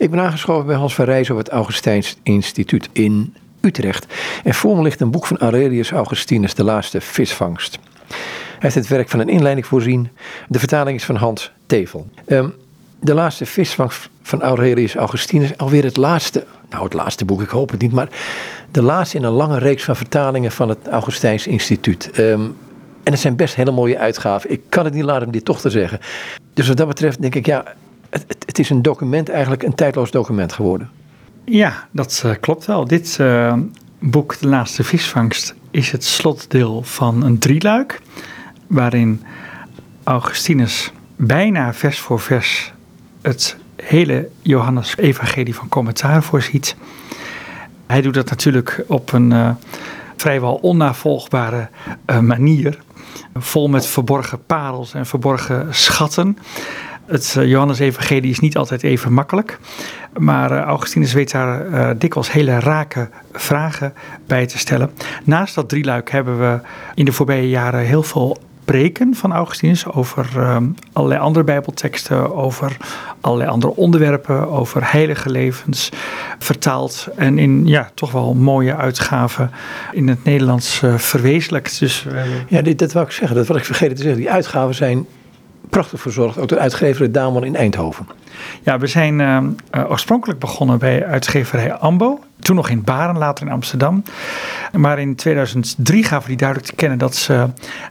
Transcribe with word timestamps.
Ik 0.00 0.10
ben 0.10 0.20
aangeschoven 0.20 0.66
bij 0.66 0.76
Hans 0.76 0.94
van 0.94 1.04
Rijs 1.04 1.30
op 1.30 1.36
het 1.36 1.48
Augustijns 1.48 2.16
Instituut 2.22 2.88
in 2.92 3.34
Utrecht. 3.60 4.06
En 4.44 4.54
voor 4.54 4.76
me 4.76 4.82
ligt 4.82 5.00
een 5.00 5.10
boek 5.10 5.26
van 5.26 5.38
Aurelius 5.38 5.90
Augustinus, 5.90 6.54
De 6.54 6.64
Laatste 6.64 7.00
Visvangst. 7.00 7.78
Hij 8.08 8.16
heeft 8.58 8.74
het 8.74 8.88
werk 8.88 9.08
van 9.08 9.20
een 9.20 9.28
inleiding 9.28 9.66
voorzien. 9.66 10.08
De 10.48 10.58
vertaling 10.58 10.96
is 10.96 11.04
van 11.04 11.16
Hans 11.16 11.52
Tevel. 11.66 12.08
Ehm, 12.26 12.48
de 13.00 13.14
Laatste 13.14 13.46
Visvangst 13.46 14.08
van 14.22 14.42
Aurelius 14.42 14.94
Augustinus, 14.94 15.58
alweer 15.58 15.84
het 15.84 15.96
laatste, 15.96 16.44
nou 16.70 16.84
het 16.84 16.92
laatste 16.92 17.24
boek, 17.24 17.42
ik 17.42 17.48
hoop 17.48 17.70
het 17.70 17.80
niet, 17.80 17.92
maar 17.92 18.08
de 18.70 18.82
laatste 18.82 19.16
in 19.16 19.24
een 19.24 19.32
lange 19.32 19.58
reeks 19.58 19.84
van 19.84 19.96
vertalingen 19.96 20.52
van 20.52 20.68
het 20.68 20.88
Augustijns 20.88 21.46
Instituut. 21.46 22.10
Ehm, 22.10 22.40
en 23.02 23.12
het 23.12 23.20
zijn 23.20 23.36
best 23.36 23.54
hele 23.54 23.70
mooie 23.70 23.98
uitgaven. 23.98 24.50
Ik 24.50 24.60
kan 24.68 24.84
het 24.84 24.94
niet 24.94 25.04
laten 25.04 25.26
om 25.26 25.32
dit 25.32 25.44
toch 25.44 25.60
te 25.60 25.70
zeggen. 25.70 26.00
Dus 26.54 26.68
wat 26.68 26.76
dat 26.76 26.88
betreft 26.88 27.20
denk 27.20 27.34
ik, 27.34 27.46
ja, 27.46 27.64
het, 28.10 28.58
is 28.58 28.70
een 28.70 28.82
document, 28.82 29.28
eigenlijk 29.28 29.62
een 29.62 29.74
tijdloos 29.74 30.10
document 30.10 30.52
geworden. 30.52 30.90
Ja, 31.44 31.88
dat 31.90 32.22
uh, 32.26 32.32
klopt 32.40 32.66
wel. 32.66 32.86
Dit 32.86 33.18
uh, 33.20 33.54
boek, 33.98 34.38
De 34.38 34.48
Laatste 34.48 34.84
Visvangst, 34.84 35.54
is 35.70 35.90
het 35.90 36.04
slotdeel 36.04 36.82
van 36.82 37.22
een 37.22 37.38
drieluik. 37.38 38.00
Waarin 38.66 39.22
Augustinus 40.04 40.92
bijna 41.16 41.74
vers 41.74 41.98
voor 41.98 42.20
vers 42.20 42.72
het 43.22 43.56
hele 43.76 44.28
Johannes-evangelie 44.42 45.54
van 45.54 45.68
commentaar 45.68 46.22
voorziet. 46.22 46.76
Hij 47.86 48.00
doet 48.00 48.14
dat 48.14 48.30
natuurlijk 48.30 48.84
op 48.86 49.12
een 49.12 49.30
uh, 49.30 49.50
vrijwel 50.16 50.54
onnavolgbare 50.54 51.68
manier. 52.20 52.78
Vol 53.34 53.68
met 53.68 53.86
verborgen 53.86 54.44
parels 54.46 54.94
en 54.94 55.06
verborgen 55.06 55.74
schatten. 55.74 56.38
Het 57.10 57.34
uh, 57.38 57.46
Johannes-evangelie 57.46 58.30
is 58.30 58.40
niet 58.40 58.56
altijd 58.56 58.82
even 58.82 59.12
makkelijk. 59.12 59.58
Maar 60.18 60.52
uh, 60.52 60.60
Augustinus 60.60 61.12
weet 61.12 61.30
daar 61.30 61.66
uh, 61.66 61.90
dikwijls 61.98 62.32
hele 62.32 62.58
rake 62.58 63.08
vragen 63.32 63.94
bij 64.26 64.46
te 64.46 64.58
stellen. 64.58 64.90
Naast 65.24 65.54
dat 65.54 65.68
drieluik 65.68 66.10
hebben 66.10 66.38
we 66.38 66.60
in 66.94 67.04
de 67.04 67.12
voorbije 67.12 67.48
jaren 67.48 67.80
heel 67.80 68.02
veel 68.02 68.38
preken 68.64 69.14
van 69.14 69.32
Augustinus 69.32 69.86
over 69.86 70.54
um, 70.54 70.74
allerlei 70.92 71.20
andere 71.20 71.44
bijbelteksten, 71.44 72.34
over 72.34 72.76
allerlei 73.20 73.50
andere 73.50 73.76
onderwerpen, 73.76 74.48
over 74.48 74.92
heilige 74.92 75.30
levens, 75.30 75.88
vertaald 76.38 77.08
en 77.16 77.38
in 77.38 77.66
ja, 77.66 77.90
toch 77.94 78.12
wel 78.12 78.34
mooie 78.34 78.76
uitgaven 78.76 79.50
in 79.92 80.08
het 80.08 80.24
Nederlands 80.24 80.82
uh, 80.82 80.98
verwezenlijkt. 80.98 81.78
Dus, 81.78 82.06
ja, 82.48 82.62
dit, 82.62 82.78
dat 82.78 82.92
wou 82.92 83.06
ik 83.06 83.12
zeggen, 83.12 83.36
dat 83.36 83.46
wat 83.46 83.56
ik 83.56 83.64
vergeten 83.64 83.96
te 83.96 84.02
zeggen. 84.02 84.20
Die 84.20 84.30
uitgaven 84.30 84.74
zijn 84.74 85.06
prachtig 85.70 86.00
verzorgd, 86.00 86.38
ook 86.38 86.48
door 86.48 86.58
uitgeverij 86.58 87.10
Damon 87.10 87.44
in 87.44 87.56
Eindhoven. 87.56 88.06
Ja, 88.62 88.78
we 88.78 88.86
zijn 88.86 89.18
uh, 89.18 89.38
uh, 89.74 89.90
oorspronkelijk 89.90 90.38
begonnen 90.38 90.78
bij 90.78 91.06
uitgeverij 91.06 91.72
Ambo. 91.72 92.20
Toen 92.40 92.56
nog 92.56 92.68
in 92.68 92.84
Baren, 92.84 93.18
later 93.18 93.46
in 93.46 93.52
Amsterdam. 93.52 94.02
Maar 94.72 94.98
in 94.98 95.14
2003 95.14 96.04
gaven 96.04 96.28
die 96.28 96.36
duidelijk 96.36 96.68
te 96.68 96.76
kennen 96.76 96.98
dat 96.98 97.14
ze 97.14 97.46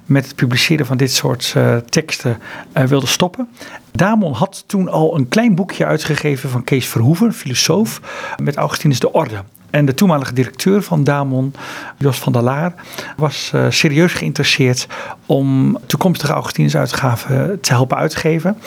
met 0.05 0.25
het 0.25 0.36
publiceren 0.36 0.86
van 0.86 0.97
dit 0.97 1.11
soort 1.11 1.53
uh, 1.58 1.75
teksten 1.77 2.38
wilden 2.73 3.09
stoppen. 3.09 3.49
Damon 3.91 4.33
had 4.33 4.64
toen 4.67 4.89
al 4.89 5.16
een 5.16 5.27
klein 5.27 5.55
boekje 5.55 5.86
uitgegeven 5.86 6.49
van 6.49 6.64
Kees 6.64 6.88
Verhoeven, 6.88 7.33
filosoof, 7.33 8.02
met 8.41 8.55
Augustinus 8.55 8.99
de 8.99 9.11
Orde. 9.11 9.43
En 9.70 9.86
de 9.86 9.94
toenmalige 9.94 10.34
directeur 10.34 10.81
van 10.81 11.03
Damon, 11.03 11.53
Jos 11.98 12.20
van 12.20 12.34
der 12.34 12.42
Laar, 12.42 12.73
was 13.17 13.52
uh, 13.56 13.66
serieus 13.70 14.14
geïnteresseerd 14.14 14.88
om 15.26 15.78
toekomstige 15.86 16.34
Augustinus-uitgaven 16.34 17.59
te 17.61 17.72
helpen 17.72 17.98
uitgeven. 17.98 18.58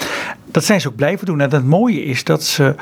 Dat 0.50 0.64
zijn 0.64 0.80
ze 0.80 0.88
ook 0.88 0.96
blijven 0.96 1.26
doen. 1.26 1.40
En 1.40 1.50
het 1.50 1.64
mooie 1.64 2.04
is 2.04 2.24
dat 2.24 2.44
ze 2.44 2.74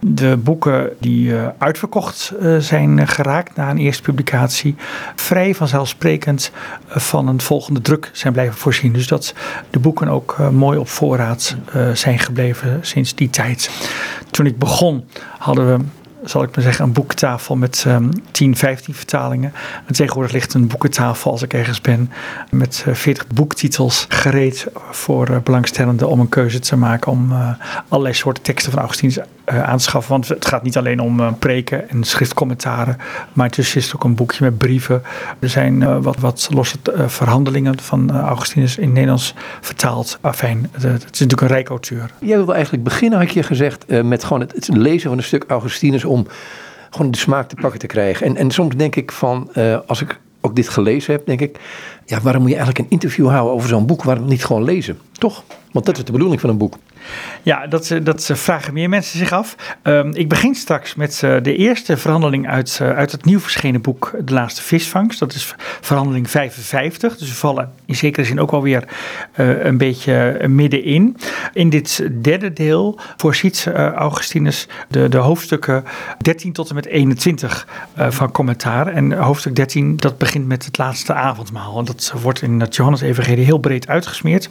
de 0.00 0.36
boeken 0.36 0.90
die 1.00 1.28
uh, 1.28 1.46
uitverkocht 1.58 2.32
uh, 2.40 2.56
zijn 2.58 3.08
geraakt 3.08 3.56
na 3.56 3.70
een 3.70 3.78
eerste 3.78 4.02
publicatie, 4.02 4.74
vrij 5.14 5.54
vanzelfsprekend 5.54 6.50
van 6.88 7.28
een 7.28 7.40
volgende 7.40 7.80
druk 7.80 8.10
zijn 8.12 8.32
blijven 8.32 8.56
voorzien. 8.56 8.92
Dus 8.92 9.06
dat 9.06 9.34
de 9.70 9.78
boeken 9.78 10.08
ook 10.08 10.38
mooi 10.52 10.78
op 10.78 10.88
voorraad 10.88 11.56
zijn 11.92 12.18
gebleven 12.18 12.78
sinds 12.82 13.14
die 13.14 13.30
tijd. 13.30 13.70
Toen 14.30 14.46
ik 14.46 14.58
begon 14.58 15.04
hadden 15.38 15.66
we 15.66 15.84
zal 16.28 16.42
ik 16.42 16.54
maar 16.54 16.64
zeggen, 16.64 16.84
een 16.84 16.92
boektafel 16.92 17.56
met 17.56 17.84
um, 17.86 18.10
10, 18.30 18.56
15 18.56 18.94
vertalingen. 18.94 19.52
En 19.86 19.94
tegenwoordig 19.94 20.32
ligt 20.32 20.54
een 20.54 20.66
boekentafel 20.66 21.30
als 21.30 21.42
ik 21.42 21.54
ergens 21.54 21.80
ben 21.80 22.10
met 22.50 22.84
uh, 22.88 22.94
40 22.94 23.26
boektitels 23.26 24.06
gereed 24.08 24.66
voor 24.90 25.30
uh, 25.30 25.36
belangstellenden 25.38 26.08
om 26.08 26.20
een 26.20 26.28
keuze 26.28 26.58
te 26.58 26.76
maken 26.76 27.12
om 27.12 27.32
uh, 27.32 27.50
allerlei 27.88 28.14
soorten 28.14 28.42
teksten 28.42 28.70
van 28.72 28.80
Augustinus 28.80 29.18
aan 29.44 29.76
te 29.76 29.82
schaffen. 29.82 30.12
Want 30.12 30.28
het 30.28 30.46
gaat 30.46 30.62
niet 30.62 30.76
alleen 30.76 31.00
om 31.00 31.38
preken 31.38 31.88
en 31.88 32.04
schriftcommentaren, 32.04 32.96
maar 33.32 33.46
intussen 33.46 33.78
is 33.78 33.84
het 33.84 33.94
ook 33.94 34.04
een 34.04 34.14
boekje 34.14 34.44
met 34.44 34.58
brieven. 34.58 35.02
Er 35.38 35.48
zijn 35.48 36.02
wat, 36.02 36.18
wat 36.18 36.48
losse 36.50 36.76
verhandelingen 37.06 37.80
van 37.80 38.10
Augustinus 38.10 38.78
in 38.78 38.92
Nederlands 38.92 39.34
vertaald. 39.60 40.18
Afijn, 40.20 40.68
het, 40.72 40.82
het 40.82 41.02
is 41.02 41.20
natuurlijk 41.20 41.40
een 41.40 41.48
rijk 41.48 41.68
auteur. 41.68 42.10
Jij 42.18 42.36
wilde 42.36 42.52
eigenlijk 42.52 42.84
beginnen, 42.84 43.18
had 43.18 43.32
je 43.32 43.42
gezegd, 43.42 44.02
met 44.02 44.24
gewoon 44.24 44.40
het, 44.40 44.52
het 44.52 44.68
lezen 44.68 45.08
van 45.08 45.18
een 45.18 45.24
stuk 45.24 45.44
Augustinus 45.48 46.04
om 46.16 46.26
gewoon 46.90 47.10
de 47.10 47.18
smaak 47.18 47.48
te 47.48 47.54
pakken 47.54 47.80
te 47.80 47.86
krijgen. 47.86 48.26
En, 48.26 48.36
en 48.36 48.50
soms 48.50 48.76
denk 48.76 48.96
ik 48.96 49.12
van, 49.12 49.50
uh, 49.54 49.78
als 49.86 50.00
ik 50.00 50.20
ook 50.40 50.56
dit 50.56 50.68
gelezen 50.68 51.12
heb, 51.12 51.26
denk 51.26 51.40
ik, 51.40 51.58
ja, 52.04 52.20
waarom 52.20 52.40
moet 52.42 52.50
je 52.50 52.56
eigenlijk 52.56 52.86
een 52.86 52.92
interview 52.92 53.28
houden 53.28 53.54
over 53.54 53.68
zo'n 53.68 53.86
boek? 53.86 54.02
Waarom 54.02 54.28
niet 54.28 54.44
gewoon 54.44 54.64
lezen? 54.64 54.98
Toch? 55.12 55.44
Want 55.72 55.86
dat 55.86 55.96
is 55.96 56.04
de 56.04 56.12
bedoeling 56.12 56.40
van 56.40 56.50
een 56.50 56.58
boek. 56.58 56.78
Ja, 57.42 57.66
dat, 57.66 57.94
dat 58.02 58.30
vragen 58.34 58.72
meer 58.72 58.88
mensen 58.88 59.18
zich 59.18 59.32
af. 59.32 59.56
Um, 59.82 60.14
ik 60.14 60.28
begin 60.28 60.54
straks 60.54 60.94
met 60.94 61.22
uh, 61.24 61.36
de 61.42 61.56
eerste 61.56 61.96
verhandeling 61.96 62.48
uit, 62.48 62.78
uh, 62.82 62.90
uit 62.90 63.12
het 63.12 63.24
nieuw 63.24 63.40
verschenen 63.40 63.80
boek 63.80 64.14
De 64.24 64.32
Laatste 64.32 64.62
Visvangst. 64.62 65.18
Dat 65.18 65.34
is 65.34 65.54
verhandeling 65.80 66.30
55. 66.30 67.16
Dus 67.16 67.28
we 67.28 67.34
vallen 67.34 67.72
in 67.84 67.96
zekere 67.96 68.26
zin 68.26 68.40
ook 68.40 68.50
alweer 68.50 68.84
uh, 69.36 69.64
een 69.64 69.78
beetje 69.78 70.48
middenin. 70.48 71.16
In 71.52 71.70
dit 71.70 72.08
derde 72.22 72.52
deel 72.52 72.98
voorziet 73.16 73.70
Augustinus 73.94 74.68
de, 74.88 75.08
de 75.08 75.16
hoofdstukken 75.16 75.84
13 76.18 76.52
tot 76.52 76.68
en 76.68 76.74
met 76.74 76.86
21 76.86 77.66
van 77.96 78.32
commentaar. 78.32 78.86
En 78.86 79.12
hoofdstuk 79.12 79.56
13 79.56 79.96
dat 79.96 80.18
begint 80.18 80.46
met 80.46 80.64
het 80.64 80.78
laatste 80.78 81.14
avondmaal. 81.14 81.84
Dat 81.84 82.12
wordt 82.22 82.42
in 82.42 82.60
het 82.60 82.76
Johannes-evangelie 82.76 83.44
heel 83.44 83.58
breed 83.58 83.88
uitgesmeerd. 83.88 84.48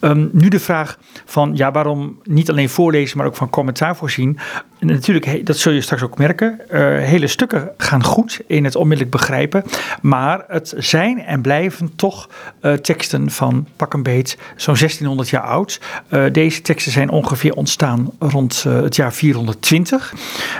Um, 0.00 0.30
nu 0.32 0.48
de 0.48 0.60
vraag 0.60 0.98
van, 1.24 1.52
ja, 1.56 1.70
waarom 1.74 2.18
niet 2.22 2.50
alleen 2.50 2.68
voorlezen, 2.68 3.18
maar 3.18 3.26
ook 3.26 3.36
van 3.36 3.50
commentaar 3.50 3.96
voorzien? 3.96 4.38
En 4.84 4.90
natuurlijk, 4.90 5.46
dat 5.46 5.56
zul 5.56 5.72
je 5.72 5.80
straks 5.80 6.02
ook 6.02 6.18
merken. 6.18 6.60
Uh, 6.70 6.80
hele 6.98 7.26
stukken 7.26 7.70
gaan 7.76 8.04
goed 8.04 8.40
in 8.46 8.64
het 8.64 8.76
onmiddellijk 8.76 9.16
begrijpen. 9.16 9.64
Maar 10.02 10.44
het 10.48 10.74
zijn 10.76 11.20
en 11.20 11.40
blijven 11.40 11.96
toch 11.96 12.28
uh, 12.62 12.72
teksten 12.72 13.30
van 13.30 13.66
pak 13.76 13.92
een 13.92 14.02
beet 14.02 14.38
zo'n 14.56 14.74
1600 14.74 15.28
jaar 15.28 15.42
oud. 15.42 15.80
Uh, 16.10 16.24
deze 16.32 16.62
teksten 16.62 16.92
zijn 16.92 17.10
ongeveer 17.10 17.52
ontstaan 17.52 18.10
rond 18.18 18.62
het 18.62 18.96
jaar 18.96 19.12
420. 19.12 20.14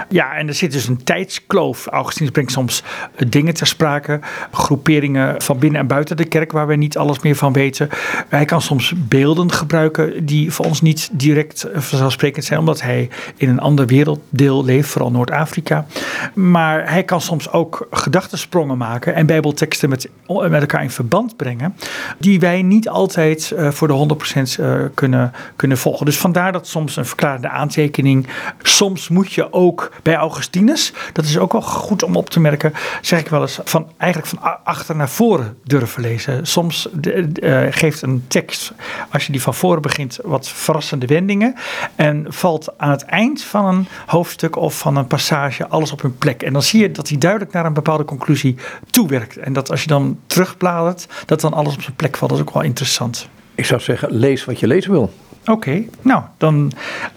Ja, 0.08 0.34
en 0.34 0.48
er 0.48 0.54
zit 0.54 0.72
dus 0.72 0.88
een 0.88 1.04
tijdskloof. 1.04 1.86
Augustinus 1.86 2.32
brengt 2.32 2.52
soms 2.52 2.82
dingen 3.28 3.54
ter 3.54 3.66
sprake. 3.66 4.20
Groeperingen 4.52 5.42
van 5.42 5.58
binnen 5.58 5.80
en 5.80 5.86
buiten 5.86 6.16
de 6.16 6.24
kerk 6.24 6.52
waar 6.52 6.66
we 6.66 6.76
niet 6.76 6.96
alles 6.96 7.20
meer 7.20 7.36
van 7.36 7.52
weten. 7.52 7.88
Hij 8.28 8.44
kan 8.44 8.62
soms 8.62 8.92
beelden 8.96 9.52
gebruiken 9.52 10.26
die 10.26 10.52
voor 10.52 10.64
ons 10.64 10.80
niet 10.80 11.08
direct 11.12 11.66
vanzelfsprekend 11.74 12.44
zijn. 12.44 12.58
Omdat 12.58 12.82
hij 12.82 13.08
in 13.36 13.48
een 13.48 13.60
ander 13.60 13.86
wereld 13.86 14.13
werelddeel 14.28 14.64
leeft, 14.64 14.88
vooral 14.88 15.10
Noord-Afrika. 15.10 15.86
Maar 16.34 16.90
hij 16.90 17.04
kan 17.04 17.20
soms 17.20 17.50
ook 17.50 17.86
gedachtensprongen 17.90 18.78
maken 18.78 19.14
en 19.14 19.26
bijbelteksten 19.26 19.88
met, 19.88 20.08
met 20.26 20.60
elkaar 20.60 20.82
in 20.82 20.90
verband 20.90 21.36
brengen, 21.36 21.76
die 22.18 22.40
wij 22.40 22.62
niet 22.62 22.88
altijd 22.88 23.52
uh, 23.54 23.70
voor 23.70 23.88
de 23.88 24.16
100% 24.58 24.60
uh, 24.60 24.74
kunnen, 24.94 25.32
kunnen 25.56 25.78
volgen. 25.78 26.06
Dus 26.06 26.18
vandaar 26.18 26.52
dat 26.52 26.66
soms 26.66 26.96
een 26.96 27.06
verklarende 27.06 27.48
aantekening. 27.48 28.26
Soms 28.62 29.08
moet 29.08 29.32
je 29.32 29.52
ook 29.52 29.92
bij 30.02 30.14
Augustinus, 30.14 30.92
dat 31.12 31.24
is 31.24 31.38
ook 31.38 31.52
wel 31.52 31.62
goed 31.62 32.02
om 32.02 32.16
op 32.16 32.30
te 32.30 32.40
merken, 32.40 32.72
zeg 33.00 33.20
ik 33.20 33.28
wel 33.28 33.40
eens, 33.40 33.58
van 33.64 33.86
eigenlijk 33.96 34.30
van 34.30 34.64
achter 34.64 34.96
naar 34.96 35.08
voren 35.08 35.56
durven 35.64 36.02
lezen. 36.02 36.46
Soms 36.46 36.88
de, 36.92 37.28
uh, 37.40 37.66
geeft 37.70 38.02
een 38.02 38.24
tekst, 38.28 38.72
als 39.10 39.26
je 39.26 39.32
die 39.32 39.42
van 39.42 39.54
voren 39.54 39.82
begint, 39.82 40.18
wat 40.22 40.48
verrassende 40.48 41.06
wendingen 41.06 41.54
en 41.96 42.26
valt 42.28 42.68
aan 42.76 42.90
het 42.90 43.04
eind 43.04 43.42
van 43.42 43.64
een 43.64 43.86
hoofdstuk 44.06 44.56
of 44.56 44.78
van 44.78 44.96
een 44.96 45.06
passage 45.06 45.68
alles 45.68 45.92
op 45.92 46.02
hun 46.02 46.18
plek. 46.18 46.42
En 46.42 46.52
dan 46.52 46.62
zie 46.62 46.80
je 46.80 46.90
dat 46.90 47.08
hij 47.08 47.18
duidelijk 47.18 47.52
naar 47.52 47.66
een 47.66 47.72
bepaalde 47.72 48.04
conclusie 48.04 48.56
toewerkt. 48.90 49.36
En 49.36 49.52
dat 49.52 49.70
als 49.70 49.82
je 49.82 49.88
dan 49.88 50.18
terugbladert, 50.26 51.06
dat 51.26 51.40
dan 51.40 51.52
alles 51.52 51.74
op 51.74 51.82
zijn 51.82 51.96
plek 51.96 52.16
valt. 52.16 52.30
Dat 52.30 52.40
is 52.40 52.46
ook 52.46 52.54
wel 52.54 52.62
interessant. 52.62 53.28
Ik 53.54 53.64
zou 53.64 53.80
zeggen, 53.80 54.12
lees 54.12 54.44
wat 54.44 54.60
je 54.60 54.66
lezen 54.66 54.90
wil. 54.90 55.12
Oké, 55.40 55.50
okay, 55.52 55.88
nou 56.02 56.22
dan 56.36 56.72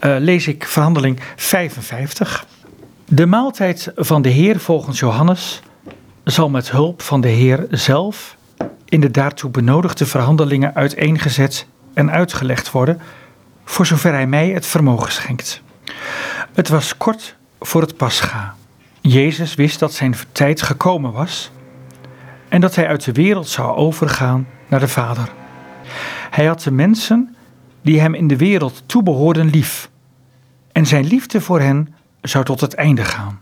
uh, 0.06 0.16
lees 0.20 0.48
ik 0.48 0.66
verhandeling 0.66 1.20
55. 1.36 2.46
De 3.06 3.26
maaltijd 3.26 3.92
van 3.96 4.22
de 4.22 4.30
Heer 4.30 4.60
volgens 4.60 5.00
Johannes 5.00 5.62
zal 6.24 6.50
met 6.50 6.72
hulp 6.72 7.02
van 7.02 7.22
de 7.22 7.28
Heer 7.28 7.68
zelf 7.70 8.38
in 8.86 9.00
de 9.00 9.12
daartoe 9.12 9.50
benodigde 9.50 10.06
verhandelingen 10.06 10.76
uiteengezet 10.76 11.68
en 11.94 12.12
uitgelegd 12.12 12.72
worden, 12.72 13.02
voor 13.66 13.86
zover 13.86 14.12
hij 14.12 14.28
mij 14.28 14.50
het 14.50 14.66
vermogen 14.66 15.12
schenkt. 15.12 15.62
Het 16.58 16.70
was 16.70 16.98
kort 16.98 17.36
voor 17.60 17.82
het 17.82 17.98
Pascha. 17.98 18.56
Jezus 19.02 19.56
wist 19.56 19.80
dat 19.80 19.94
zijn 19.94 20.16
tijd 20.32 20.62
gekomen 20.62 21.12
was 21.12 21.52
en 22.50 22.62
dat 22.62 22.76
hij 22.76 22.88
uit 22.88 23.04
de 23.04 23.12
wereld 23.12 23.48
zou 23.48 23.76
overgaan 23.76 24.48
naar 24.68 24.80
de 24.80 24.88
Vader. 24.88 25.30
Hij 26.30 26.46
had 26.46 26.62
de 26.62 26.72
mensen 26.72 27.36
die 27.82 28.00
hem 28.00 28.14
in 28.14 28.28
de 28.28 28.38
wereld 28.38 28.84
toebehoorden 28.86 29.50
lief 29.50 29.90
en 30.72 30.86
zijn 30.86 31.06
liefde 31.06 31.42
voor 31.42 31.60
hen 31.60 31.96
zou 32.22 32.46
tot 32.46 32.62
het 32.62 32.74
einde 32.74 33.06
gaan. 33.06 33.42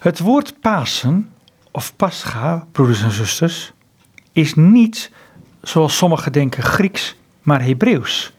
Het 0.00 0.18
woord 0.18 0.60
Pasen 0.60 1.30
of 1.70 1.96
Pascha, 1.96 2.66
broeders 2.72 3.02
en 3.02 3.12
zusters, 3.12 3.72
is 4.32 4.54
niet, 4.54 5.10
zoals 5.62 5.96
sommigen 5.96 6.32
denken, 6.32 6.62
Grieks, 6.62 7.16
maar 7.42 7.62
Hebreeuws. 7.62 8.32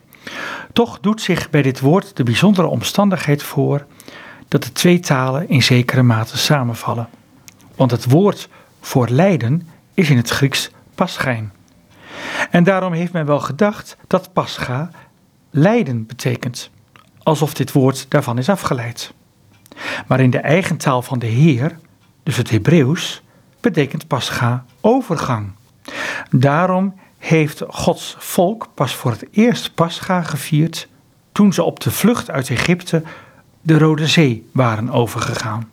Toch 0.74 1.00
doet 1.00 1.22
zich 1.22 1.50
bij 1.50 1.62
dit 1.62 1.80
woord 1.80 2.16
de 2.16 2.24
bijzondere 2.24 2.68
omstandigheid 2.68 3.44
voor 3.44 3.86
dat 4.48 4.64
de 4.64 4.72
twee 4.72 5.00
talen 5.00 5.50
in 5.50 5.64
zekere 5.64 6.04
mate 6.04 6.38
samenvallen. 6.38 7.10
Want 7.76 7.92
het 7.92 8.10
woord 8.10 8.50
voor 8.82 9.08
lijden 9.10 9.68
is 9.94 10.10
in 10.10 10.18
het 10.18 10.30
Grieks 10.30 10.72
paschijn. 10.96 11.54
En 12.52 12.64
daarom 12.64 12.94
heeft 12.94 13.14
men 13.14 13.26
wel 13.26 13.40
gedacht 13.40 13.98
dat 14.08 14.34
pascha 14.34 14.90
lijden 15.50 16.06
betekent, 16.06 16.70
alsof 17.24 17.54
dit 17.54 17.72
woord 17.72 18.06
daarvan 18.10 18.38
is 18.38 18.50
afgeleid. 18.50 19.14
Maar 20.08 20.20
in 20.20 20.30
de 20.30 20.38
eigen 20.38 20.78
taal 20.78 21.02
van 21.02 21.20
de 21.20 21.26
Heer, 21.26 21.80
dus 22.24 22.38
het 22.38 22.50
Hebreeuws, 22.50 23.22
betekent 23.60 24.08
pascha 24.08 24.66
overgang. 24.82 25.52
Daarom 26.30 26.94
heeft 27.24 27.62
Gods 27.68 28.16
volk 28.20 28.68
pas 28.74 28.96
voor 28.96 29.12
het 29.12 29.26
eerst 29.32 29.74
pascha 29.74 30.22
gevierd 30.22 30.88
toen 31.32 31.54
ze 31.54 31.64
op 31.64 31.80
de 31.80 31.92
vlucht 31.92 32.30
uit 32.30 32.50
Egypte 32.50 33.04
de 33.62 33.78
Rode 33.78 34.08
Zee 34.08 34.50
waren 34.52 34.90
overgegaan. 34.90 35.70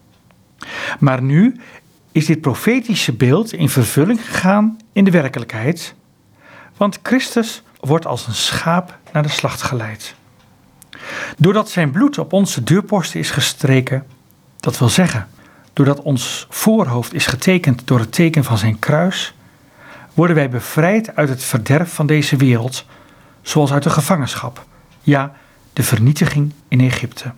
Maar 0.99 1.23
nu 1.23 1.61
is 2.12 2.26
dit 2.26 2.41
profetische 2.41 3.12
beeld 3.12 3.52
in 3.52 3.69
vervulling 3.69 4.26
gegaan 4.26 4.79
in 4.93 5.05
de 5.05 5.11
werkelijkheid, 5.11 5.94
want 6.76 6.99
Christus 7.02 7.62
wordt 7.81 8.06
als 8.06 8.26
een 8.26 8.35
schaap 8.35 8.99
naar 9.12 9.23
de 9.23 9.29
slacht 9.29 9.62
geleid. 9.62 10.14
Doordat 11.37 11.70
zijn 11.70 11.91
bloed 11.91 12.19
op 12.19 12.32
onze 12.32 12.62
deurposten 12.62 13.20
is 13.20 13.31
gestreken, 13.31 14.06
dat 14.61 14.79
wil 14.79 14.88
zeggen, 14.88 15.29
doordat 15.73 16.02
ons 16.02 16.47
voorhoofd 16.50 17.14
is 17.14 17.26
getekend 17.26 17.87
door 17.87 17.99
het 17.99 18.12
teken 18.12 18.44
van 18.44 18.58
zijn 18.58 18.79
kruis, 18.79 19.35
worden 20.15 20.37
wij 20.37 20.51
bevrijd 20.51 21.17
uit 21.17 21.29
het 21.29 21.45
verderf 21.45 21.95
van 21.95 22.07
deze 22.07 22.37
wereld, 22.37 22.85
zoals 23.43 23.73
uit 23.73 23.83
de 23.83 23.91
gevangenschap, 23.91 24.65
ja, 25.03 25.33
de 25.73 25.83
vernietiging 25.83 26.53
in 26.69 26.81
Egypte. 26.81 27.33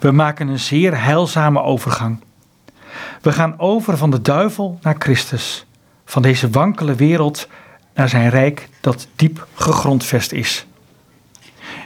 We 0.00 0.10
maken 0.10 0.48
een 0.48 0.58
zeer 0.58 1.02
heilzame 1.02 1.62
overgang. 1.62 2.20
We 3.22 3.32
gaan 3.32 3.58
over 3.58 3.96
van 3.96 4.10
de 4.10 4.22
duivel 4.22 4.78
naar 4.82 4.96
Christus, 4.98 5.66
van 6.04 6.22
deze 6.22 6.50
wankele 6.50 6.94
wereld 6.94 7.48
naar 7.94 8.08
zijn 8.08 8.28
rijk 8.28 8.68
dat 8.80 9.08
diep 9.16 9.46
gegrondvest 9.54 10.32
is. 10.32 10.66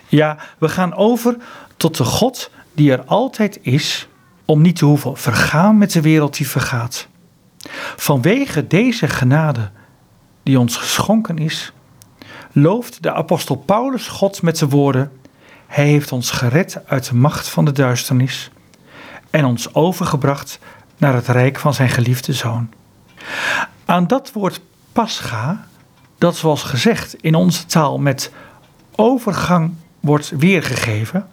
Ja, 0.06 0.36
we 0.58 0.68
gaan 0.68 0.94
over 0.94 1.36
tot 1.76 1.96
de 1.96 2.04
God 2.04 2.50
die 2.72 2.92
er 2.92 3.04
altijd 3.04 3.58
is, 3.62 4.08
om 4.44 4.62
niet 4.62 4.76
te 4.76 4.84
hoeven 4.84 5.16
vergaan 5.16 5.78
met 5.78 5.92
de 5.92 6.00
wereld 6.00 6.36
die 6.36 6.48
vergaat. 6.48 7.08
Vanwege 7.96 8.66
deze 8.66 9.08
genade 9.08 9.70
die 10.42 10.58
ons 10.58 10.76
geschonken 10.76 11.38
is, 11.38 11.72
looft 12.52 13.02
de 13.02 13.12
apostel 13.12 13.56
Paulus 13.56 14.08
God 14.08 14.42
met 14.42 14.58
de 14.58 14.68
woorden: 14.68 15.12
Hij 15.66 15.86
heeft 15.86 16.12
ons 16.12 16.30
gered 16.30 16.86
uit 16.86 17.08
de 17.08 17.14
macht 17.14 17.48
van 17.48 17.64
de 17.64 17.72
duisternis 17.72 18.50
en 19.30 19.44
ons 19.44 19.74
overgebracht 19.74 20.58
naar 20.96 21.14
het 21.14 21.28
rijk 21.28 21.58
van 21.58 21.74
zijn 21.74 21.88
geliefde 21.88 22.32
zoon. 22.32 22.70
Aan 23.84 24.06
dat 24.06 24.32
woord 24.32 24.60
pascha, 24.92 25.66
dat 26.18 26.36
zoals 26.36 26.62
gezegd 26.62 27.14
in 27.14 27.34
onze 27.34 27.66
taal 27.66 27.98
met 27.98 28.32
overgang 28.96 29.74
wordt 30.00 30.32
weergegeven, 30.38 31.28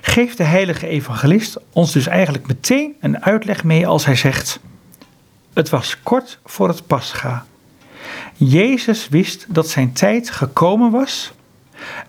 geeft 0.00 0.36
de 0.36 0.44
heilige 0.44 0.86
evangelist 0.86 1.58
ons 1.72 1.92
dus 1.92 2.06
eigenlijk 2.06 2.46
meteen 2.46 2.94
een 3.00 3.22
uitleg 3.22 3.64
mee 3.64 3.86
als 3.86 4.04
hij 4.04 4.16
zegt: 4.16 4.60
Het 5.52 5.68
was 5.68 6.02
kort 6.02 6.38
voor 6.44 6.68
het 6.68 6.86
pascha. 6.86 7.44
Jezus 8.34 9.08
wist 9.08 9.54
dat 9.54 9.68
zijn 9.68 9.92
tijd 9.92 10.30
gekomen 10.30 10.90
was 10.90 11.32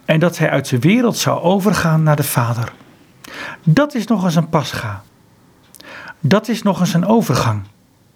en 0.05 0.19
dat 0.19 0.37
hij 0.37 0.49
uit 0.49 0.69
de 0.69 0.79
wereld 0.79 1.17
zou 1.17 1.41
overgaan 1.41 2.03
naar 2.03 2.15
de 2.15 2.23
Vader. 2.23 2.73
Dat 3.63 3.95
is 3.95 4.07
nog 4.07 4.23
eens 4.23 4.35
een 4.35 4.49
pascha. 4.49 5.03
Dat 6.19 6.47
is 6.47 6.61
nog 6.61 6.79
eens 6.79 6.93
een 6.93 7.05
overgang. 7.05 7.61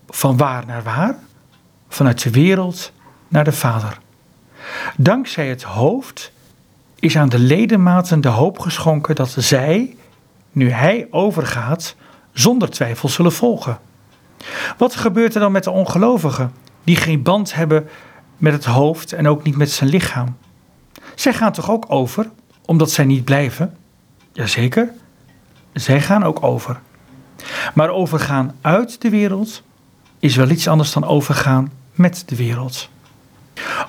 Van 0.08 0.38
waar 0.38 0.66
naar 0.66 0.84
waar? 0.84 1.18
Vanuit 1.90 2.24
de 2.24 2.30
wereld 2.30 2.92
naar 3.28 3.44
de 3.44 3.52
Vader. 3.52 4.00
Dankzij 4.98 5.48
het 5.48 5.64
hoofd 5.64 6.32
is 7.00 7.18
aan 7.18 7.30
de 7.30 7.40
ledematen 7.40 8.22
de 8.22 8.28
hoop 8.28 8.60
geschonken 8.60 9.16
dat 9.16 9.36
zij, 9.38 9.96
nu 10.52 10.72
hij 10.72 11.08
overgaat, 11.12 11.96
zonder 12.34 12.70
twijfel 12.70 13.10
zullen 13.10 13.34
volgen. 13.34 13.80
Wat 14.78 14.96
gebeurt 14.96 15.34
er 15.34 15.42
dan 15.42 15.52
met 15.52 15.64
de 15.64 15.72
ongelovigen, 15.72 16.52
die 16.84 16.96
geen 16.96 17.22
band 17.22 17.54
hebben 17.54 17.90
met 18.38 18.54
het 18.54 18.66
hoofd 18.66 19.14
en 19.14 19.28
ook 19.28 19.44
niet 19.44 19.58
met 19.58 19.72
zijn 19.72 19.90
lichaam? 19.90 20.38
Zij 21.16 21.34
gaan 21.34 21.52
toch 21.52 21.72
ook 21.72 21.86
over, 21.88 22.30
omdat 22.66 22.92
zij 22.92 23.06
niet 23.06 23.24
blijven? 23.24 23.78
Jazeker, 24.34 24.90
zij 25.74 26.02
gaan 26.02 26.24
ook 26.24 26.44
over. 26.44 26.80
Maar 27.74 27.90
overgaan 27.90 28.56
uit 28.62 29.02
de 29.02 29.10
wereld 29.10 29.64
is 30.20 30.36
wel 30.36 30.50
iets 30.50 30.68
anders 30.68 30.94
dan 30.94 31.06
overgaan 31.06 31.72
met 31.92 32.24
de 32.26 32.36
wereld. 32.36 32.90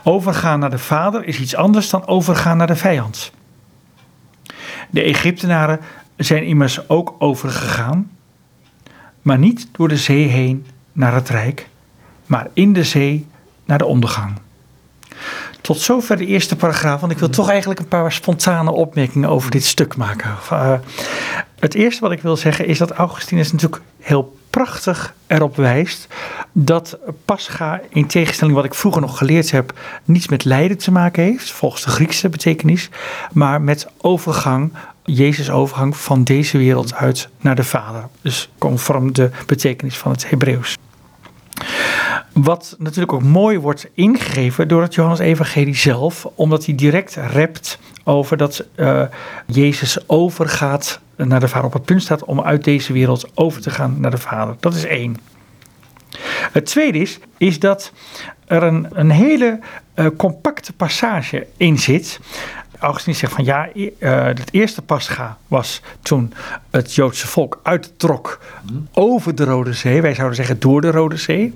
Overgaan 0.05 0.59
naar 0.59 0.71
de 0.71 0.79
Vader 0.79 1.25
is 1.25 1.41
iets 1.41 1.55
anders 1.55 1.91
dan 1.91 2.07
overgaan 2.07 2.57
naar 2.57 2.67
de 2.67 2.77
vijand. 2.77 3.33
De 4.91 5.03
Egyptenaren 5.03 5.81
zijn 6.17 6.45
immers 6.45 6.89
ook 6.89 7.15
overgegaan, 7.19 8.11
maar 9.23 9.39
niet 9.39 9.69
door 9.73 9.89
de 9.89 9.97
zee 9.97 10.27
heen 10.27 10.67
naar 10.93 11.15
het 11.15 11.29
Rijk, 11.29 11.69
maar 12.27 12.49
in 12.53 12.73
de 12.73 12.85
zee 12.85 13.27
naar 13.65 13.79
de 13.79 13.87
ondergang. 13.87 14.33
Tot 15.61 15.79
zover 15.79 16.17
de 16.17 16.27
eerste 16.27 16.57
paragraaf, 16.57 17.01
want 17.01 17.13
ik 17.13 17.19
wil 17.19 17.29
toch 17.29 17.49
eigenlijk 17.49 17.81
een 17.81 17.89
paar 17.89 18.13
spontane 18.13 18.71
opmerkingen 18.71 19.29
over 19.29 19.51
dit 19.51 19.65
stuk 19.65 19.97
maken. 19.97 20.31
Uh, 20.53 20.73
het 21.59 21.75
eerste 21.75 22.01
wat 22.01 22.13
ik 22.13 22.23
wil 22.23 22.37
zeggen 22.37 22.67
is 22.67 22.79
dat 22.79 22.91
Augustinus 22.91 23.53
natuurlijk 23.53 23.83
heel 24.01 24.37
prachtig 24.51 25.15
erop 25.27 25.57
wijst 25.57 26.07
dat 26.53 26.99
Pascha, 27.25 27.81
in 27.89 28.07
tegenstelling 28.07 28.57
wat 28.57 28.65
ik 28.65 28.75
vroeger 28.75 29.01
nog 29.01 29.19
geleerd 29.19 29.51
heb, 29.51 29.79
niets 30.05 30.29
met 30.29 30.45
lijden 30.45 30.79
te 30.79 30.91
maken 30.91 31.23
heeft, 31.23 31.51
volgens 31.51 31.85
de 31.85 31.91
Griekse 31.91 32.29
betekenis, 32.29 32.89
maar 33.33 33.61
met 33.63 33.87
overgang, 33.97 34.73
Jezus' 35.15 35.51
overgang 35.51 35.97
van 35.97 36.25
deze 36.25 36.59
wereld 36.59 36.95
uit 36.95 37.29
naar 37.41 37.55
de 37.55 37.65
Vader. 37.65 38.09
Dus 38.23 38.51
conform 38.59 39.13
de 39.13 39.31
betekenis 39.47 39.97
van 39.97 40.11
het 40.11 40.31
Hebreeuws. 40.31 40.77
Wat 42.33 42.77
natuurlijk 42.79 43.13
ook 43.13 43.23
mooi 43.23 43.59
wordt 43.59 43.89
ingegeven 43.95 44.69
door 44.69 44.83
het 44.83 44.95
Johannes 44.95 45.19
Evangelie 45.19 45.77
zelf, 45.77 46.27
omdat 46.35 46.65
hij 46.65 46.75
direct 46.75 47.15
rept 47.15 47.79
over 48.05 48.37
dat 48.37 48.65
uh, 48.77 49.03
Jezus 49.47 50.09
overgaat 50.09 51.01
naar 51.17 51.41
de 51.41 51.49
Vader, 51.49 51.67
op 51.67 51.73
het 51.73 51.85
punt 51.85 52.03
staat 52.03 52.25
om 52.25 52.41
uit 52.41 52.65
deze 52.65 52.93
wereld 52.93 53.31
over 53.35 53.61
te 53.61 53.71
gaan 53.71 54.01
naar 54.01 54.11
de 54.11 54.19
Vader. 54.19 54.57
Dat 54.61 54.75
is 54.75 54.85
één. 54.85 55.17
Het 56.53 56.67
tweede 56.67 56.99
is, 56.99 57.19
is 57.37 57.59
dat 57.59 57.93
er 58.47 58.63
een, 58.63 58.89
een 58.93 59.11
hele 59.11 59.61
uh, 59.95 60.07
compacte 60.17 60.73
passage 60.73 61.47
in 61.57 61.79
zit. 61.79 62.21
Augustinus 62.79 63.19
zegt 63.19 63.33
van 63.33 63.45
ja, 63.45 63.69
uh, 63.75 63.91
het 64.25 64.53
eerste 64.53 64.83
pascha 64.83 65.39
was 65.49 65.83
toen 66.03 66.33
het 66.71 66.95
Joodse 66.95 67.27
volk 67.27 67.61
uittrok 67.63 68.41
over 68.93 69.35
de 69.35 69.45
Rode 69.45 69.73
Zee. 69.73 70.03
Wij 70.03 70.15
zouden 70.15 70.37
zeggen 70.37 70.61
door 70.61 70.81
de 70.81 70.91
Rode 70.91 71.17
Zee. 71.17 71.55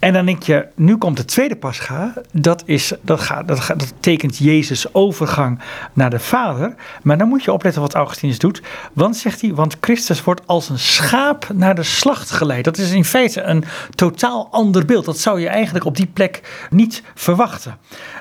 En 0.00 0.12
dan 0.12 0.26
denk 0.26 0.42
je, 0.42 0.66
nu 0.74 0.96
komt 0.96 1.16
de 1.16 1.24
tweede 1.24 1.56
pascha. 1.56 2.12
Dat, 2.32 2.62
is, 2.66 2.92
dat, 3.00 3.20
gaat, 3.20 3.48
dat, 3.48 3.60
gaat, 3.60 3.78
dat 3.78 3.92
tekent 4.00 4.38
Jezus' 4.38 4.94
overgang 4.94 5.60
naar 5.92 6.10
de 6.10 6.18
Vader. 6.18 6.74
Maar 7.02 7.18
dan 7.18 7.28
moet 7.28 7.44
je 7.44 7.52
opletten 7.52 7.82
wat 7.82 7.94
Augustinus 7.94 8.38
doet. 8.38 8.62
Want 8.92 9.16
zegt 9.16 9.40
hij, 9.40 9.54
want 9.54 9.76
Christus 9.80 10.24
wordt 10.24 10.46
als 10.46 10.68
een 10.68 10.78
schaap 10.78 11.48
naar 11.54 11.74
de 11.74 11.82
slacht 11.82 12.30
geleid. 12.30 12.64
Dat 12.64 12.78
is 12.78 12.90
in 12.90 13.04
feite 13.04 13.42
een 13.42 13.64
totaal 13.94 14.48
ander 14.50 14.84
beeld. 14.84 15.04
Dat 15.04 15.18
zou 15.18 15.40
je 15.40 15.48
eigenlijk 15.48 15.84
op 15.84 15.96
die 15.96 16.10
plek 16.12 16.66
niet 16.70 17.02
verwachten. 17.14 17.76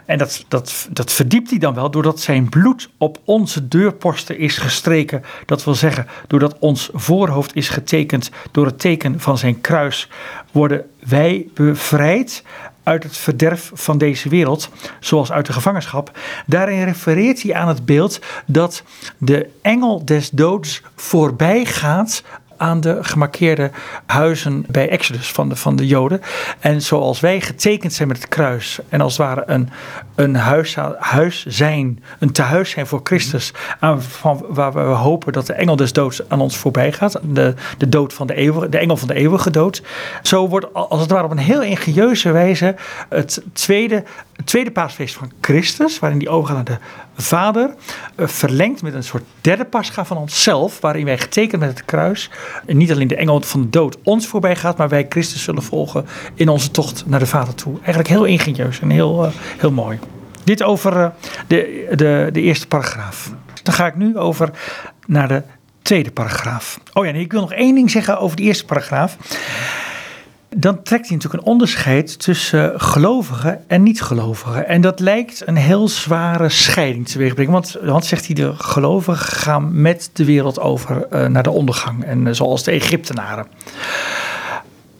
En 0.06 0.18
dat, 0.18 0.46
dat, 0.48 0.88
dat 0.92 1.12
verdiept 1.12 1.50
hij 1.50 1.60
dan 1.60 1.74
wel 1.74 1.92
doordat 1.92 2.20
zijn 2.20 2.50
bloed 2.50 2.90
op 2.98 3.18
onze 3.26 3.68
deurposten 3.68 4.38
is 4.38 4.58
gestreken. 4.58 5.24
Dat 5.46 5.64
wil 5.64 5.76
zeggen, 5.76 6.08
doordat 6.28 6.60
ons 6.60 6.90
voorhoofd 6.94 7.56
is 7.56 7.70
getekend 7.70 8.30
door 8.52 8.66
het 8.66 8.80
teken 8.80 9.20
van 9.20 9.38
zijn 9.38 9.62
kruis, 9.62 10.10
worden 10.52 10.86
wij 11.00 11.48
bevrijd 11.54 12.44
uit 12.84 13.04
het 13.04 13.18
verderf 13.18 13.72
van 13.74 13.98
deze 13.98 14.30
wereld, 14.30 14.70
zoals 15.00 15.32
uit 15.32 15.46
de 15.46 15.54
gevangenschap. 15.54 16.18
Daarin 16.46 16.84
refereert 16.84 17.42
hij 17.42 17.54
aan 17.54 17.68
het 17.68 17.86
beeld 17.86 18.20
dat 18.46 18.84
de 19.18 19.50
engel 19.62 20.06
des 20.06 20.30
doods 20.30 20.82
voorbij 20.96 21.66
gaat 21.66 22.24
aan 22.60 22.82
de 22.82 22.98
gemarkeerde 23.02 23.72
huizen 24.06 24.66
bij 24.68 24.90
Exodus 24.90 25.32
van 25.32 25.50
de, 25.50 25.56
van 25.56 25.76
de 25.76 25.88
Joden. 25.88 26.22
En 26.60 26.82
zoals 26.82 27.20
wij 27.20 27.42
getekend 27.42 27.94
zijn 27.94 28.08
met 28.08 28.18
het 28.18 28.28
kruis 28.28 28.80
en 28.90 29.02
als 29.02 29.18
het 29.18 29.26
ware 29.28 29.44
een, 29.46 29.70
een 30.20 30.36
huis, 30.36 30.76
huis 30.98 31.46
zijn, 31.46 32.04
een 32.20 32.32
tehuis 32.32 32.70
zijn 32.70 32.88
voor 32.88 33.00
Christus, 33.04 33.54
aan, 33.80 34.02
van, 34.02 34.46
waar 34.50 34.74
we 34.74 34.80
hopen 34.80 35.34
dat 35.34 35.46
de 35.46 35.54
engel 35.54 35.76
des 35.76 35.94
doods 35.94 36.30
aan 36.30 36.42
ons 36.42 36.58
voorbij 36.58 36.92
gaat, 36.92 37.20
de, 37.24 37.54
de, 37.78 37.90
dood 37.90 38.14
van 38.14 38.28
de, 38.28 38.34
eeuwige, 38.34 38.70
de 38.70 38.78
engel 38.78 38.98
van 38.98 39.08
de 39.08 39.14
eeuwige 39.14 39.50
dood. 39.50 39.82
Zo 40.22 40.48
wordt 40.48 40.74
als 40.74 41.02
het 41.02 41.12
ware 41.12 41.24
op 41.24 41.32
een 41.32 41.38
heel 41.38 41.62
ingenieuze 41.62 42.32
wijze 42.32 42.76
het 43.10 43.42
tweede, 43.54 44.04
tweede 44.46 44.72
paasfeest 44.72 45.16
van 45.16 45.32
Christus, 45.42 46.00
waarin 46.00 46.20
die 46.20 46.30
overgaat 46.30 46.56
naar 46.56 46.66
de 46.66 46.78
Vader, 47.22 47.74
eh, 48.16 48.28
verlengd 48.28 48.82
met 48.82 48.94
een 48.94 49.04
soort 49.04 49.24
derde 49.42 49.66
pascha 49.66 50.06
van 50.06 50.18
onszelf, 50.18 50.80
waarin 50.80 51.06
wij 51.06 51.18
getekend 51.18 51.62
met 51.62 51.70
het 51.70 51.86
kruis, 51.86 52.30
niet 52.66 52.92
alleen 52.92 53.08
de 53.08 53.16
engel 53.16 53.42
van 53.42 53.62
de 53.62 53.70
dood 53.70 53.98
ons 54.04 54.28
voorbij 54.28 54.56
gaat, 54.56 54.78
maar 54.78 54.90
wij 54.90 55.06
Christus 55.10 55.44
zullen 55.44 55.64
volgen 55.64 56.06
in 56.34 56.50
onze 56.50 56.72
tocht 56.72 57.04
naar 57.06 57.20
de 57.20 57.26
Vader 57.26 57.56
toe. 57.56 57.74
Eigenlijk 57.78 58.10
heel 58.10 58.26
ingenieus 58.26 58.80
en 58.80 58.90
heel, 58.90 59.26
uh, 59.26 59.32
heel 59.58 59.72
mooi. 59.72 60.00
Dit 60.50 60.64
over 60.64 60.98
uh, 60.98 61.08
de, 61.48 61.88
de, 61.96 62.30
de 62.32 62.42
eerste 62.42 62.68
paragraaf. 62.68 63.32
Dan 63.64 63.74
ga 63.74 63.88
ik 63.88 63.96
nu 63.96 64.18
over 64.18 64.50
naar 65.06 65.28
de 65.28 65.44
tweede 65.82 66.12
paragraaf. 66.12 66.80
Oh 66.94 67.06
ja, 67.06 67.12
nee, 67.12 67.22
ik 67.22 67.32
wil 67.32 67.42
nog 67.42 67.54
één 67.54 67.76
ding 67.76 67.92
zeggen 67.92 68.20
over 68.20 68.38
de 68.38 68.44
eerste 68.44 68.66
paragraaf 68.66 69.18
dan 70.50 70.84
trekt 70.84 71.08
hij 71.08 71.16
natuurlijk 71.16 71.44
een 71.44 71.52
onderscheid 71.52 72.20
tussen 72.20 72.82
gelovigen 72.82 73.64
en 73.68 73.84
niet-gelovigen. 73.84 74.68
En 74.68 74.82
dat 74.82 75.00
lijkt 75.00 75.48
een 75.48 75.56
heel 75.56 75.88
zware 75.88 76.50
scheiding 76.50 77.08
te 77.08 77.18
brengen. 77.18 77.52
Want, 77.52 77.78
want 77.82 78.06
zegt 78.06 78.26
hij, 78.26 78.36
de 78.36 78.54
gelovigen 78.56 79.38
gaan 79.38 79.82
met 79.82 80.10
de 80.14 80.26
wereld 80.26 80.60
over 80.60 81.08
uh, 81.14 81.26
naar 81.26 81.44
de 81.44 81.50
ondergang. 81.50 82.04
En 82.04 82.36
zoals 82.36 82.64
de 82.64 82.72
Egyptenaren. 82.72 83.48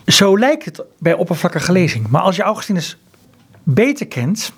Zo 0.06 0.38
lijkt 0.38 0.66
het 0.66 0.82
bij 1.00 1.14
oppervlakkige 1.14 1.72
lezing. 1.72 2.08
Maar 2.08 2.22
als 2.22 2.36
je 2.36 2.42
Augustinus 2.42 2.98
beter 3.64 4.08
kent, 4.08 4.52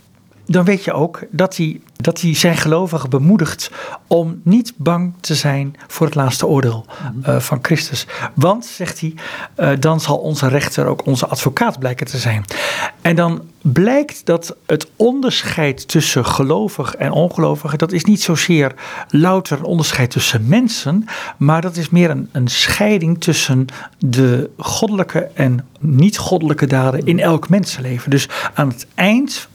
dan 0.52 0.66
weet 0.66 0.84
je 0.84 0.94
ook 0.94 1.24
dat 1.32 1.58
hij, 1.58 1.82
dat 1.96 2.22
hij 2.22 2.36
zijn 2.36 2.58
gelovigen 2.58 3.10
bemoedigt 3.10 3.72
om 4.08 4.42
niet 4.44 4.74
bang 4.76 5.14
te 5.20 5.36
zijn 5.36 5.76
voor 5.88 6.06
het 6.06 6.16
laatste 6.16 6.48
oordeel 6.48 6.86
uh, 7.28 7.40
van 7.40 7.60
Christus. 7.62 8.08
Want, 8.34 8.66
zegt 8.66 9.00
hij, 9.00 9.14
uh, 9.58 9.80
dan 9.80 10.00
zal 10.00 10.18
onze 10.18 10.48
rechter 10.48 10.86
ook 10.86 11.06
onze 11.06 11.28
advocaat 11.28 11.80
blijken 11.80 12.06
te 12.06 12.18
zijn. 12.18 12.46
En 13.02 13.16
dan 13.16 13.42
blijkt 13.62 14.26
dat 14.26 14.56
het 14.66 14.88
onderscheid 14.96 15.88
tussen 15.88 16.26
gelovig 16.26 16.96
en 16.96 17.12
ongelovig, 17.12 17.76
dat 17.76 17.92
is 17.92 18.04
niet 18.04 18.22
zozeer 18.22 18.72
louter 19.10 19.58
een 19.58 19.66
onderscheid 19.66 20.12
tussen 20.12 20.48
mensen, 20.48 21.06
maar 21.38 21.62
dat 21.62 21.76
is 21.76 21.90
meer 21.90 22.10
een, 22.10 22.30
een 22.32 22.48
scheiding 22.48 23.22
tussen 23.22 23.66
de 23.98 24.50
goddelijke 24.58 25.30
en 25.34 25.68
niet-goddelijke 25.80 26.68
daden 26.68 27.06
in 27.06 27.20
elk 27.20 27.50
mensenleven. 27.50 28.10
Dus 28.10 28.30
aan 28.54 28.68
het 28.68 28.88
eind 28.96 29.50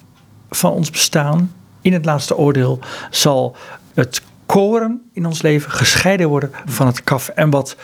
van 0.51 0.73
ons 0.73 0.91
bestaan 0.91 1.53
in 1.81 1.93
het 1.93 2.05
laatste 2.05 2.37
oordeel 2.37 2.79
zal 3.11 3.57
het 3.95 4.23
koren 4.47 5.03
in 5.13 5.27
ons 5.27 5.43
leven 5.43 5.71
gescheiden 5.71 6.29
worden 6.29 6.51
van 6.65 6.87
het 6.87 7.05
kaf. 7.05 7.29
En 7.29 7.51
wat, 7.51 7.77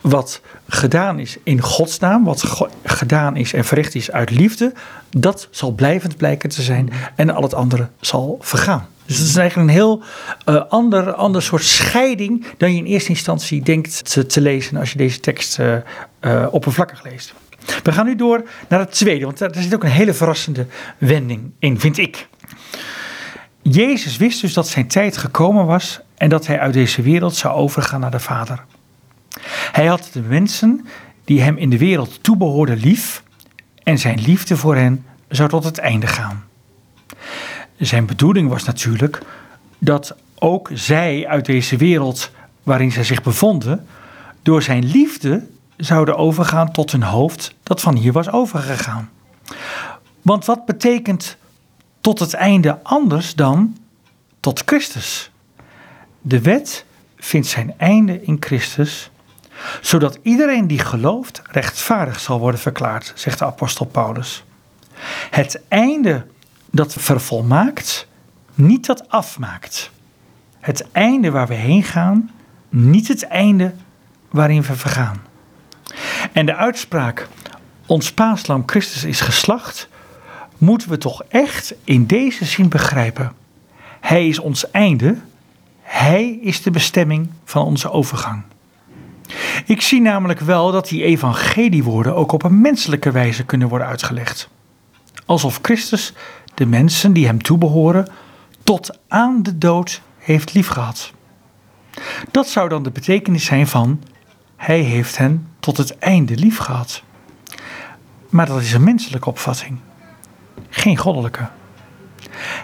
wat 0.00 0.40
gedaan 0.68 1.18
is 1.18 1.36
in 1.42 1.60
Gods 1.60 1.98
naam, 1.98 2.24
wat 2.24 2.68
gedaan 2.84 3.36
is 3.36 3.52
en 3.52 3.64
verricht 3.64 3.94
is 3.94 4.10
uit 4.10 4.30
liefde, 4.30 4.72
dat 5.10 5.48
zal 5.50 5.72
blijvend 5.72 6.16
blijken 6.16 6.48
te 6.48 6.62
zijn 6.62 6.90
en 7.14 7.30
al 7.30 7.42
het 7.42 7.54
andere 7.54 7.88
zal 8.00 8.38
vergaan. 8.40 8.86
Dus 9.06 9.18
het 9.18 9.28
is 9.28 9.36
eigenlijk 9.36 9.68
een 9.68 9.74
heel 9.74 10.02
uh, 10.48 10.62
ander, 10.68 11.12
ander 11.12 11.42
soort 11.42 11.64
scheiding 11.64 12.46
dan 12.56 12.72
je 12.72 12.78
in 12.78 12.84
eerste 12.84 13.08
instantie 13.08 13.62
denkt 13.62 14.28
te, 14.28 14.40
lezen 14.40 14.76
als 14.76 14.92
je 14.92 14.98
deze 14.98 15.20
tekst 15.20 15.58
uh, 15.58 16.46
oppervlakkig 16.50 17.02
leest. 17.02 17.34
We 17.82 17.92
gaan 17.92 18.06
nu 18.06 18.16
door 18.16 18.42
naar 18.68 18.80
het 18.80 18.92
tweede, 18.92 19.24
want 19.24 19.38
daar 19.38 19.54
zit 19.54 19.74
ook 19.74 19.84
een 19.84 19.90
hele 19.90 20.14
verrassende 20.14 20.66
wending 20.98 21.50
in, 21.58 21.80
vind 21.80 21.98
ik. 21.98 22.28
Jezus 23.62 24.16
wist 24.16 24.40
dus 24.40 24.52
dat 24.52 24.68
zijn 24.68 24.86
tijd 24.86 25.16
gekomen 25.16 25.66
was 25.66 26.00
en 26.16 26.28
dat 26.28 26.46
hij 26.46 26.60
uit 26.60 26.72
deze 26.72 27.02
wereld 27.02 27.34
zou 27.34 27.54
overgaan 27.54 28.00
naar 28.00 28.10
de 28.10 28.20
Vader. 28.20 28.64
Hij 29.72 29.86
had 29.86 30.10
de 30.12 30.20
mensen 30.20 30.86
die 31.24 31.40
hem 31.40 31.56
in 31.56 31.70
de 31.70 31.78
wereld 31.78 32.22
toebehoorden 32.22 32.78
lief 32.78 33.22
en 33.82 33.98
zijn 33.98 34.20
liefde 34.20 34.56
voor 34.56 34.76
hen 34.76 35.04
zou 35.28 35.48
tot 35.48 35.64
het 35.64 35.78
einde 35.78 36.06
gaan. 36.06 36.44
Zijn 37.76 38.06
bedoeling 38.06 38.48
was 38.48 38.64
natuurlijk 38.64 39.20
dat 39.78 40.16
ook 40.38 40.70
zij 40.72 41.26
uit 41.26 41.44
deze 41.44 41.76
wereld 41.76 42.30
waarin 42.62 42.92
zij 42.92 43.04
zich 43.04 43.22
bevonden, 43.22 43.86
door 44.42 44.62
zijn 44.62 44.84
liefde 44.84 45.46
zouden 45.78 46.16
overgaan 46.16 46.72
tot 46.72 46.92
hun 46.92 47.02
hoofd 47.02 47.54
dat 47.62 47.80
van 47.80 47.96
hier 47.96 48.12
was 48.12 48.30
overgegaan. 48.30 49.10
Want 50.22 50.44
wat 50.44 50.64
betekent 50.66 51.36
tot 52.00 52.18
het 52.18 52.34
einde 52.34 52.82
anders 52.82 53.34
dan 53.34 53.76
tot 54.40 54.62
Christus? 54.66 55.30
De 56.20 56.40
wet 56.40 56.84
vindt 57.16 57.46
zijn 57.46 57.74
einde 57.76 58.22
in 58.22 58.36
Christus, 58.40 59.10
zodat 59.80 60.18
iedereen 60.22 60.66
die 60.66 60.78
gelooft 60.78 61.42
rechtvaardig 61.50 62.20
zal 62.20 62.38
worden 62.38 62.60
verklaard, 62.60 63.12
zegt 63.14 63.38
de 63.38 63.44
apostel 63.44 63.86
Paulus. 63.86 64.44
Het 65.30 65.60
einde 65.68 66.26
dat 66.70 66.92
vervolmaakt, 66.92 68.06
niet 68.54 68.86
dat 68.86 69.08
afmaakt. 69.08 69.90
Het 70.60 70.86
einde 70.92 71.30
waar 71.30 71.46
we 71.46 71.54
heen 71.54 71.82
gaan, 71.82 72.30
niet 72.68 73.08
het 73.08 73.22
einde 73.26 73.74
waarin 74.30 74.62
we 74.62 74.74
vergaan. 74.74 75.27
En 76.32 76.46
de 76.46 76.54
uitspraak, 76.54 77.28
ons 77.86 78.12
paaslam 78.12 78.62
Christus 78.66 79.04
is 79.04 79.20
geslacht, 79.20 79.88
moeten 80.58 80.88
we 80.88 80.98
toch 80.98 81.22
echt 81.28 81.74
in 81.84 82.06
deze 82.06 82.44
zin 82.44 82.68
begrijpen. 82.68 83.32
Hij 84.00 84.28
is 84.28 84.38
ons 84.38 84.70
einde, 84.70 85.16
hij 85.82 86.38
is 86.42 86.62
de 86.62 86.70
bestemming 86.70 87.30
van 87.44 87.64
onze 87.64 87.90
overgang. 87.90 88.42
Ik 89.66 89.80
zie 89.80 90.00
namelijk 90.00 90.40
wel 90.40 90.72
dat 90.72 90.88
die 90.88 91.02
evangeliewoorden 91.02 92.14
ook 92.14 92.32
op 92.32 92.42
een 92.42 92.60
menselijke 92.60 93.10
wijze 93.10 93.44
kunnen 93.44 93.68
worden 93.68 93.86
uitgelegd. 93.86 94.48
Alsof 95.26 95.58
Christus 95.62 96.12
de 96.54 96.66
mensen 96.66 97.12
die 97.12 97.26
hem 97.26 97.42
toebehoren 97.42 98.08
tot 98.62 98.98
aan 99.08 99.42
de 99.42 99.58
dood 99.58 100.00
heeft 100.18 100.54
liefgehad. 100.54 101.12
Dat 102.30 102.48
zou 102.48 102.68
dan 102.68 102.82
de 102.82 102.90
betekenis 102.90 103.44
zijn 103.44 103.66
van 103.66 104.02
hij 104.58 104.80
heeft 104.80 105.18
hen 105.18 105.48
tot 105.60 105.76
het 105.76 105.98
einde 105.98 106.36
lief 106.36 106.58
gehad. 106.58 107.02
Maar 108.28 108.46
dat 108.46 108.60
is 108.60 108.72
een 108.72 108.84
menselijke 108.84 109.28
opvatting, 109.28 109.78
geen 110.68 110.96
goddelijke. 110.96 111.48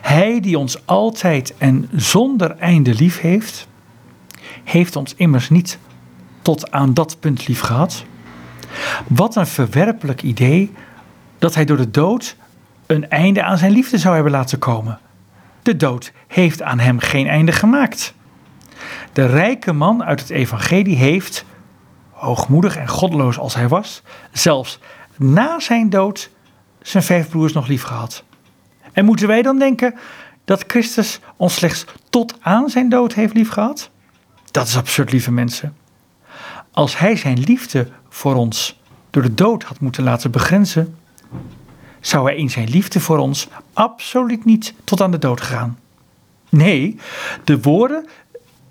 Hij 0.02 0.40
die 0.40 0.58
ons 0.58 0.86
altijd 0.86 1.54
en 1.58 1.88
zonder 1.92 2.56
einde 2.56 2.94
lief 2.94 3.20
heeft, 3.20 3.68
heeft 4.64 4.96
ons 4.96 5.14
immers 5.14 5.50
niet 5.50 5.78
tot 6.42 6.70
aan 6.70 6.94
dat 6.94 7.16
punt 7.20 7.48
lief 7.48 7.60
gehad. 7.60 8.04
Wat 9.08 9.36
een 9.36 9.46
verwerpelijk 9.46 10.22
idee 10.22 10.72
dat 11.38 11.54
hij 11.54 11.64
door 11.64 11.76
de 11.76 11.90
dood 11.90 12.36
een 12.86 13.08
einde 13.08 13.42
aan 13.42 13.58
zijn 13.58 13.72
liefde 13.72 13.98
zou 13.98 14.14
hebben 14.14 14.32
laten 14.32 14.58
komen. 14.58 14.98
De 15.62 15.76
dood 15.76 16.12
heeft 16.26 16.62
aan 16.62 16.78
hem 16.78 16.98
geen 16.98 17.26
einde 17.26 17.52
gemaakt. 17.52 18.14
De 19.12 19.26
rijke 19.26 19.72
man 19.72 20.04
uit 20.04 20.20
het 20.20 20.30
evangelie 20.30 20.96
heeft, 20.96 21.44
hoogmoedig 22.24 22.76
en 22.76 22.88
goddeloos 22.88 23.38
als 23.38 23.54
hij 23.54 23.68
was, 23.68 24.02
zelfs 24.32 24.78
na 25.16 25.60
zijn 25.60 25.90
dood 25.90 26.30
zijn 26.82 27.02
vijf 27.02 27.28
broers 27.28 27.52
nog 27.52 27.66
lief 27.66 27.82
gehad. 27.82 28.24
En 28.92 29.04
moeten 29.04 29.26
wij 29.26 29.42
dan 29.42 29.58
denken 29.58 29.94
dat 30.44 30.64
Christus 30.66 31.20
ons 31.36 31.54
slechts 31.54 31.84
tot 32.10 32.34
aan 32.40 32.70
zijn 32.70 32.88
dood 32.88 33.14
heeft 33.14 33.34
lief 33.34 33.50
gehad? 33.50 33.90
Dat 34.50 34.66
is 34.66 34.76
absurd, 34.76 35.12
lieve 35.12 35.32
mensen. 35.32 35.76
Als 36.70 36.98
hij 36.98 37.16
zijn 37.16 37.38
liefde 37.38 37.88
voor 38.08 38.34
ons 38.34 38.80
door 39.10 39.22
de 39.22 39.34
dood 39.34 39.62
had 39.62 39.80
moeten 39.80 40.04
laten 40.04 40.30
begrenzen, 40.30 40.96
zou 42.00 42.26
hij 42.26 42.36
in 42.36 42.50
zijn 42.50 42.68
liefde 42.68 43.00
voor 43.00 43.18
ons 43.18 43.48
absoluut 43.72 44.44
niet 44.44 44.74
tot 44.84 45.00
aan 45.00 45.10
de 45.10 45.18
dood 45.18 45.40
gaan. 45.40 45.78
Nee, 46.48 46.98
de 47.44 47.60
woorden, 47.60 48.06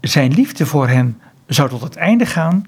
zijn 0.01 0.33
liefde 0.33 0.65
voor 0.65 0.88
hen 0.88 1.22
zou 1.48 1.69
tot 1.69 1.81
het 1.81 1.95
einde 1.95 2.25
gaan, 2.25 2.65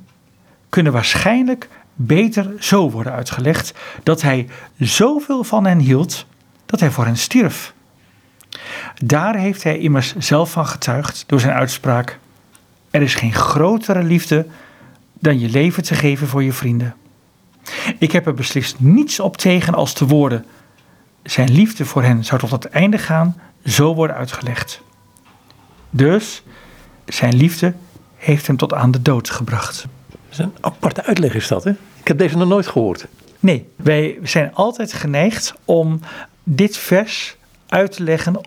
kunnen 0.75 0.93
waarschijnlijk 0.93 1.69
beter 1.93 2.53
zo 2.59 2.91
worden 2.91 3.13
uitgelegd 3.13 3.73
dat 4.03 4.21
hij 4.21 4.47
zoveel 4.77 5.43
van 5.43 5.65
hen 5.65 5.79
hield 5.79 6.25
dat 6.65 6.79
hij 6.79 6.91
voor 6.91 7.05
hen 7.05 7.17
stierf. 7.17 7.73
Daar 9.03 9.35
heeft 9.35 9.63
hij 9.63 9.77
immers 9.77 10.15
zelf 10.15 10.51
van 10.51 10.67
getuigd 10.67 11.23
door 11.27 11.39
zijn 11.39 11.53
uitspraak: 11.53 12.19
Er 12.89 13.01
is 13.01 13.15
geen 13.15 13.33
grotere 13.33 14.03
liefde 14.03 14.47
dan 15.13 15.39
je 15.39 15.49
leven 15.49 15.83
te 15.83 15.95
geven 15.95 16.27
voor 16.27 16.43
je 16.43 16.53
vrienden. 16.53 16.95
Ik 17.99 18.11
heb 18.11 18.25
er 18.25 18.33
beslist 18.33 18.79
niets 18.79 19.19
op 19.19 19.37
tegen 19.37 19.73
als 19.73 19.93
de 19.93 20.05
woorden: 20.07 20.45
zijn 21.23 21.51
liefde 21.51 21.85
voor 21.85 22.03
hen 22.03 22.25
zou 22.25 22.39
tot 22.39 22.51
het 22.51 22.69
einde 22.69 22.97
gaan, 22.97 23.41
zo 23.65 23.93
worden 23.93 24.15
uitgelegd. 24.15 24.81
Dus 25.89 26.43
zijn 27.05 27.35
liefde 27.35 27.73
heeft 28.15 28.47
hem 28.47 28.57
tot 28.57 28.73
aan 28.73 28.91
de 28.91 29.01
dood 29.01 29.29
gebracht. 29.29 29.87
Is 30.35 30.41
een 30.41 30.53
aparte 30.61 31.03
uitleg 31.03 31.35
is 31.35 31.47
dat, 31.47 31.63
hè? 31.63 31.69
Ik 31.99 32.07
heb 32.07 32.17
deze 32.17 32.37
nog 32.37 32.47
nooit 32.47 32.67
gehoord. 32.67 33.07
Nee, 33.39 33.67
wij 33.75 34.19
zijn 34.23 34.53
altijd 34.53 34.93
geneigd 34.93 35.53
om 35.65 35.99
dit 36.43 36.77
vers 36.77 37.37
uit 37.67 37.91
te 37.91 38.03
leggen 38.03 38.41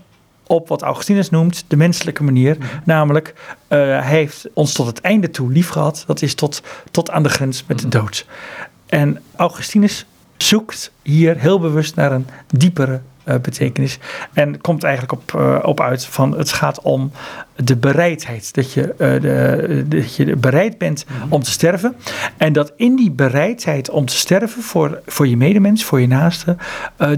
op 0.47 0.69
wat 0.69 0.83
Augustinus 0.83 1.31
noemt 1.31 1.65
de 1.69 1.77
menselijke 1.77 2.23
manier. 2.23 2.57
Namelijk, 2.85 3.35
uh, 3.37 3.79
hij 3.79 4.03
heeft 4.03 4.47
ons 4.53 4.73
tot 4.73 4.87
het 4.87 5.01
einde 5.01 5.31
toe 5.31 5.53
lief 5.53 5.69
gehad. 5.69 6.05
Dat 6.07 6.23
is 6.23 6.35
tot, 6.35 6.63
tot 6.91 7.11
aan 7.11 7.23
de 7.23 7.29
grens 7.29 7.65
met 7.67 7.79
de 7.79 7.89
dood. 7.89 8.27
En 8.87 9.23
Augustinus 9.37 10.07
zoekt 10.37 10.93
hier 11.03 11.39
heel 11.39 11.61
bewust 11.61 11.95
naar 11.95 12.13
een 12.13 12.27
diepere 12.47 13.01
betekenis. 13.43 13.99
En 14.33 14.61
komt 14.61 14.83
eigenlijk 14.83 15.13
op, 15.13 15.33
uh, 15.41 15.59
op 15.63 15.81
uit 15.81 16.05
van 16.05 16.39
het 16.39 16.53
gaat 16.53 16.81
om 16.83 17.13
de 17.57 17.77
bereidheid. 17.77 18.55
Dat 18.55 18.73
je, 18.73 18.83
uh, 18.83 18.97
de, 18.99 19.85
dat 19.89 20.17
je 20.17 20.37
bereid 20.37 20.79
bent 20.79 21.05
mm-hmm. 21.09 21.33
om 21.33 21.43
te 21.43 21.51
sterven. 21.51 21.97
En 22.37 22.53
dat 22.53 22.73
in 22.77 22.97
die 22.97 23.11
bereidheid 23.11 23.91
om 23.91 24.07
te 24.07 24.17
sterven 24.17 24.63
voor, 24.63 25.01
voor 25.07 25.29
je 25.29 25.37
medemens, 25.37 25.85
voor 25.85 26.01
je 26.01 26.07
naaste, 26.07 26.57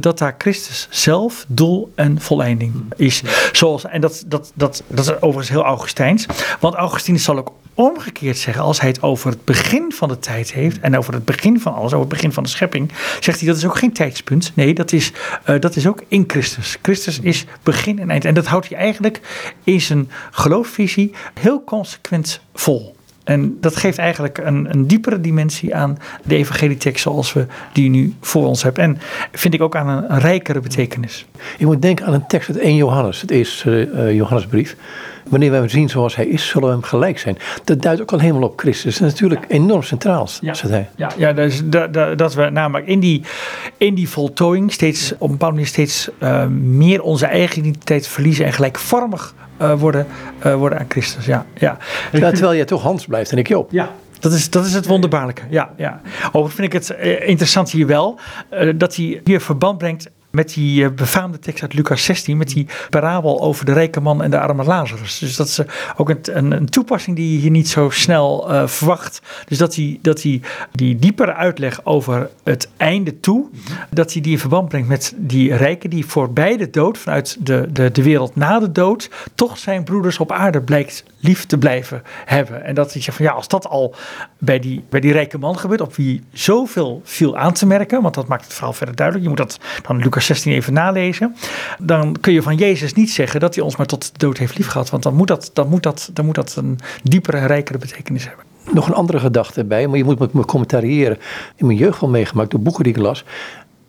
dat 0.00 0.18
daar 0.18 0.34
Christus 0.38 0.88
zelf 0.90 1.44
doel 1.48 1.92
en 1.94 2.20
volleinding 2.20 2.72
mm-hmm. 2.72 2.88
is. 2.96 3.22
Zoals, 3.52 3.84
en 3.84 4.00
dat, 4.00 4.24
dat, 4.26 4.52
dat, 4.54 4.82
dat 4.86 5.04
is 5.04 5.14
overigens 5.14 5.48
heel 5.48 5.64
Augustijns. 5.64 6.26
Want 6.60 6.74
Augustinus 6.74 7.24
zal 7.24 7.38
ook 7.38 7.52
omgekeerd 7.74 8.38
zeggen, 8.38 8.62
als 8.62 8.80
hij 8.80 8.88
het 8.88 9.02
over 9.02 9.30
het 9.30 9.44
begin 9.44 9.92
van 9.92 10.08
de 10.08 10.18
tijd 10.18 10.52
heeft 10.52 10.80
en 10.80 10.98
over 10.98 11.14
het 11.14 11.24
begin 11.24 11.60
van 11.60 11.74
alles, 11.74 11.92
over 11.92 11.98
het 11.98 12.08
begin 12.08 12.32
van 12.32 12.42
de 12.42 12.48
schepping, 12.48 12.92
zegt 13.20 13.38
hij 13.38 13.48
dat 13.48 13.56
is 13.56 13.64
ook 13.64 13.78
geen 13.78 13.92
tijdspunt. 13.92 14.52
Nee, 14.54 14.74
dat 14.74 14.92
is, 14.92 15.12
uh, 15.46 15.60
dat 15.60 15.76
is 15.76 15.86
ook 15.86 15.99
in 16.08 16.24
Christus. 16.26 16.78
Christus 16.82 17.20
is 17.20 17.44
begin 17.62 17.98
en 17.98 18.10
eind. 18.10 18.24
En 18.24 18.34
dat 18.34 18.46
houdt 18.46 18.68
hij 18.68 18.78
eigenlijk 18.78 19.20
in 19.64 19.80
zijn 19.80 20.10
geloofsvisie 20.30 21.12
heel 21.34 21.64
consequent 21.64 22.40
vol. 22.54 22.98
En 23.24 23.56
dat 23.60 23.76
geeft 23.76 23.98
eigenlijk 23.98 24.38
een, 24.38 24.70
een 24.70 24.86
diepere 24.86 25.20
dimensie 25.20 25.74
aan 25.74 25.98
de 26.24 26.36
evangelietekst 26.36 27.02
zoals 27.02 27.32
we 27.32 27.46
die 27.72 27.90
nu 27.90 28.14
voor 28.20 28.46
ons 28.46 28.62
hebben. 28.62 28.82
En 28.82 28.98
vind 29.32 29.54
ik 29.54 29.62
ook 29.62 29.76
aan 29.76 29.88
een, 29.88 30.18
rijkere 30.18 30.60
betekenis. 30.60 31.26
Je 31.58 31.66
moet 31.66 31.82
denken 31.82 32.06
aan 32.06 32.12
een 32.12 32.26
tekst 32.26 32.48
uit 32.48 32.58
1 32.58 32.76
Johannes, 32.76 33.20
het 33.20 33.30
eerste 33.30 33.90
uh, 33.94 34.14
Johannesbrief. 34.14 34.76
Wanneer 35.28 35.50
we 35.50 35.56
hem 35.56 35.68
zien 35.68 35.88
zoals 35.88 36.16
hij 36.16 36.26
is, 36.26 36.48
zullen 36.48 36.68
we 36.68 36.74
hem 36.74 36.82
gelijk 36.82 37.18
zijn. 37.18 37.38
Dat 37.64 37.82
duidt 37.82 38.00
ook 38.00 38.12
al 38.12 38.18
helemaal 38.18 38.48
op 38.48 38.58
Christus. 38.58 38.98
Dat 38.98 39.06
is 39.06 39.20
natuurlijk 39.20 39.44
enorm 39.48 39.82
centraal, 39.82 40.28
ja. 40.40 40.54
zegt 40.54 40.72
hij. 40.72 40.88
Ja, 40.96 41.10
ja 41.16 41.32
dus 41.32 41.60
dat, 41.64 41.94
dat, 41.94 42.18
dat 42.18 42.34
we 42.34 42.50
namelijk 42.50 42.88
in 42.88 43.00
die, 43.00 43.22
in 43.76 43.94
die 43.94 44.08
voltooiing 44.08 44.72
steeds 44.72 45.12
op 45.12 45.20
een 45.20 45.30
bepaalde 45.30 45.54
manier 45.54 45.68
steeds 45.68 46.08
uh, 46.22 46.46
meer 46.46 47.02
onze 47.02 47.26
eigen 47.26 47.58
identiteit 47.58 48.06
verliezen 48.06 48.44
en 48.44 48.52
gelijkvormig 48.52 49.34
uh, 49.60 49.72
worden, 49.80 50.06
uh, 50.46 50.54
worden 50.54 50.78
aan 50.78 50.86
Christus. 50.88 51.26
Ja, 51.26 51.46
ja. 51.54 51.78
terwijl 52.10 52.54
jij 52.54 52.64
toch 52.64 52.82
Hans 52.82 53.06
blijft 53.06 53.32
en 53.32 53.38
ik 53.38 53.48
Job. 53.48 53.72
Ja, 53.72 53.90
dat 54.20 54.32
is, 54.32 54.50
dat 54.50 54.66
is 54.66 54.74
het 54.74 54.86
wonderbaarlijke. 54.86 55.42
Ja, 55.50 55.70
ja. 55.76 56.00
Overigens 56.32 56.54
vind 56.54 56.66
ik 56.66 56.72
het 56.72 57.20
interessant 57.26 57.70
hier 57.70 57.86
wel 57.86 58.18
uh, 58.52 58.72
dat 58.76 58.96
hij 58.96 59.20
hier 59.24 59.40
verband 59.40 59.78
brengt 59.78 60.10
met 60.30 60.54
die 60.54 60.82
uh, 60.82 60.88
befaamde 60.90 61.38
tekst 61.38 61.62
uit 61.62 61.74
Lucas 61.74 62.04
16, 62.04 62.36
met 62.36 62.48
die 62.48 62.66
parabel 62.90 63.40
over 63.40 63.64
de 63.64 63.72
rijke 63.72 64.00
man 64.00 64.22
en 64.22 64.30
de 64.30 64.40
arme 64.40 64.64
Lazarus. 64.64 65.18
Dus 65.18 65.36
dat 65.36 65.46
is 65.46 65.60
ook 65.96 66.08
een, 66.08 66.52
een, 66.52 66.68
toepassing 66.68 67.16
die 67.16 67.32
je 67.32 67.38
hier 67.38 67.50
niet 67.50 67.68
zo 67.68 67.90
snel 67.90 68.52
uh, 68.52 68.66
verwacht. 68.66 69.22
Dus 69.46 69.58
dat 69.58 69.74
hij, 69.74 69.98
dat 70.02 70.22
hij 70.22 70.40
die 70.72 70.96
diepere 70.96 71.34
uitleg 71.34 71.84
over 71.84 72.30
het 72.44 72.68
einde 72.76 73.20
toe, 73.20 73.48
dat 73.90 74.12
hij 74.12 74.22
die 74.22 74.32
in 74.32 74.38
verband 74.38 74.68
brengt 74.68 74.88
met 74.88 75.14
die 75.16 75.54
rijken 75.54 75.90
die 75.90 76.06
voorbij 76.06 76.56
de 76.56 76.70
dood, 76.70 76.98
vanuit 76.98 77.36
de, 77.40 77.68
de, 77.72 77.90
de 77.90 78.02
wereld 78.02 78.36
na 78.36 78.58
de 78.58 78.72
dood, 78.72 79.10
toch 79.34 79.58
zijn 79.58 79.84
broeders 79.84 80.18
op 80.18 80.32
aarde 80.32 80.60
blijkt 80.60 81.04
lief 81.20 81.46
te 81.46 81.58
blijven 81.58 82.02
hebben. 82.24 82.64
En 82.64 82.74
dat 82.74 82.92
hij 82.92 83.02
zegt 83.02 83.16
van 83.16 83.26
ja, 83.26 83.32
als 83.32 83.48
dat 83.48 83.66
al 83.66 83.94
bij 84.38 84.58
die, 84.58 84.84
bij 84.88 85.00
die 85.00 85.12
rijke 85.12 85.38
man 85.38 85.58
gebeurt, 85.58 85.80
op 85.80 85.94
wie 85.94 86.22
zoveel 86.32 87.00
viel 87.04 87.36
aan 87.36 87.52
te 87.52 87.66
merken, 87.66 88.02
want 88.02 88.14
dat 88.14 88.28
maakt 88.28 88.44
het 88.44 88.52
verhaal 88.52 88.72
verder 88.72 88.94
duidelijk. 88.96 89.26
Je 89.26 89.36
moet 89.36 89.48
dat 89.48 89.60
dan 89.82 89.96
Lucas 89.96 90.19
16 90.22 90.52
even 90.52 90.72
nalezen. 90.72 91.36
Dan 91.78 92.16
kun 92.20 92.32
je 92.32 92.42
van 92.42 92.56
Jezus 92.56 92.94
niet 92.94 93.10
zeggen 93.10 93.40
dat 93.40 93.54
hij 93.54 93.64
ons 93.64 93.76
maar 93.76 93.86
tot 93.86 94.12
de 94.12 94.18
dood 94.18 94.38
heeft 94.38 94.58
liefgehad. 94.58 94.90
Want 94.90 95.02
dan 95.02 95.14
moet 95.14 95.28
dat, 95.28 95.50
dan 95.52 95.68
moet 95.68 95.82
dat, 95.82 96.10
dan 96.12 96.24
moet 96.24 96.34
dat 96.34 96.56
een 96.56 96.78
diepere 97.02 97.36
en 97.36 97.46
rijkere 97.46 97.78
betekenis 97.78 98.26
hebben. 98.26 98.44
Nog 98.72 98.86
een 98.86 98.94
andere 98.94 99.18
gedachte 99.18 99.64
bij, 99.64 99.86
maar 99.86 99.96
je 99.96 100.04
moet 100.04 100.32
me 100.32 100.44
commentariëren. 100.44 101.18
In 101.56 101.66
mijn 101.66 101.78
jeugd 101.78 102.00
wel 102.00 102.10
meegemaakt 102.10 102.50
door 102.50 102.60
boeken 102.60 102.84
die 102.84 102.92
ik 102.92 102.98
las. 102.98 103.24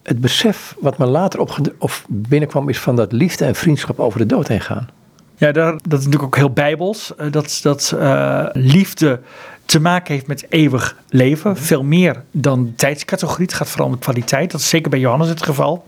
Het 0.04 0.22
besef 0.22 0.76
wat 0.80 0.98
me 0.98 1.06
later 1.06 1.39
op 1.39 1.60
of 1.78 2.06
binnenkwam 2.08 2.70
is 2.70 2.80
van 2.80 2.96
dat 2.96 3.12
liefde 3.12 3.46
en 3.46 3.56
vriendschap 3.56 4.00
over 4.00 4.20
de 4.20 4.26
dood 4.26 4.48
heen 4.48 4.62
gaan. 4.62 4.89
Ja, 5.36 5.52
dat 5.52 5.82
is 5.84 5.89
natuurlijk 5.91 6.24
ook 6.24 6.36
heel 6.36 6.52
bijbels. 6.52 7.13
Dat, 7.32 7.60
dat 7.63 7.94
uh, 7.96 8.46
liefde 8.54 9.20
te 9.65 9.80
maken 9.80 10.13
heeft 10.13 10.28
met 10.28 10.46
eeuwig 10.50 10.96
leven. 11.10 11.58
Veel 11.58 11.84
meer 11.84 12.24
dan 12.32 12.74
tijdscategorie. 12.76 13.46
Het 13.46 13.54
gaat 13.54 13.67
vooral 13.67 13.88
om 13.88 14.00
kwaliteit. 14.00 14.52
Dat 14.52 14.60
is 14.60 14.70
zeker 14.70 14.89
bij 14.89 15.00
Johannes 15.00 15.30
het 15.30 15.44
geval. 15.44 15.86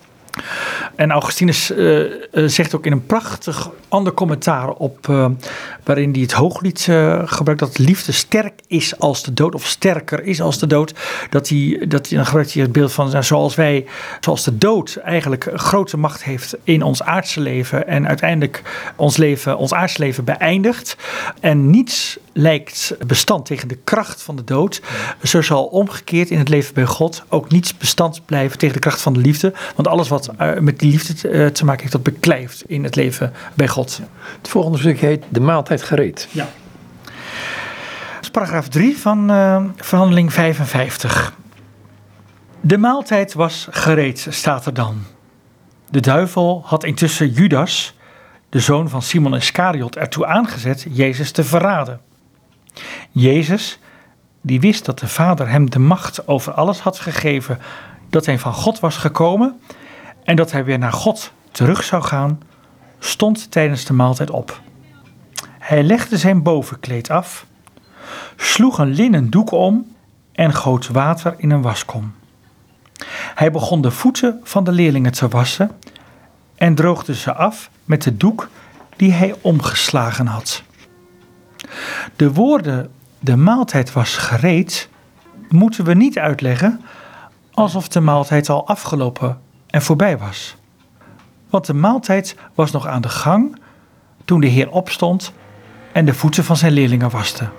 En 0.96 1.12
Augustinus 1.12 1.72
uh, 1.72 2.12
zegt 2.32 2.76
ook 2.76 2.86
in 2.86 2.92
een 2.92 3.06
prachtig 3.06 3.70
ander 3.88 4.14
commentaar 4.14 4.70
op, 4.70 5.08
uh, 5.08 5.26
waarin 5.84 6.12
hij 6.12 6.22
het 6.22 6.32
hooglied 6.32 6.82
gebruikt, 7.26 7.60
dat 7.60 7.78
liefde 7.78 8.12
sterk 8.12 8.54
is 8.68 9.00
als 9.00 9.24
de 9.24 9.34
dood, 9.34 9.56
of 9.56 9.66
sterker 9.66 10.24
is 10.24 10.42
als 10.42 10.60
de 10.60 10.68
dood. 10.68 10.94
Dat 11.30 11.50
hij, 11.50 11.86
dat 11.88 12.08
hij, 12.08 12.18
dan 12.18 12.26
gebruikt 12.26 12.54
het 12.54 12.72
beeld 12.72 12.94
van 12.94 13.10
nou, 13.10 13.24
zoals 13.24 13.56
wij, 13.56 13.86
zoals 14.20 14.44
de 14.44 14.58
dood 14.58 14.96
eigenlijk 14.96 15.50
grote 15.54 15.98
macht 15.98 16.24
heeft 16.24 16.56
in 16.64 16.82
ons 16.82 17.04
aardse 17.04 17.40
leven 17.40 17.88
en 17.88 18.08
uiteindelijk 18.08 18.62
ons 18.96 19.18
leven, 19.18 19.58
ons 19.58 19.74
aardse 19.74 20.00
leven 20.00 20.24
beëindigt. 20.24 20.98
En 21.40 21.70
niets 21.70 22.18
lijkt 22.34 22.96
bestand 23.08 23.46
tegen 23.46 23.68
de 23.68 23.78
kracht 23.84 24.22
van 24.22 24.36
de 24.36 24.44
dood. 24.44 24.82
Zo 25.24 25.42
zal 25.42 25.66
omgekeerd 25.66 26.30
in 26.30 26.38
het 26.38 26.50
leven 26.50 26.74
bij 26.74 26.86
God 26.86 27.24
ook 27.30 27.50
niets 27.50 27.78
bestand 27.78 28.26
blijven 28.26 28.58
tegen 28.58 28.74
de 28.74 28.82
kracht 28.82 29.02
van 29.02 29.14
de 29.14 29.20
liefde. 29.20 29.54
Want 29.76 29.88
alles 29.88 30.08
wat 30.08 30.32
met 30.60 30.80
die 30.80 30.92
liefde 30.92 31.52
te 31.52 31.66
maken 31.66 31.82
heeft, 31.82 31.92
dat 31.92 32.04
beklijft 32.04 32.64
in 32.68 32.84
het 32.84 32.96
leven 32.96 33.34
bij 33.54 33.68
God. 33.68 34.02
Het 34.38 34.48
volgende 34.50 34.78
stuk 34.78 35.00
heet 35.00 35.24
De 35.30 35.40
maaltijd 35.40 35.84
gereed. 35.84 36.28
Ja. 36.32 36.48
Dat 37.04 38.22
is 38.22 38.30
paragraaf 38.30 38.68
3 38.68 38.98
van 38.98 39.32
uh, 39.32 39.64
verhandeling 39.76 40.34
55. 40.34 41.34
De 42.62 42.78
maaltijd 42.78 43.34
was 43.34 43.68
gereed, 43.70 44.28
staat 44.30 44.66
er 44.66 44.74
dan. 44.74 45.04
De 45.90 46.00
duivel 46.00 46.62
had 46.66 46.84
intussen 46.84 47.30
Judas, 47.30 47.96
de 48.50 48.60
zoon 48.60 48.90
van 48.90 49.02
Simon 49.02 49.36
Iscariot, 49.36 49.96
ertoe 49.96 50.26
aangezet 50.26 50.86
Jezus 50.90 51.32
te 51.32 51.44
verraden. 51.44 52.02
Jezus, 53.12 53.80
die 54.42 54.60
wist 54.60 54.86
dat 54.86 55.00
de 55.00 55.08
Vader 55.08 55.50
hem 55.50 55.70
de 55.70 55.80
macht 55.80 56.28
over 56.28 56.54
alles 56.54 56.80
had 56.80 57.00
gegeven, 57.00 57.60
dat 58.10 58.26
hij 58.26 58.40
van 58.40 58.54
God 58.54 58.80
was 58.80 58.98
gekomen 58.98 59.60
en 60.24 60.36
dat 60.36 60.52
hij 60.52 60.66
weer 60.66 60.80
naar 60.80 60.94
God 60.94 61.32
terug 61.52 61.84
zou 61.84 62.04
gaan, 62.04 62.42
stond 63.00 63.52
tijdens 63.52 63.86
de 63.86 63.94
maaltijd 63.94 64.30
op. 64.30 64.62
Hij 65.60 65.84
legde 65.84 66.18
zijn 66.18 66.44
bovenkleed 66.44 67.10
af, 67.10 67.46
sloeg 68.36 68.78
een 68.78 68.94
linnen 68.94 69.30
doek 69.30 69.52
om 69.52 69.96
en 70.32 70.54
goot 70.54 70.88
water 70.88 71.36
in 71.38 71.52
een 71.52 71.62
waskom. 71.62 72.14
Hij 73.36 73.52
begon 73.52 73.82
de 73.82 73.92
voeten 73.92 74.40
van 74.44 74.64
de 74.64 74.72
leerlingen 74.72 75.12
te 75.12 75.28
wassen 75.28 75.72
en 76.56 76.76
droogde 76.76 77.16
ze 77.16 77.34
af 77.34 77.70
met 77.86 78.04
de 78.04 78.18
doek 78.18 78.50
die 78.96 79.12
hij 79.12 79.36
omgeslagen 79.42 80.28
had. 80.28 80.64
De 82.16 82.34
woorden 82.34 82.92
de 83.20 83.36
maaltijd 83.36 83.94
was 83.94 84.18
gereed 84.18 84.90
moeten 85.50 85.86
we 85.86 85.94
niet 85.94 86.18
uitleggen 86.18 86.82
alsof 87.52 87.88
de 87.88 88.00
maaltijd 88.00 88.50
al 88.50 88.68
afgelopen 88.68 89.40
en 89.68 89.82
voorbij 89.82 90.18
was. 90.18 90.56
Want 91.50 91.66
de 91.66 91.74
maaltijd 91.74 92.36
was 92.54 92.72
nog 92.72 92.88
aan 92.88 93.02
de 93.02 93.10
gang 93.10 93.60
toen 94.26 94.40
de 94.40 94.48
Heer 94.48 94.70
opstond 94.70 95.34
en 95.92 96.06
de 96.06 96.14
voeten 96.14 96.44
van 96.44 96.58
zijn 96.58 96.72
leerlingen 96.72 97.10
waste. 97.10 97.50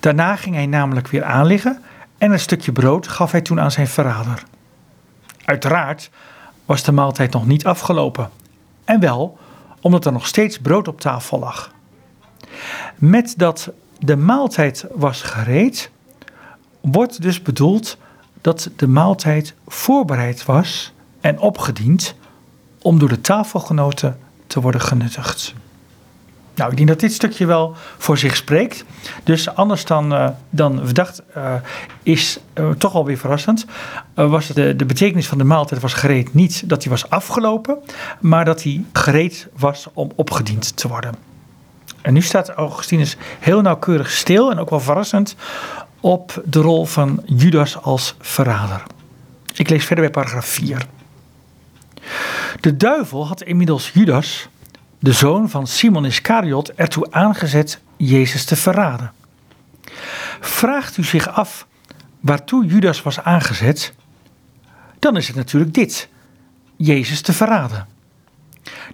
Daarna 0.00 0.36
ging 0.36 0.54
hij 0.54 0.66
namelijk 0.66 1.08
weer 1.08 1.24
aanliggen 1.24 1.82
en 2.18 2.32
een 2.32 2.40
stukje 2.40 2.72
brood 2.72 3.08
gaf 3.08 3.30
hij 3.30 3.40
toen 3.40 3.60
aan 3.60 3.70
zijn 3.70 3.88
verrader. 3.88 4.42
Uiteraard 5.44 6.10
was 6.64 6.82
de 6.82 6.92
maaltijd 6.92 7.32
nog 7.32 7.46
niet 7.46 7.66
afgelopen. 7.66 8.30
En 8.84 9.00
wel 9.00 9.38
omdat 9.80 10.04
er 10.04 10.12
nog 10.12 10.26
steeds 10.26 10.58
brood 10.58 10.88
op 10.88 11.00
tafel 11.00 11.38
lag. 11.38 11.72
Met 12.96 13.34
dat 13.36 13.70
de 13.98 14.16
maaltijd 14.16 14.84
was 14.94 15.22
gereed, 15.22 15.90
wordt 16.80 17.22
dus 17.22 17.42
bedoeld 17.42 17.96
dat 18.40 18.70
de 18.76 18.86
maaltijd 18.86 19.54
voorbereid 19.66 20.44
was 20.44 20.92
en 21.20 21.38
opgediend 21.38 22.14
om 22.82 22.98
door 22.98 23.08
de 23.08 23.20
tafelgenoten 23.20 24.18
te 24.46 24.60
worden 24.60 24.80
genuttigd. 24.80 25.54
Nou, 26.54 26.70
ik 26.70 26.76
denk 26.76 26.88
dat 26.88 27.00
dit 27.00 27.12
stukje 27.12 27.46
wel 27.46 27.74
voor 27.98 28.18
zich 28.18 28.36
spreekt. 28.36 28.84
Dus 29.24 29.54
anders 29.54 29.84
dan, 29.84 30.12
uh, 30.12 30.28
dan 30.50 30.80
verdacht 30.84 31.22
uh, 31.36 31.54
is 32.02 32.38
uh, 32.54 32.70
toch 32.70 32.94
alweer 32.94 33.18
verrassend. 33.18 33.66
was 34.14 34.46
de, 34.46 34.76
de 34.76 34.84
betekenis 34.84 35.26
van 35.26 35.38
de 35.38 35.44
maaltijd 35.44 35.80
was 35.80 35.92
gereed 35.92 36.34
niet 36.34 36.68
dat 36.68 36.82
hij 36.82 36.90
was 36.90 37.10
afgelopen, 37.10 37.78
maar 38.20 38.44
dat 38.44 38.62
hij 38.62 38.84
gereed 38.92 39.48
was 39.58 39.86
om 39.92 40.10
opgediend 40.14 40.76
te 40.76 40.88
worden. 40.88 41.14
En 42.02 42.12
nu 42.12 42.22
staat 42.22 42.48
Augustinus 42.48 43.16
heel 43.40 43.60
nauwkeurig 43.60 44.10
stil 44.10 44.50
en 44.50 44.58
ook 44.58 44.70
wel 44.70 44.80
verrassend 44.80 45.36
op 46.00 46.42
de 46.44 46.60
rol 46.60 46.84
van 46.84 47.22
Judas 47.24 47.82
als 47.82 48.14
verrader. 48.20 48.82
Ik 49.54 49.68
lees 49.68 49.84
verder 49.84 50.04
bij 50.04 50.14
paragraaf 50.14 50.46
4. 50.46 50.86
De 52.60 52.76
duivel 52.76 53.26
had 53.26 53.42
inmiddels 53.42 53.90
Judas, 53.94 54.48
de 54.98 55.12
zoon 55.12 55.50
van 55.50 55.66
Simon 55.66 56.04
Iscariot, 56.04 56.72
ertoe 56.72 57.06
aangezet 57.10 57.80
Jezus 57.96 58.44
te 58.44 58.56
verraden. 58.56 59.12
Vraagt 60.40 60.96
u 60.96 61.04
zich 61.04 61.28
af 61.28 61.66
waartoe 62.20 62.66
Judas 62.66 63.02
was 63.02 63.20
aangezet, 63.20 63.92
dan 64.98 65.16
is 65.16 65.26
het 65.26 65.36
natuurlijk 65.36 65.74
dit: 65.74 66.08
Jezus 66.76 67.20
te 67.20 67.32
verraden. 67.32 67.86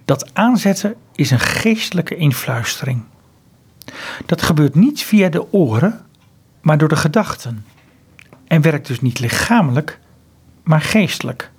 Dat 0.05 0.33
aanzetten 0.33 0.95
is 1.15 1.31
een 1.31 1.39
geestelijke 1.39 2.15
influistering. 2.15 3.03
Dat 4.25 4.41
gebeurt 4.41 4.75
niet 4.75 5.03
via 5.03 5.29
de 5.29 5.53
oren, 5.53 6.05
maar 6.61 6.77
door 6.77 6.89
de 6.89 6.95
gedachten. 6.95 7.65
En 8.47 8.61
werkt 8.61 8.87
dus 8.87 9.01
niet 9.01 9.19
lichamelijk, 9.19 9.99
maar 10.63 10.81
geestelijk. 10.81 11.51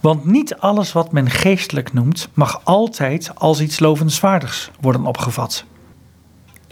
Want 0.00 0.24
niet 0.24 0.56
alles 0.56 0.92
wat 0.92 1.12
men 1.12 1.30
geestelijk 1.30 1.92
noemt, 1.92 2.28
mag 2.34 2.60
altijd 2.64 3.30
als 3.34 3.60
iets 3.60 3.78
lovenswaardigs 3.78 4.70
worden 4.80 5.06
opgevat. 5.06 5.64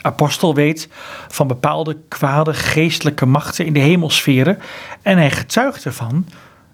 Apostel 0.01 0.55
weet 0.55 0.89
van 1.29 1.47
bepaalde 1.47 1.99
kwade 2.09 2.55
geestelijke 2.55 3.27
machten 3.27 3.67
in 3.67 3.73
de 3.73 3.79
hemelsferen 3.81 4.59
en 5.03 5.17
hij 5.17 5.31
getuigt 5.31 5.85
ervan 5.85 6.27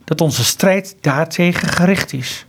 dat 0.04 0.20
onze 0.20 0.44
strijd 0.44 0.96
daartegen 1.00 1.68
gericht 1.68 2.12
is. 2.12 2.46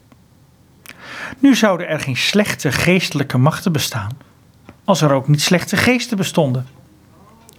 Nu 1.39 1.55
zouden 1.55 1.87
er 1.87 1.99
geen 1.99 2.17
slechte 2.17 2.71
geestelijke 2.71 3.37
machten 3.37 3.71
bestaan, 3.71 4.11
als 4.83 5.01
er 5.01 5.11
ook 5.11 5.27
niet 5.27 5.41
slechte 5.41 5.77
geesten 5.77 6.17
bestonden. 6.17 6.67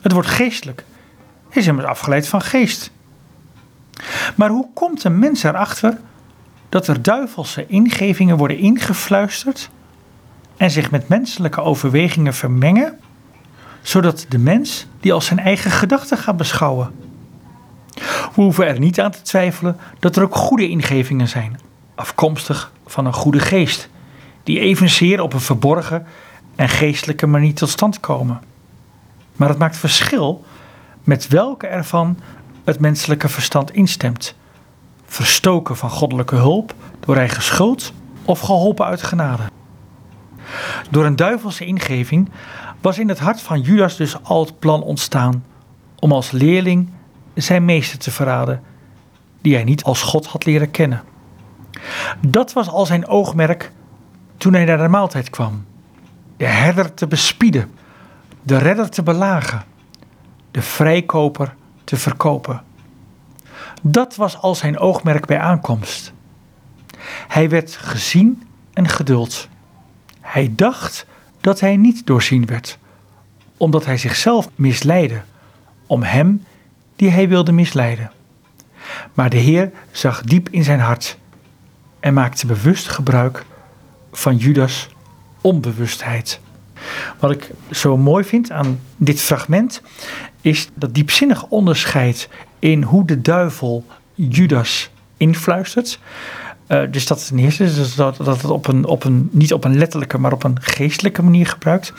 Het 0.00 0.12
woord 0.12 0.26
geestelijk 0.26 0.84
is 1.50 1.66
immers 1.66 1.86
afgeleid 1.86 2.28
van 2.28 2.42
geest. 2.42 2.90
Maar 4.34 4.48
hoe 4.48 4.68
komt 4.74 5.04
een 5.04 5.18
mens 5.18 5.42
erachter 5.42 5.98
dat 6.68 6.86
er 6.86 7.02
duivelse 7.02 7.66
ingevingen 7.66 8.36
worden 8.36 8.58
ingefluisterd 8.58 9.70
en 10.56 10.70
zich 10.70 10.90
met 10.90 11.08
menselijke 11.08 11.60
overwegingen 11.60 12.34
vermengen, 12.34 12.98
zodat 13.82 14.26
de 14.28 14.38
mens 14.38 14.86
die 15.00 15.12
als 15.12 15.26
zijn 15.26 15.38
eigen 15.38 15.70
gedachten 15.70 16.18
gaat 16.18 16.36
beschouwen? 16.36 16.90
We 17.94 18.42
hoeven 18.42 18.66
er 18.66 18.78
niet 18.78 19.00
aan 19.00 19.10
te 19.10 19.22
twijfelen 19.22 19.76
dat 19.98 20.16
er 20.16 20.22
ook 20.22 20.34
goede 20.34 20.68
ingevingen 20.68 21.28
zijn, 21.28 21.60
afkomstig 21.94 22.72
van 22.86 23.06
een 23.06 23.12
goede 23.12 23.40
geest, 23.40 23.88
die 24.42 24.60
evenzeer 24.60 25.20
op 25.20 25.32
een 25.32 25.40
verborgen 25.40 26.06
en 26.56 26.68
geestelijke 26.68 27.26
manier 27.26 27.54
tot 27.54 27.68
stand 27.68 28.00
komen. 28.00 28.40
Maar 29.36 29.48
het 29.48 29.58
maakt 29.58 29.76
verschil 29.76 30.44
met 31.02 31.28
welke 31.28 31.66
ervan 31.66 32.18
het 32.64 32.80
menselijke 32.80 33.28
verstand 33.28 33.72
instemt. 33.72 34.34
Verstoken 35.06 35.76
van 35.76 35.90
goddelijke 35.90 36.36
hulp 36.36 36.74
door 37.00 37.16
eigen 37.16 37.42
schuld 37.42 37.92
of 38.24 38.40
geholpen 38.40 38.86
uit 38.86 39.02
genade. 39.02 39.42
Door 40.90 41.04
een 41.04 41.16
duivelse 41.16 41.64
ingeving 41.64 42.30
was 42.80 42.98
in 42.98 43.08
het 43.08 43.18
hart 43.18 43.40
van 43.40 43.60
Judas 43.60 43.96
dus 43.96 44.22
al 44.22 44.44
het 44.44 44.58
plan 44.58 44.82
ontstaan 44.82 45.44
om 45.98 46.12
als 46.12 46.30
leerling 46.30 46.90
zijn 47.34 47.64
meester 47.64 47.98
te 47.98 48.10
verraden, 48.10 48.62
die 49.40 49.54
hij 49.54 49.64
niet 49.64 49.84
als 49.84 50.02
God 50.02 50.26
had 50.26 50.44
leren 50.44 50.70
kennen. 50.70 51.02
Dat 52.20 52.52
was 52.52 52.68
al 52.68 52.86
zijn 52.86 53.06
oogmerk 53.06 53.72
toen 54.36 54.52
hij 54.52 54.64
naar 54.64 54.78
de 54.78 54.88
maaltijd 54.88 55.30
kwam. 55.30 55.64
De 56.36 56.46
herder 56.46 56.94
te 56.94 57.06
bespieden, 57.06 57.70
de 58.42 58.58
redder 58.58 58.90
te 58.90 59.02
belagen, 59.02 59.64
de 60.50 60.62
vrijkoper 60.62 61.54
te 61.84 61.96
verkopen. 61.96 62.62
Dat 63.82 64.16
was 64.16 64.38
al 64.40 64.54
zijn 64.54 64.78
oogmerk 64.78 65.26
bij 65.26 65.38
aankomst. 65.38 66.12
Hij 67.28 67.48
werd 67.48 67.76
gezien 67.76 68.42
en 68.72 68.88
geduld. 68.88 69.48
Hij 70.20 70.52
dacht 70.56 71.06
dat 71.40 71.60
hij 71.60 71.76
niet 71.76 72.06
doorzien 72.06 72.46
werd, 72.46 72.78
omdat 73.56 73.84
hij 73.84 73.96
zichzelf 73.96 74.48
misleidde, 74.54 75.22
om 75.86 76.02
hem 76.02 76.44
die 76.96 77.10
hij 77.10 77.28
wilde 77.28 77.52
misleiden. 77.52 78.10
Maar 79.14 79.30
de 79.30 79.36
Heer 79.36 79.70
zag 79.90 80.22
diep 80.22 80.48
in 80.48 80.64
zijn 80.64 80.80
hart 80.80 81.18
en 82.04 82.14
maakte 82.14 82.46
bewust 82.46 82.88
gebruik 82.88 83.44
van 84.12 84.36
Judas' 84.36 84.88
onbewustheid. 85.40 86.40
Wat 87.18 87.30
ik 87.30 87.50
zo 87.70 87.96
mooi 87.96 88.24
vind 88.24 88.50
aan 88.50 88.80
dit 88.96 89.20
fragment 89.20 89.82
is 90.40 90.68
dat 90.74 90.94
diepzinnig 90.94 91.46
onderscheid 91.46 92.28
in 92.58 92.82
hoe 92.82 93.06
de 93.06 93.20
duivel 93.20 93.84
Judas 94.14 94.90
influistert. 95.16 95.98
Uh, 96.68 96.82
dus 96.90 97.06
dat 97.06 97.26
ten 97.26 97.38
eerste, 97.38 97.94
dat, 97.96 98.16
dat 98.16 98.42
het 98.42 98.50
op 98.50 98.66
een, 98.66 98.84
op 98.84 99.04
een, 99.04 99.28
niet 99.32 99.52
op 99.52 99.64
een 99.64 99.78
letterlijke, 99.78 100.18
maar 100.18 100.32
op 100.32 100.44
een 100.44 100.60
geestelijke 100.60 101.22
manier 101.22 101.46
gebruikt. 101.46 101.92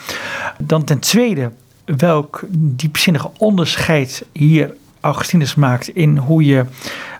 Dan 0.58 0.84
ten 0.84 0.98
tweede, 0.98 1.52
welk 1.84 2.42
diepzinnig 2.50 3.28
onderscheid 3.28 4.24
hier 4.32 4.74
Augustinus 5.06 5.54
maakt 5.54 5.88
in 5.88 6.16
hoe 6.16 6.44
je 6.44 6.64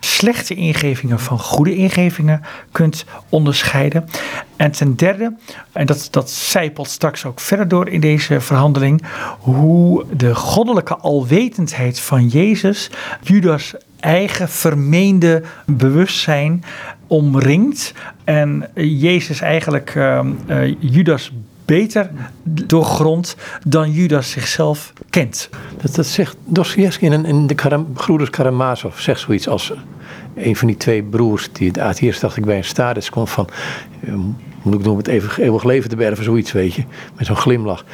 slechte 0.00 0.54
ingevingen 0.54 1.20
van 1.20 1.38
goede 1.38 1.74
ingevingen 1.74 2.42
kunt 2.72 3.04
onderscheiden. 3.28 4.08
En 4.56 4.70
ten 4.70 4.96
derde, 4.96 5.36
en 5.72 5.86
dat, 5.86 6.08
dat 6.10 6.30
zijpelt 6.30 6.88
straks 6.88 7.24
ook 7.24 7.40
verder 7.40 7.68
door 7.68 7.88
in 7.88 8.00
deze 8.00 8.40
verhandeling, 8.40 9.02
hoe 9.38 10.04
de 10.16 10.34
goddelijke 10.34 10.96
alwetendheid 10.96 12.00
van 12.00 12.28
Jezus 12.28 12.90
Judas 13.22 13.74
eigen 14.00 14.48
vermeende 14.48 15.42
bewustzijn 15.66 16.64
omringt 17.06 17.92
en 18.24 18.68
Jezus 18.74 19.40
eigenlijk 19.40 19.94
uh, 19.94 20.20
uh, 20.48 20.74
Judas 20.78 21.32
beter 21.66 22.10
doorgrond 22.42 23.36
dan 23.66 23.90
Judas 23.90 24.30
zichzelf 24.30 24.92
kent. 25.10 25.48
Dat, 25.82 25.94
dat 25.94 26.06
zegt 26.06 26.36
Dostoevsky 26.44 27.04
in, 27.04 27.24
in 27.24 27.46
de 27.46 27.54
Karam, 27.54 27.86
Karamazov, 28.30 28.98
zegt 28.98 29.20
zoiets 29.20 29.48
als 29.48 29.72
een 30.34 30.56
van 30.56 30.66
die 30.66 30.76
twee 30.76 31.02
broers, 31.02 31.48
die 31.52 31.70
het 31.74 32.00
eerst 32.00 32.20
dacht 32.20 32.36
ik 32.36 32.44
bij 32.44 32.56
een 32.56 32.64
status 32.64 33.10
komt 33.10 33.30
van, 33.30 33.48
eh, 34.00 34.14
moet 34.62 34.74
ik 34.74 34.82
nog 34.82 34.96
met 34.96 35.08
eeuwig, 35.08 35.38
eeuwig 35.38 35.64
leven 35.64 35.90
te 35.90 35.96
berven, 35.96 36.24
zoiets 36.24 36.52
weet 36.52 36.74
je, 36.74 36.84
met 37.16 37.26
zo'n 37.26 37.36
glimlach. 37.36 37.84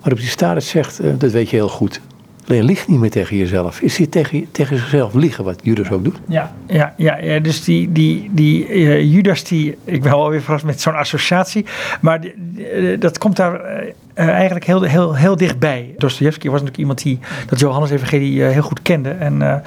Waarop 0.00 0.18
die 0.18 0.28
status 0.28 0.68
zegt, 0.68 1.00
eh, 1.00 1.10
dat 1.18 1.30
weet 1.30 1.50
je 1.50 1.56
heel 1.56 1.68
goed, 1.68 2.00
Alleen 2.46 2.64
ligt 2.64 2.88
niet 2.88 3.00
meer 3.00 3.10
tegen 3.10 3.36
jezelf. 3.36 3.80
Is 3.80 3.96
hij 3.96 4.06
tegen, 4.06 4.50
tegen 4.52 4.76
zichzelf 4.76 5.14
liegen, 5.14 5.44
wat 5.44 5.60
Judas 5.62 5.90
ook 5.90 6.04
doet? 6.04 6.20
Ja, 6.28 6.54
ja, 6.66 6.94
ja, 6.96 7.38
dus 7.38 7.64
die, 7.64 7.92
die, 7.92 8.30
die 8.32 8.68
uh, 8.68 9.12
Judas, 9.12 9.44
die, 9.44 9.76
ik 9.84 10.02
ben 10.02 10.12
alweer 10.12 10.42
verrast 10.42 10.64
met 10.64 10.80
zo'n 10.80 10.94
associatie, 10.94 11.64
maar 12.00 12.24
uh, 12.24 13.00
dat 13.00 13.18
komt 13.18 13.36
daar 13.36 13.54
uh, 13.54 13.88
eigenlijk 14.14 14.64
heel, 14.64 14.82
heel, 14.82 15.14
heel 15.14 15.36
dichtbij. 15.36 15.94
Dostoevsky 15.98 16.46
was 16.46 16.60
natuurlijk 16.60 16.78
iemand 16.78 17.02
die 17.02 17.18
dat 17.46 17.58
Johannes 17.58 17.90
Evangelie 17.90 18.42
heel 18.42 18.62
goed 18.62 18.82
kende. 18.82 19.10
En 19.10 19.62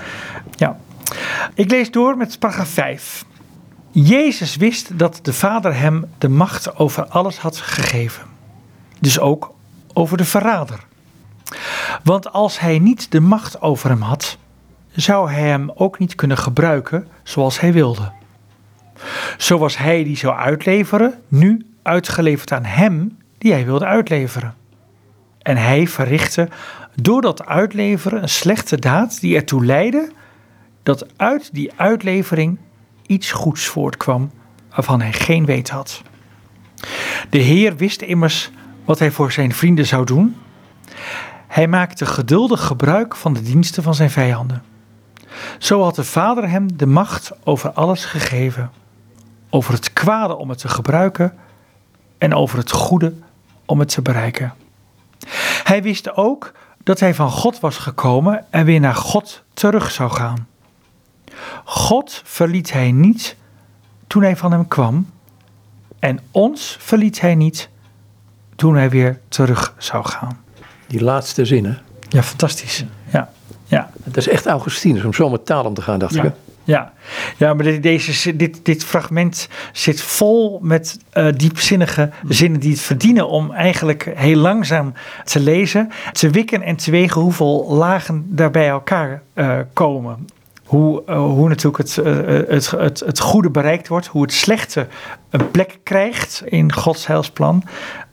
ja, 0.56 0.78
ik 1.54 1.72
lees 1.72 1.92
door 1.92 2.18
met 2.18 2.40
paragraaf 2.40 2.70
5. 2.70 3.26
Jezus 3.92 4.56
wist 4.56 5.00
dat 5.00 5.20
de 5.22 5.34
Vader 5.34 5.80
hem 5.80 6.06
de 6.18 6.30
macht 6.30 6.78
over 6.78 7.06
alles 7.06 7.38
had 7.38 7.58
gegeven. 7.58 8.24
Dus 9.00 9.20
ook 9.20 9.54
over 9.94 10.18
de 10.18 10.26
verrader. 10.26 10.80
Want 12.03 12.31
als 12.31 12.60
hij 12.60 12.79
niet 12.79 13.12
de 13.12 13.19
macht 13.19 13.62
over 13.62 13.89
hem 13.89 14.01
had, 14.01 14.38
zou 14.91 15.31
hij 15.31 15.47
hem 15.49 15.71
ook 15.75 15.99
niet 15.99 16.15
kunnen 16.15 16.38
gebruiken 16.38 17.08
zoals 17.23 17.60
hij 17.60 17.73
wilde. 17.73 18.12
Zo 19.38 19.58
was 19.58 19.77
hij 19.77 20.03
die 20.03 20.17
zou 20.17 20.36
uitleveren, 20.36 21.21
nu 21.27 21.65
uitgeleverd 21.81 22.51
aan 22.51 22.65
hem 22.65 23.17
die 23.38 23.51
hij 23.51 23.65
wilde 23.65 23.86
uitleveren. 23.86 24.55
En 25.41 25.58
hij 25.58 25.88
verrichtte 25.88 26.49
door 27.01 27.21
dat 27.21 27.45
uitleveren 27.45 28.21
een 28.21 28.29
slechte 28.29 28.79
daad 28.79 29.19
die 29.19 29.36
ertoe 29.36 29.65
leidde 29.65 30.12
dat 30.84 31.05
uit 31.17 31.49
die 31.53 31.71
uitlevering 31.75 32.58
iets 33.05 33.31
goeds 33.31 33.65
voortkwam 33.65 34.31
waarvan 34.69 35.01
hij 35.01 35.13
geen 35.13 35.45
weet 35.45 35.69
had. 35.69 36.01
De 37.29 37.38
Heer 37.38 37.75
wist 37.75 38.01
immers 38.01 38.51
wat 38.86 38.99
hij 38.99 39.12
voor 39.12 39.31
zijn 39.31 39.53
vrienden 39.53 39.86
zou 39.86 40.05
doen 40.05 40.36
hij 41.56 41.68
maakte 41.68 42.06
geduldig 42.06 42.65
gebruik 42.65 43.15
van 43.15 43.34
de 43.34 43.41
diensten 43.41 43.84
van 43.84 43.96
zijn 43.96 44.10
vijanden. 44.10 44.63
Zo 45.60 45.82
had 45.82 45.96
de 45.96 46.04
Vader 46.04 46.50
hem 46.50 46.78
de 46.78 46.86
macht 46.86 47.32
over 47.44 47.72
alles 47.72 48.06
gegeven, 48.06 48.72
over 49.50 49.74
het 49.74 49.94
kwade 49.94 50.36
om 50.36 50.50
het 50.50 50.58
te 50.58 50.68
gebruiken 50.68 51.34
en 52.18 52.34
over 52.34 52.58
het 52.58 52.72
goede 52.72 53.13
om 53.65 53.80
het 53.80 53.89
te 53.89 54.02
bereiken. 54.02 54.54
Hij 55.63 55.84
wist 55.84 56.15
ook 56.15 56.52
dat 56.84 57.00
hij 57.00 57.13
van 57.13 57.30
God 57.30 57.60
was 57.60 57.78
gekomen 57.78 58.46
en 58.50 58.65
weer 58.65 58.80
naar 58.80 58.96
God 58.96 59.44
terug 59.54 59.91
zou 59.91 60.12
gaan. 60.12 60.48
God 61.63 62.22
verliet 62.24 62.72
hij 62.72 62.91
niet 62.91 63.36
toen 64.08 64.22
hij 64.22 64.36
van 64.36 64.52
hem 64.52 64.68
kwam 64.68 65.10
en 66.00 66.20
ons 66.32 66.78
verliet 66.80 67.22
hij 67.22 67.36
niet 67.36 67.70
toen 68.56 68.76
hij 68.76 68.89
weer 68.89 69.20
terug 69.28 69.74
zou 69.78 70.06
gaan. 70.06 70.44
Die 70.88 71.04
laatste 71.04 71.45
zinnen. 71.45 71.80
Ja, 72.10 72.24
fantastisch. 72.24 72.86
Ja, 73.12 73.30
ja. 73.65 73.89
Dat 74.04 74.17
is 74.17 74.28
echt 74.28 74.45
Augustinus 74.45 75.04
om 75.04 75.13
zo 75.13 75.30
met 75.30 75.45
taal 75.45 75.63
om 75.65 75.74
te 75.74 75.82
gaan, 75.82 76.00
dacht 76.00 76.15
ik. 76.15 76.21
hè? 76.21 76.30
Ja, 76.63 76.93
ja 77.38 77.54
maar 77.54 77.63
dit- 77.63 77.84
deze, 77.84 78.36
dit, 78.36 78.60
dit 78.65 78.84
fragment 78.84 79.48
zit 79.71 80.02
vol 80.02 80.60
met 80.62 81.00
eh, 81.10 81.28
diepzinnige 81.36 82.10
zinnen 82.28 82.60
die 82.60 82.71
het 82.71 82.80
verdienen 82.82 83.28
om 83.30 83.52
eigenlijk 83.52 84.12
heel 84.15 84.38
langzaam 84.38 84.93
te 85.24 85.39
lezen, 85.39 85.89
te 86.12 86.30
wikken 86.30 86.62
en 86.62 86.76
te 86.76 86.91
wegen 86.91 87.21
hoeveel 87.21 87.65
lagen 87.74 88.26
daar 88.28 88.52
bij 88.52 88.67
elkaar 88.67 89.21
eh, 89.34 89.58
komen. 89.74 90.28
Hoe, 90.65 91.04
eh, 91.06 91.17
hoe 91.17 91.50
natuurlijk 91.50 91.78
het, 91.78 91.95
het, 92.50 92.71
het, 92.71 93.00
het 93.06 93.19
goede 93.19 93.50
bereikt 93.50 93.88
wordt, 93.88 94.08
hoe 94.08 94.21
het 94.21 94.34
slechte 94.34 94.88
een 95.30 95.52
plek 95.52 95.78
krijgt 95.84 96.41
in 96.45 96.74
Gods 96.74 97.08
heilsplan. 97.08 97.63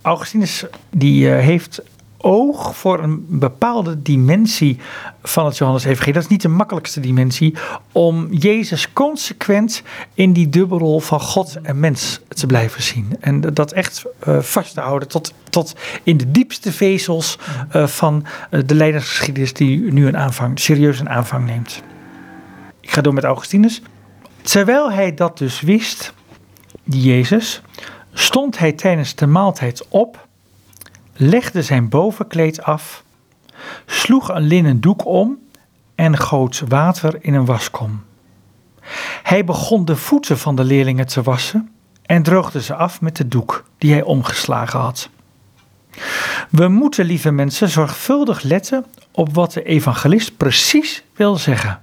Augustinus 0.02 0.64
die 0.90 1.26
heeft 1.28 1.82
oog 2.22 2.76
voor 2.76 3.02
een 3.02 3.26
bepaalde 3.28 4.02
dimensie 4.02 4.78
van 5.22 5.46
het 5.46 5.56
Johannes-evangelie. 5.56 6.12
Dat 6.12 6.22
is 6.22 6.28
niet 6.28 6.42
de 6.42 6.48
makkelijkste 6.48 7.00
dimensie 7.00 7.54
om 7.92 8.32
Jezus 8.32 8.92
consequent 8.92 9.82
in 10.14 10.32
die 10.32 10.48
dubbelrol 10.48 11.00
van 11.00 11.20
God 11.20 11.58
en 11.62 11.80
mens 11.80 12.20
te 12.28 12.46
blijven 12.46 12.82
zien. 12.82 13.16
En 13.20 13.40
dat 13.40 13.72
echt 13.72 14.04
eh, 14.18 14.38
vast 14.40 14.74
te 14.74 14.80
houden 14.80 15.08
tot, 15.08 15.32
tot 15.50 15.74
in 16.02 16.16
de 16.16 16.30
diepste 16.30 16.72
vezels 16.72 17.38
eh, 17.70 17.86
van 17.86 18.26
eh, 18.50 18.60
de 18.66 18.74
leidersgeschiedenis 18.74 19.52
die 19.52 19.92
nu 19.92 20.06
een 20.06 20.16
aanvang, 20.16 20.58
serieus 20.60 21.00
een 21.00 21.08
aanvang 21.08 21.46
neemt. 21.46 21.82
Ik 22.80 22.90
ga 22.90 23.00
door 23.00 23.14
met 23.14 23.24
Augustinus. 23.24 23.82
Terwijl 24.42 24.92
hij 24.92 25.14
dat 25.14 25.38
dus 25.38 25.60
wist, 25.60 26.12
die 26.84 27.02
Jezus, 27.02 27.62
stond 28.12 28.58
hij 28.58 28.72
tijdens 28.72 29.14
de 29.14 29.26
maaltijd 29.26 29.86
op 29.88 30.26
legde 31.12 31.62
zijn 31.62 31.88
bovenkleed 31.88 32.62
af, 32.62 33.04
sloeg 33.86 34.28
een 34.28 34.42
linnen 34.42 34.80
doek 34.80 35.06
om 35.06 35.38
en 35.94 36.18
goot 36.18 36.62
water 36.68 37.24
in 37.24 37.34
een 37.34 37.44
waskom. 37.44 38.02
Hij 39.22 39.44
begon 39.44 39.84
de 39.84 39.96
voeten 39.96 40.38
van 40.38 40.56
de 40.56 40.64
leerlingen 40.64 41.06
te 41.06 41.22
wassen 41.22 41.70
en 42.02 42.22
droogde 42.22 42.62
ze 42.62 42.74
af 42.74 43.00
met 43.00 43.16
de 43.16 43.28
doek 43.28 43.64
die 43.78 43.92
hij 43.92 44.02
omgeslagen 44.02 44.80
had. 44.80 45.08
We 46.50 46.68
moeten, 46.68 47.04
lieve 47.04 47.30
mensen, 47.30 47.68
zorgvuldig 47.68 48.42
letten 48.42 48.84
op 49.10 49.34
wat 49.34 49.52
de 49.52 49.62
evangelist 49.62 50.36
precies 50.36 51.02
wil 51.14 51.36
zeggen. 51.36 51.82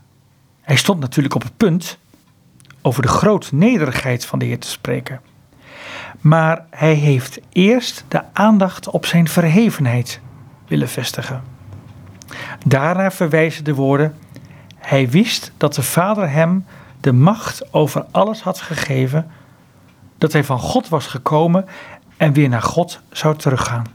Hij 0.61 0.75
stond 0.75 0.99
natuurlijk 0.99 1.35
op 1.35 1.43
het 1.43 1.57
punt 1.57 1.97
over 2.81 3.01
de 3.01 3.07
grote 3.07 3.55
nederigheid 3.55 4.25
van 4.25 4.39
de 4.39 4.45
Heer 4.45 4.59
te 4.59 4.67
spreken. 4.67 5.21
Maar 6.21 6.65
hij 6.69 6.93
heeft 6.93 7.39
eerst 7.49 8.05
de 8.07 8.21
aandacht 8.33 8.89
op 8.89 9.05
zijn 9.05 9.27
verhevenheid 9.27 10.19
willen 10.67 10.89
vestigen. 10.89 11.43
Daarna 12.65 13.11
verwijzen 13.11 13.63
de 13.63 13.75
woorden: 13.75 14.15
Hij 14.77 15.09
wist 15.09 15.51
dat 15.57 15.73
de 15.73 15.83
Vader 15.83 16.29
hem 16.29 16.65
de 16.99 17.11
macht 17.11 17.73
over 17.73 18.05
alles 18.11 18.41
had 18.41 18.61
gegeven, 18.61 19.31
dat 20.17 20.33
hij 20.33 20.43
van 20.43 20.59
God 20.59 20.89
was 20.89 21.07
gekomen 21.07 21.65
en 22.17 22.33
weer 22.33 22.49
naar 22.49 22.61
God 22.61 23.01
zou 23.11 23.35
teruggaan. 23.35 23.85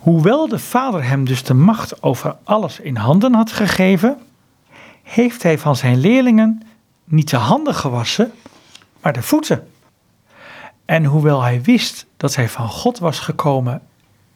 Hoewel 0.00 0.48
de 0.48 0.58
Vader 0.58 1.04
hem 1.04 1.24
dus 1.24 1.42
de 1.44 1.54
macht 1.54 2.02
over 2.02 2.36
alles 2.44 2.80
in 2.80 2.96
handen 2.96 3.34
had 3.34 3.52
gegeven, 3.52 4.16
heeft 5.02 5.42
hij 5.42 5.58
van 5.58 5.76
zijn 5.76 5.98
leerlingen 5.98 6.62
niet 7.04 7.30
de 7.30 7.36
handen 7.36 7.74
gewassen, 7.74 8.32
maar 9.02 9.12
de 9.12 9.22
voeten. 9.22 9.68
En 10.88 11.04
hoewel 11.04 11.42
hij 11.42 11.62
wist 11.62 12.06
dat 12.16 12.34
hij 12.34 12.48
van 12.48 12.68
God 12.68 12.98
was 12.98 13.18
gekomen 13.18 13.82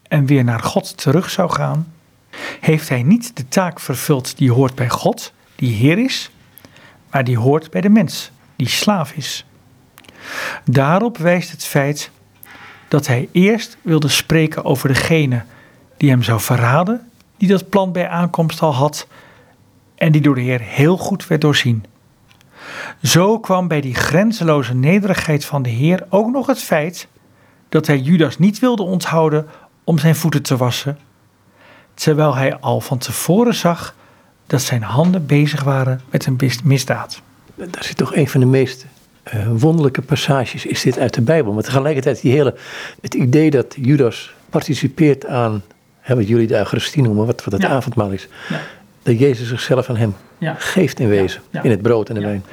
en 0.07 0.25
weer 0.25 0.43
naar 0.43 0.59
God 0.59 0.97
terug 0.97 1.29
zou 1.29 1.49
gaan, 1.51 1.93
heeft 2.59 2.89
hij 2.89 3.03
niet 3.03 3.37
de 3.37 3.47
taak 3.47 3.79
vervuld 3.79 4.37
die 4.37 4.51
hoort 4.51 4.75
bij 4.75 4.89
God, 4.89 5.33
die 5.55 5.73
Heer 5.73 5.97
is, 5.97 6.31
maar 7.11 7.23
die 7.23 7.37
hoort 7.37 7.71
bij 7.71 7.81
de 7.81 7.89
mens, 7.89 8.31
die 8.55 8.67
slaaf 8.67 9.11
is. 9.11 9.45
Daarop 10.65 11.17
wijst 11.17 11.51
het 11.51 11.65
feit 11.65 12.11
dat 12.87 13.07
hij 13.07 13.29
eerst 13.31 13.77
wilde 13.81 14.09
spreken 14.09 14.65
over 14.65 14.87
degene 14.87 15.43
die 15.97 16.09
hem 16.09 16.23
zou 16.23 16.39
verraden, 16.39 17.09
die 17.37 17.47
dat 17.47 17.69
plan 17.69 17.91
bij 17.91 18.07
aankomst 18.07 18.61
al 18.61 18.73
had 18.73 19.07
en 19.95 20.11
die 20.11 20.21
door 20.21 20.35
de 20.35 20.41
Heer 20.41 20.61
heel 20.61 20.97
goed 20.97 21.27
werd 21.27 21.41
doorzien. 21.41 21.85
Zo 23.03 23.39
kwam 23.39 23.67
bij 23.67 23.81
die 23.81 23.95
grenzeloze 23.95 24.73
nederigheid 24.75 25.45
van 25.45 25.61
de 25.61 25.69
Heer 25.69 26.05
ook 26.09 26.31
nog 26.31 26.47
het 26.47 26.59
feit 26.59 27.07
dat 27.69 27.87
hij 27.87 27.97
Judas 27.97 28.37
niet 28.37 28.59
wilde 28.59 28.83
onthouden 28.83 29.47
om 29.83 29.97
zijn 29.99 30.15
voeten 30.15 30.41
te 30.41 30.57
wassen, 30.57 30.97
terwijl 31.93 32.35
hij 32.35 32.57
al 32.59 32.81
van 32.81 32.97
tevoren 32.97 33.55
zag 33.55 33.95
dat 34.47 34.61
zijn 34.61 34.81
handen 34.83 35.25
bezig 35.25 35.63
waren 35.63 36.01
met 36.09 36.25
een 36.25 36.39
misdaad. 36.63 37.21
Daar 37.55 37.83
zit 37.83 37.97
toch 37.97 38.15
een 38.15 38.27
van 38.27 38.39
de 38.39 38.45
meest 38.45 38.85
eh, 39.23 39.47
wonderlijke 39.51 40.01
passages, 40.01 40.65
is 40.65 40.81
dit 40.81 40.99
uit 40.99 41.13
de 41.13 41.21
Bijbel. 41.21 41.53
Maar 41.53 41.63
tegelijkertijd 41.63 42.21
die 42.21 42.31
hele, 42.31 42.55
het 43.01 43.13
idee 43.13 43.49
dat 43.49 43.75
Judas 43.81 44.33
participeert 44.49 45.25
aan, 45.25 45.63
hè, 45.99 46.15
wat 46.15 46.27
jullie 46.27 46.47
de 46.47 46.57
Eucharistie 46.57 47.01
noemen, 47.01 47.25
wat, 47.25 47.43
wat 47.43 47.53
het 47.53 47.61
Ja. 47.61 47.69
avondmaal 47.69 48.11
is. 48.11 48.27
Ja. 48.49 48.59
Dat 49.03 49.19
Jezus 49.19 49.47
zichzelf 49.47 49.89
aan 49.89 49.95
hem 49.97 50.15
Ja. 50.37 50.55
geeft 50.57 50.99
in 50.99 51.07
wezen, 51.07 51.41
Ja. 51.49 51.63
in 51.63 51.69
het 51.69 51.81
brood 51.81 52.09
en 52.09 52.15
de 52.15 52.21
wijn. 52.21 52.43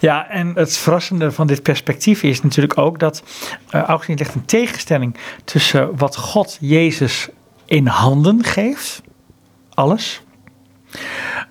Ja, 0.00 0.28
en 0.30 0.52
het 0.54 0.76
verrassende 0.76 1.32
van 1.32 1.46
dit 1.46 1.62
perspectief 1.62 2.22
is 2.22 2.42
natuurlijk 2.42 2.78
ook 2.78 2.98
dat 2.98 3.22
uh, 3.74 3.82
Augustine 3.82 4.18
legt 4.18 4.34
een 4.34 4.44
tegenstelling 4.44 5.16
tussen 5.44 5.96
wat 5.96 6.16
God 6.16 6.56
Jezus 6.60 7.28
in 7.64 7.86
handen 7.86 8.44
geeft, 8.44 9.02
alles, 9.74 10.22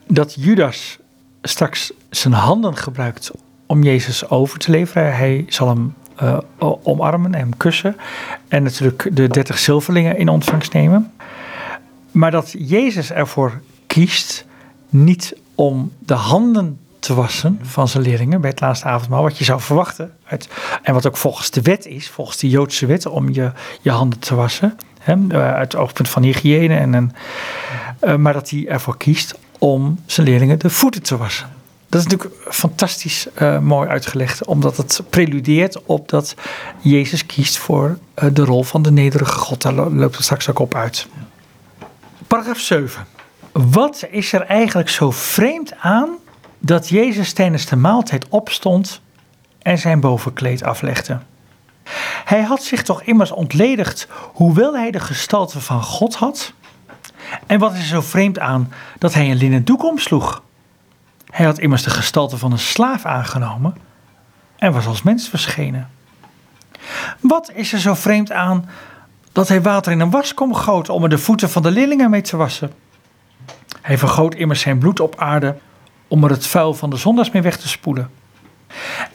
dat 0.08 0.34
Judas 0.40 0.98
straks 1.42 1.94
zijn 2.10 2.34
handen 2.34 2.78
gebruikt 2.78 3.32
om 3.66 3.84
Jezus 3.84 4.30
over 4.30 4.60
te 4.60 4.72
leveren. 4.72 5.16
Hij 5.16 5.46
zal 5.48 5.68
hem 5.68 5.94
eh, 6.16 6.38
omarmen 6.84 7.34
en 7.34 7.40
hem 7.40 7.58
kussen 7.58 7.96
en 8.48 8.64
natuurlijk 8.64 9.10
de 9.16 9.28
30 9.28 9.58
zilverlingen 9.58 10.18
in 10.18 10.30
ontvangst 10.30 10.74
nemen. 10.74 11.12
Maar 12.12 12.32
dat 12.32 12.54
Jezus 12.58 13.12
ervoor 13.12 13.62
kiest 13.94 14.46
niet 14.90 15.36
om 15.56 15.92
de 16.00 16.14
handen 16.14 16.80
te 17.00 17.14
wassen 17.14 17.60
van 17.62 17.88
zijn 17.88 18.04
leerlingen 18.04 18.42
bij 18.42 18.50
het 18.50 18.60
laatste 18.60 18.86
avondmaal, 18.86 19.22
wat 19.22 19.38
je 19.38 19.44
zou 19.44 19.62
verwachten. 19.62 20.12
Uit, 20.24 20.50
en 20.84 20.94
wat 20.94 21.08
ook 21.08 21.18
volgens 21.18 21.52
de 21.52 21.62
wet 21.62 21.86
is, 21.86 22.10
volgens 22.10 22.38
de 22.38 22.50
Joodse 22.50 22.86
wet, 22.86 23.06
om 23.06 23.30
je, 23.30 23.52
je 23.82 23.90
handen 23.90 24.20
te 24.20 24.36
wassen. 24.36 24.78
Hè, 25.00 25.16
uit 25.38 25.72
het 25.72 25.82
oogpunt 25.82 26.10
van 26.10 26.24
hygiëne. 26.24 26.76
En, 26.76 26.94
een, 26.94 27.12
uh, 28.04 28.16
maar 28.16 28.34
dat 28.34 28.50
hij 28.50 28.68
ervoor 28.68 28.98
kiest 28.98 29.36
om 29.58 30.00
zijn 30.06 30.28
leerlingen 30.28 30.60
de 30.60 30.70
voeten 30.70 31.02
te 31.02 31.18
wassen. 31.18 31.50
Dat 31.90 32.02
is 32.02 32.08
natuurlijk 32.08 32.54
fantastisch 32.54 33.28
uh, 33.42 33.60
mooi 33.60 33.90
uitgelegd, 33.90 34.46
omdat 34.46 34.78
het 34.78 35.02
preludeert 35.10 35.84
op 35.84 36.10
dat 36.10 36.36
Jezus 36.82 37.26
kiest 37.26 37.58
voor 37.58 37.98
de 38.32 38.46
rol 38.46 38.64
van 38.64 38.82
de 38.82 38.92
nederige 38.92 39.38
God. 39.38 39.62
Daar 39.62 39.74
loopt 39.74 40.16
het 40.16 40.24
straks 40.24 40.50
ook 40.50 40.60
op 40.60 40.76
uit. 40.76 41.08
Paragraaf 42.28 42.60
7. 42.60 43.13
Wat 43.54 44.06
is 44.10 44.34
er 44.34 44.42
eigenlijk 44.42 44.90
zo 44.90 45.12
vreemd 45.12 45.74
aan 45.80 46.10
dat 46.60 46.90
Jezus 46.90 47.34
tijdens 47.34 47.66
de 47.66 47.76
maaltijd 47.76 48.28
opstond 48.30 49.02
en 49.62 49.78
zijn 49.78 50.00
bovenkleed 50.00 50.64
aflegde? 50.64 51.20
Hij 52.26 52.42
had 52.42 52.64
zich 52.64 52.84
toch 52.84 53.04
immers 53.04 53.32
ontledigd, 53.32 54.08
hoewel 54.34 54.76
hij 54.76 54.92
de 54.92 55.00
gestalte 55.00 55.60
van 55.62 55.84
God 55.84 56.16
had? 56.16 56.54
En 57.48 57.60
wat 57.60 57.74
is 57.74 57.80
er 57.80 57.86
zo 57.86 58.02
vreemd 58.02 58.40
aan 58.40 58.72
dat 59.00 59.14
hij 59.14 59.32
een 59.32 59.38
linnen 59.38 59.66
doek 59.66 59.84
omsloeg? 59.84 60.44
Hij 61.30 61.46
had 61.46 61.60
immers 61.60 61.84
de 61.84 61.90
gestalte 61.90 62.38
van 62.38 62.52
een 62.52 62.60
slaaf 62.60 63.06
aangenomen 63.06 63.76
en 64.58 64.74
was 64.74 64.86
als 64.86 65.02
mens 65.02 65.30
verschenen. 65.30 65.90
Wat 67.20 67.52
is 67.54 67.74
er 67.74 67.80
zo 67.80 67.94
vreemd 67.94 68.32
aan 68.32 68.70
dat 69.32 69.48
hij 69.48 69.62
water 69.62 69.92
in 69.92 70.00
een 70.00 70.10
waskom 70.10 70.54
goot 70.54 70.90
om 70.90 71.04
er 71.04 71.10
de 71.10 71.18
voeten 71.18 71.50
van 71.50 71.62
de 71.62 71.72
leerlingen 71.72 72.10
mee 72.10 72.22
te 72.22 72.38
wassen? 72.38 72.72
Hij 73.84 73.98
vergoot 73.98 74.36
immers 74.36 74.62
zijn 74.62 74.78
bloed 74.78 75.00
op 75.00 75.16
aarde 75.18 75.56
om 76.08 76.24
er 76.24 76.30
het 76.30 76.48
vuil 76.48 76.74
van 76.74 76.90
de 76.90 76.98
zondags 76.98 77.32
mee 77.32 77.42
weg 77.42 77.58
te 77.58 77.68
spoelen. 77.68 78.10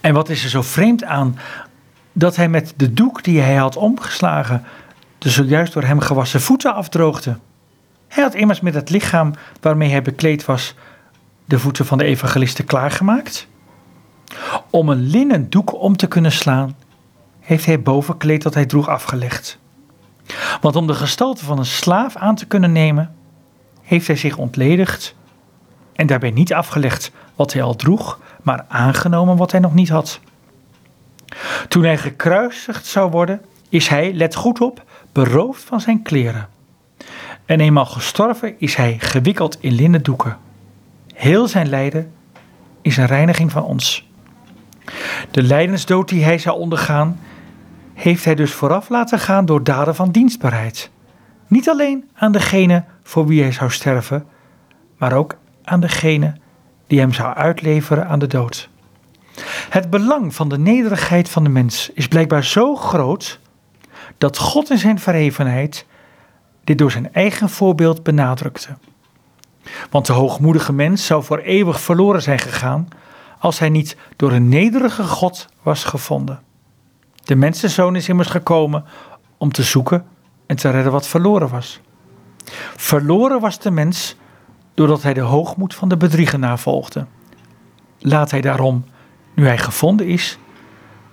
En 0.01 0.13
wat 0.13 0.29
is 0.29 0.43
er 0.43 0.49
zo 0.49 0.61
vreemd 0.61 1.03
aan 1.03 1.39
dat 2.11 2.35
hij 2.35 2.49
met 2.49 2.73
de 2.77 2.93
doek 2.93 3.23
die 3.23 3.41
hij 3.41 3.55
had 3.55 3.75
omgeslagen 3.75 4.63
de 5.17 5.29
zojuist 5.29 5.73
door 5.73 5.83
hem 5.83 5.99
gewassen 5.99 6.41
voeten 6.41 6.75
afdroogde? 6.75 7.37
Hij 8.07 8.23
had 8.23 8.35
immers 8.35 8.59
met 8.59 8.73
het 8.73 8.89
lichaam 8.89 9.33
waarmee 9.61 9.89
hij 9.89 10.01
bekleed 10.01 10.45
was 10.45 10.75
de 11.45 11.59
voeten 11.59 11.85
van 11.85 11.97
de 11.97 12.03
evangelisten 12.03 12.65
klaargemaakt. 12.65 13.47
Om 14.69 14.89
een 14.89 15.07
linnen 15.09 15.49
doek 15.49 15.73
om 15.81 15.97
te 15.97 16.07
kunnen 16.07 16.31
slaan, 16.31 16.75
heeft 17.39 17.65
hij 17.65 17.81
bovenkleed 17.81 18.41
dat 18.41 18.53
hij 18.53 18.65
droeg 18.65 18.87
afgelegd. 18.87 19.59
Want 20.61 20.75
om 20.75 20.87
de 20.87 20.93
gestalte 20.93 21.45
van 21.45 21.57
een 21.57 21.65
slaaf 21.65 22.15
aan 22.15 22.35
te 22.35 22.45
kunnen 22.45 22.71
nemen, 22.71 23.15
heeft 23.89 24.07
hij 24.07 24.15
zich 24.15 24.37
ontledigd 24.37 25.15
en 25.93 26.07
daarbij 26.07 26.31
niet 26.31 26.53
afgelegd 26.53 27.11
wat 27.35 27.53
hij 27.53 27.61
al 27.61 27.75
droeg, 27.75 28.19
maar 28.41 28.65
aangenomen 28.67 29.37
wat 29.37 29.51
hij 29.51 29.59
nog 29.59 29.73
niet 29.73 29.89
had. 29.89 30.19
Toen 31.67 31.83
hij 31.83 31.97
gekruisigd 31.97 32.85
zou 32.85 33.11
worden, 33.11 33.41
is 33.69 33.87
hij, 33.87 34.13
let 34.13 34.35
goed 34.35 34.61
op, 34.61 34.83
beroofd 35.11 35.63
van 35.63 35.81
zijn 35.81 36.01
kleren. 36.01 36.47
En 37.45 37.59
eenmaal 37.59 37.85
gestorven 37.85 38.55
is 38.59 38.75
hij 38.75 38.95
gewikkeld 38.99 39.57
in 39.59 39.73
linnen 39.73 40.03
doeken. 40.03 40.37
Heel 41.13 41.47
zijn 41.47 41.69
lijden 41.69 42.11
is 42.81 42.97
een 42.97 43.05
reiniging 43.05 43.51
van 43.51 43.63
ons. 43.63 44.09
De 45.31 45.43
lijdensdood 45.43 46.09
die 46.09 46.23
hij 46.23 46.37
zou 46.37 46.59
ondergaan, 46.59 47.19
heeft 47.93 48.25
hij 48.25 48.35
dus 48.35 48.51
vooraf 48.51 48.89
laten 48.89 49.19
gaan 49.19 49.45
door 49.45 49.63
daden 49.63 49.95
van 49.95 50.11
dienstbaarheid. 50.11 50.91
Niet 51.49 51.69
alleen 51.69 52.09
aan 52.13 52.31
degene 52.31 52.83
voor 53.03 53.27
wie 53.27 53.41
hij 53.41 53.51
zou 53.51 53.71
sterven, 53.71 54.25
maar 54.97 55.13
ook 55.13 55.35
aan 55.63 55.79
degene 55.79 56.35
die 56.87 56.99
hem 56.99 57.13
zou 57.13 57.35
uitleveren 57.35 58.07
aan 58.07 58.19
de 58.19 58.27
dood. 58.27 58.69
Het 59.69 59.89
belang 59.89 60.35
van 60.35 60.49
de 60.49 60.57
nederigheid 60.57 61.29
van 61.29 61.43
de 61.43 61.49
mens 61.49 61.89
is 61.93 62.07
blijkbaar 62.07 62.43
zo 62.43 62.75
groot 62.75 63.39
dat 64.17 64.37
God 64.37 64.69
in 64.69 64.77
zijn 64.77 64.99
verhevenheid 64.99 65.85
dit 66.63 66.77
door 66.77 66.91
zijn 66.91 67.13
eigen 67.13 67.49
voorbeeld 67.49 68.03
benadrukte. 68.03 68.77
Want 69.89 70.05
de 70.05 70.13
hoogmoedige 70.13 70.73
mens 70.73 71.05
zou 71.05 71.23
voor 71.23 71.39
eeuwig 71.39 71.81
verloren 71.81 72.21
zijn 72.21 72.39
gegaan 72.39 72.87
als 73.39 73.59
hij 73.59 73.69
niet 73.69 73.97
door 74.15 74.31
een 74.31 74.49
nederige 74.49 75.03
God 75.03 75.47
was 75.63 75.83
gevonden. 75.83 76.39
De 77.23 77.35
mensenzoon 77.35 77.95
is 77.95 78.09
immers 78.09 78.29
gekomen 78.29 78.85
om 79.37 79.51
te 79.51 79.63
zoeken 79.63 80.05
en 80.49 80.55
te 80.55 80.69
redden 80.69 80.91
wat 80.91 81.07
verloren 81.07 81.49
was. 81.49 81.79
Verloren 82.75 83.39
was 83.39 83.59
de 83.59 83.71
mens 83.71 84.15
doordat 84.73 85.03
hij 85.03 85.13
de 85.13 85.21
hoogmoed 85.21 85.75
van 85.75 85.89
de 85.89 85.97
bedrieger 85.97 86.39
navolgde. 86.39 87.05
Laat 87.99 88.31
hij 88.31 88.41
daarom, 88.41 88.85
nu 89.33 89.45
hij 89.45 89.57
gevonden 89.57 90.07
is, 90.07 90.37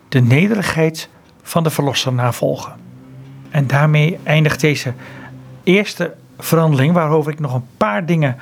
de 0.09 0.21
nederigheid 0.21 1.09
van 1.43 1.63
de 1.63 1.71
verlosser 1.71 2.13
navolgen. 2.13 2.77
En 3.51 3.67
daarmee 3.67 4.19
eindigt 4.23 4.61
deze 4.61 4.95
eerste 5.63 6.15
verhandeling, 6.39 6.93
waarover 6.93 7.33
ik 7.33 7.41
nog 7.41 7.55
een 7.55 7.69
paar 7.77 8.07
dingen 8.07 8.37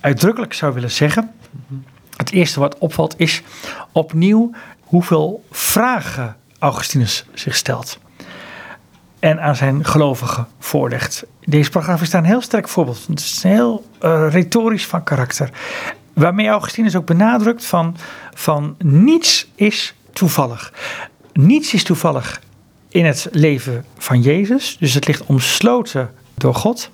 uitdrukkelijk 0.00 0.52
zou 0.52 0.74
willen 0.74 0.90
zeggen. 0.90 1.30
Het 2.16 2.30
eerste 2.30 2.60
wat 2.60 2.78
opvalt 2.78 3.14
is 3.16 3.42
opnieuw 3.92 4.50
hoeveel 4.80 5.44
vragen 5.50 6.36
Augustinus 6.58 7.26
zich 7.34 7.56
stelt 7.56 7.98
en 9.22 9.40
aan 9.40 9.56
zijn 9.56 9.84
gelovigen 9.84 10.46
voorlegt. 10.58 11.24
Deze 11.44 11.70
paragraaf 11.70 12.02
is 12.02 12.10
daar 12.10 12.20
een 12.20 12.26
heel 12.26 12.40
sterk 12.40 12.68
voorbeeld. 12.68 13.06
Het 13.06 13.20
is 13.20 13.42
heel 13.42 13.84
uh, 14.02 14.26
retorisch 14.30 14.86
van 14.86 15.04
karakter. 15.04 15.50
Waarmee 16.12 16.48
Augustinus 16.48 16.96
ook 16.96 17.06
benadrukt 17.06 17.64
van, 17.64 17.96
van 18.34 18.74
niets 18.78 19.48
is 19.54 19.94
toevallig. 20.12 20.72
Niets 21.32 21.74
is 21.74 21.84
toevallig 21.84 22.40
in 22.88 23.04
het 23.04 23.28
leven 23.32 23.84
van 23.98 24.20
Jezus. 24.20 24.76
Dus 24.80 24.94
het 24.94 25.06
ligt 25.06 25.26
omsloten 25.26 26.10
door 26.34 26.54
God. 26.54 26.90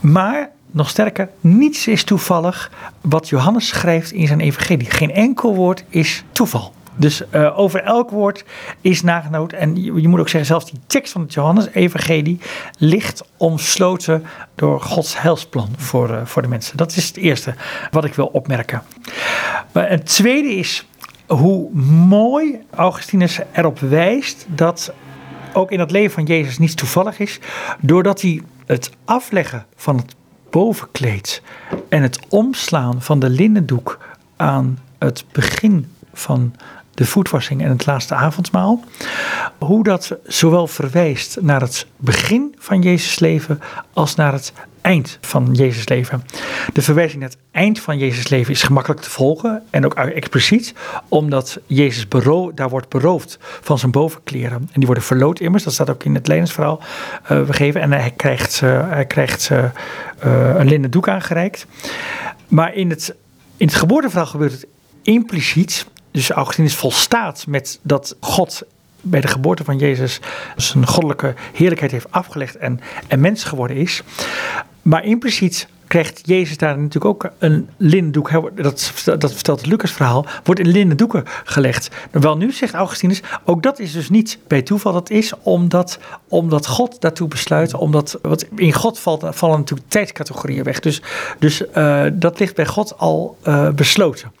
Maar 0.00 0.50
nog 0.70 0.88
sterker, 0.88 1.28
niets 1.40 1.86
is 1.86 2.04
toevallig 2.04 2.70
wat 3.00 3.28
Johannes 3.28 3.66
schrijft 3.66 4.12
in 4.12 4.26
zijn 4.26 4.40
evangelie. 4.40 4.90
Geen 4.90 5.12
enkel 5.12 5.54
woord 5.54 5.84
is 5.88 6.24
toeval. 6.32 6.72
Dus 6.96 7.22
uh, 7.34 7.58
over 7.58 7.82
elk 7.82 8.10
woord 8.10 8.44
is 8.80 9.02
nagenoot. 9.02 9.52
En 9.52 9.82
je, 9.82 10.08
moet 10.08 10.20
ook 10.20 10.28
zeggen, 10.28 10.46
zelfs 10.46 10.70
die 10.70 10.80
tekst 10.86 11.12
van 11.12 11.20
het 11.20 11.34
Johannes-evangelie 11.34 12.40
ligt 12.78 13.24
omsloten 13.36 14.24
door 14.54 14.80
Gods 14.80 15.20
heilsplan 15.20 15.68
voor, 15.76 16.10
uh, 16.10 16.20
voor 16.24 16.42
de 16.42 16.48
mensen. 16.48 16.76
Dat 16.76 16.96
is 16.96 17.06
het 17.06 17.16
eerste 17.16 17.54
wat 17.90 18.04
ik 18.04 18.14
wil 18.14 18.26
opmerken. 18.26 18.82
Maar 19.72 19.88
het 19.88 20.06
tweede 20.06 20.48
is 20.48 20.86
hoe 21.26 21.74
mooi 21.74 22.58
Augustinus 22.70 23.40
erop 23.52 23.78
wijst 23.78 24.46
dat 24.48 24.92
ook 25.52 25.70
in 25.70 25.80
het 25.80 25.90
leven 25.90 26.12
van 26.12 26.24
Jezus 26.24 26.58
niets 26.58 26.74
toevallig 26.74 27.18
is, 27.18 27.40
doordat 27.80 28.20
hij 28.20 28.42
het 28.66 28.90
afleggen 29.04 29.66
van 29.76 29.96
het 29.96 30.14
bovenkleed 30.50 31.42
en 31.88 32.02
het 32.02 32.18
omslaan 32.28 33.02
van 33.02 33.18
de 33.18 33.30
linnendoek 33.30 33.98
aan 34.36 34.78
het 34.98 35.24
begin 35.32 35.92
van 36.12 36.54
de 36.94 37.06
voetwassing 37.06 37.62
en 37.62 37.68
het 37.68 37.86
laatste 37.86 38.14
avondmaal. 38.14 38.84
Hoe 39.58 39.84
dat 39.84 40.16
zowel 40.24 40.66
verwijst 40.66 41.38
naar 41.40 41.60
het 41.60 41.86
begin 41.96 42.54
van 42.58 42.82
Jezus' 42.82 43.18
leven 43.18 43.60
als 43.92 44.14
naar 44.14 44.32
het 44.32 44.52
eind 44.82 45.18
van 45.20 45.48
Jezus' 45.52 45.88
leven. 45.88 46.24
De 46.72 46.82
verwijzing 46.82 47.20
naar 47.20 47.28
het 47.28 47.38
eind 47.50 47.80
van 47.80 47.98
Jezus' 47.98 48.28
leven 48.28 48.52
is 48.52 48.62
gemakkelijk 48.62 49.00
te 49.00 49.10
volgen 49.10 49.62
en 49.70 49.84
ook 49.84 49.94
expliciet, 49.94 50.74
omdat 51.08 51.60
Jezus 51.66 52.06
daar 52.54 52.68
wordt 52.68 52.88
beroofd 52.88 53.38
van 53.40 53.78
zijn 53.78 53.90
bovenkleren. 53.90 54.58
En 54.58 54.68
die 54.72 54.86
worden 54.86 55.04
verloot 55.04 55.40
immers, 55.40 55.64
dat 55.64 55.72
staat 55.72 55.90
ook 55.90 56.04
in 56.04 56.14
het 56.14 56.26
levensverhaal 56.26 56.82
uh, 57.30 57.42
begeven. 57.42 57.80
En 57.80 57.92
hij 57.92 58.12
krijgt, 58.16 58.60
uh, 58.64 58.90
hij 58.90 59.06
krijgt 59.06 59.50
uh, 59.50 59.64
een 60.58 60.68
linnen 60.68 60.90
doek 60.90 61.08
aangereikt. 61.08 61.66
Maar 62.48 62.74
in 62.74 62.90
het, 62.90 63.14
in 63.56 63.66
het 63.66 63.76
geboorteverhaal 63.76 64.26
gebeurt 64.26 64.52
het 64.52 64.66
impliciet 65.02 65.86
dus 66.12 66.30
Augustinus 66.30 66.74
volstaat 66.74 67.44
met 67.46 67.78
dat 67.82 68.16
God 68.20 68.62
bij 69.00 69.20
de 69.20 69.28
geboorte 69.28 69.64
van 69.64 69.78
Jezus 69.78 70.20
zijn 70.56 70.86
goddelijke 70.86 71.34
heerlijkheid 71.52 71.92
heeft 71.92 72.10
afgelegd 72.10 72.56
en, 72.56 72.80
en 73.08 73.20
mens 73.20 73.44
geworden 73.44 73.76
is. 73.76 74.02
Maar 74.82 75.04
impliciet 75.04 75.68
krijgt 75.92 76.20
Jezus 76.24 76.56
daar 76.56 76.78
natuurlijk 76.78 77.04
ook 77.04 77.32
een 77.38 77.68
linnendoek. 77.76 78.30
Dat, 78.54 78.92
dat 79.18 79.32
vertelt 79.34 79.60
het 79.60 79.68
Lucas 79.68 79.92
verhaal. 79.92 80.26
Wordt 80.44 80.60
in 80.60 80.68
linnen 80.68 80.96
doeken 80.96 81.22
gelegd. 81.44 81.90
Wel 82.10 82.36
nu 82.36 82.52
zegt 82.52 82.74
Augustinus, 82.74 83.22
ook 83.44 83.62
dat 83.62 83.78
is 83.78 83.92
dus 83.92 84.10
niet 84.10 84.38
bij 84.46 84.62
toeval. 84.62 84.92
Dat 84.92 85.10
is 85.10 85.32
omdat, 85.42 85.98
omdat 86.28 86.66
God 86.66 87.00
daartoe 87.00 87.28
besluit. 87.28 87.74
Omdat, 87.74 88.18
wat 88.22 88.46
in 88.56 88.72
God 88.72 88.98
valt, 88.98 89.24
vallen 89.30 89.58
natuurlijk 89.58 89.88
tijdscategorieën 89.88 90.64
weg. 90.64 90.80
Dus, 90.80 91.02
dus 91.38 91.62
uh, 91.76 92.04
dat 92.12 92.38
ligt 92.38 92.54
bij 92.54 92.66
God 92.66 92.98
al 92.98 93.36
uh, 93.46 93.70
besloten. 93.70 94.32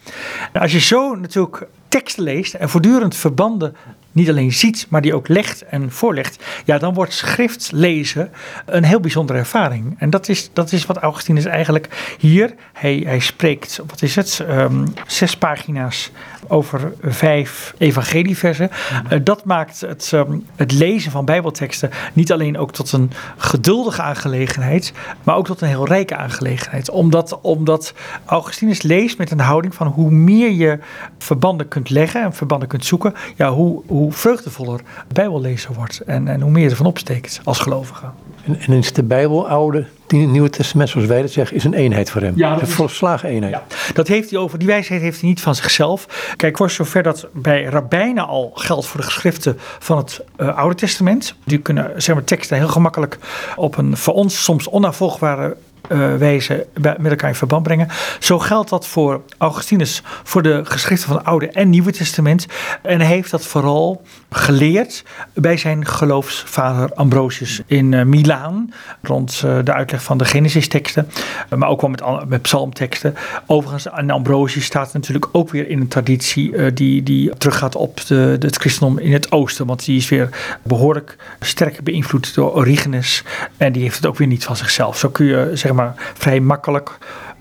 Als 0.52 0.72
je 0.72 0.80
zo 0.80 1.14
natuurlijk 1.14 1.66
teksten 1.92 2.22
leest 2.22 2.54
en 2.54 2.68
voortdurend 2.68 3.16
verbanden 3.16 3.76
niet 4.12 4.28
alleen 4.28 4.52
ziet, 4.52 4.86
maar 4.88 5.00
die 5.00 5.14
ook 5.14 5.28
legt 5.28 5.62
en 5.62 5.90
voorlegt, 5.90 6.44
ja, 6.64 6.78
dan 6.78 6.94
wordt 6.94 7.12
schrift 7.12 7.70
lezen 7.72 8.30
een 8.66 8.84
heel 8.84 9.00
bijzondere 9.00 9.38
ervaring. 9.38 9.94
En 9.98 10.10
dat 10.10 10.28
is, 10.28 10.50
dat 10.52 10.72
is 10.72 10.86
wat 10.86 10.96
Augustinus 10.96 11.44
eigenlijk 11.44 12.16
hier, 12.18 12.54
hij, 12.72 13.02
hij 13.06 13.18
spreekt, 13.18 13.80
wat 13.86 14.02
is 14.02 14.16
het, 14.16 14.44
um, 14.48 14.84
zes 15.06 15.36
pagina's 15.36 16.10
over 16.48 16.92
vijf 17.02 17.74
evangelieversen. 17.78 18.70
Uh, 19.12 19.18
dat 19.22 19.44
maakt 19.44 19.80
het, 19.80 20.10
um, 20.14 20.46
het 20.56 20.72
lezen 20.72 21.10
van 21.10 21.24
bijbelteksten 21.24 21.90
niet 22.12 22.32
alleen 22.32 22.58
ook 22.58 22.72
tot 22.72 22.92
een 22.92 23.10
geduldige 23.36 24.02
aangelegenheid, 24.02 24.92
maar 25.22 25.36
ook 25.36 25.46
tot 25.46 25.60
een 25.60 25.68
heel 25.68 25.86
rijke 25.86 26.16
aangelegenheid. 26.16 26.90
Omdat, 26.90 27.38
omdat 27.40 27.94
Augustinus 28.24 28.82
leest 28.82 29.18
met 29.18 29.30
een 29.30 29.40
houding 29.40 29.74
van 29.74 29.86
hoe 29.86 30.10
meer 30.10 30.50
je 30.50 30.78
verbanden 31.18 31.68
kunt 31.68 31.90
leggen 31.90 32.22
en 32.22 32.32
verbanden 32.32 32.68
kunt 32.68 32.84
zoeken, 32.84 33.14
ja, 33.36 33.50
hoe, 33.50 33.82
hoe 33.86 34.12
vreugdevoller 34.12 34.80
bijbellezer 35.12 35.74
wordt 35.74 36.00
en, 36.00 36.28
en 36.28 36.40
hoe 36.40 36.50
meer 36.50 36.64
je 36.64 36.70
ervan 36.70 36.86
opsteekt 36.86 37.40
als 37.44 37.58
gelovige. 37.58 38.06
En, 38.44 38.58
en 38.60 38.72
is 38.72 38.92
de 38.92 39.02
Bijbel, 39.02 39.48
Oude, 39.48 39.86
Nieuwe 40.08 40.50
Testament, 40.50 40.88
zoals 40.88 41.06
wij 41.06 41.22
dat 41.22 41.30
zeggen, 41.30 41.56
is 41.56 41.64
een 41.64 41.74
eenheid 41.74 42.10
voor 42.10 42.20
hem. 42.20 42.32
Ja, 42.36 42.60
een 42.60 42.66
volslagen 42.66 43.28
eenheid. 43.28 43.52
Ja, 43.52 43.64
dat 43.94 44.08
heeft 44.08 44.30
hij 44.30 44.38
over, 44.38 44.58
die 44.58 44.68
wijsheid 44.68 45.00
heeft 45.00 45.20
hij 45.20 45.28
niet 45.28 45.40
van 45.40 45.54
zichzelf. 45.54 46.06
Kijk, 46.36 46.56
voor 46.56 46.70
zover 46.70 47.02
dat 47.02 47.26
bij 47.32 47.64
rabbijnen 47.64 48.26
al 48.26 48.50
geldt 48.54 48.86
voor 48.86 49.00
de 49.00 49.06
geschriften 49.06 49.58
van 49.78 49.96
het 49.96 50.24
uh, 50.38 50.56
Oude 50.56 50.74
Testament. 50.74 51.34
Die 51.44 51.58
kunnen 51.58 52.02
zeg 52.02 52.14
maar, 52.14 52.24
teksten 52.24 52.56
heel 52.56 52.68
gemakkelijk 52.68 53.18
op 53.56 53.76
een 53.76 53.96
voor 53.96 54.14
ons 54.14 54.44
soms 54.44 54.68
onafvolgbare 54.68 55.56
uh, 55.88 56.16
wijze 56.16 56.66
met 56.80 57.06
elkaar 57.10 57.28
in 57.28 57.34
verband 57.34 57.62
brengen. 57.62 57.88
Zo 58.18 58.38
geldt 58.38 58.70
dat 58.70 58.86
voor 58.86 59.20
Augustinus, 59.38 60.02
voor 60.22 60.42
de 60.42 60.60
geschriften 60.64 61.08
van 61.08 61.16
het 61.16 61.26
Oude 61.26 61.48
en 61.48 61.70
Nieuwe 61.70 61.92
Testament. 61.92 62.46
En 62.82 63.00
heeft 63.00 63.30
dat 63.30 63.46
vooral 63.46 64.02
geleerd 64.30 65.04
bij 65.34 65.56
zijn 65.56 65.86
geloofsvader 65.86 66.94
Ambrosius 66.94 67.62
in 67.66 67.92
uh, 67.92 68.02
Milaan, 68.02 68.72
rond 69.02 69.42
uh, 69.44 69.58
de 69.64 69.72
uitleg 69.72 70.02
van 70.02 70.18
de 70.18 70.24
Genesis-teksten, 70.24 71.08
maar 71.56 71.68
ook 71.68 71.80
wel 71.80 71.90
met, 71.90 72.28
met 72.28 72.42
psalmteksten. 72.42 73.14
Overigens, 73.46 73.88
aan 73.88 74.10
Ambrosius 74.10 74.64
staat 74.64 74.92
natuurlijk 74.92 75.28
ook 75.32 75.50
weer 75.50 75.68
in 75.68 75.80
een 75.80 75.88
traditie 75.88 76.72
die, 76.72 77.02
die 77.02 77.36
teruggaat 77.38 77.76
op 77.76 78.06
de, 78.06 78.36
het 78.38 78.56
christendom 78.56 78.98
in 78.98 79.12
het 79.12 79.32
oosten, 79.32 79.66
want 79.66 79.84
die 79.84 79.96
is 79.96 80.08
weer 80.08 80.28
behoorlijk 80.62 81.16
sterk 81.40 81.80
beïnvloed 81.84 82.34
door 82.34 82.54
Origenes 82.54 83.24
en 83.56 83.72
die 83.72 83.82
heeft 83.82 83.96
het 83.96 84.06
ook 84.06 84.16
weer 84.16 84.26
niet 84.26 84.44
van 84.44 84.56
zichzelf. 84.56 84.98
Zo 84.98 85.08
kun 85.08 85.26
je 85.26 85.50
zeg 85.76 85.84
maar 85.84 86.12
vrij 86.14 86.40
makkelijk 86.40 86.98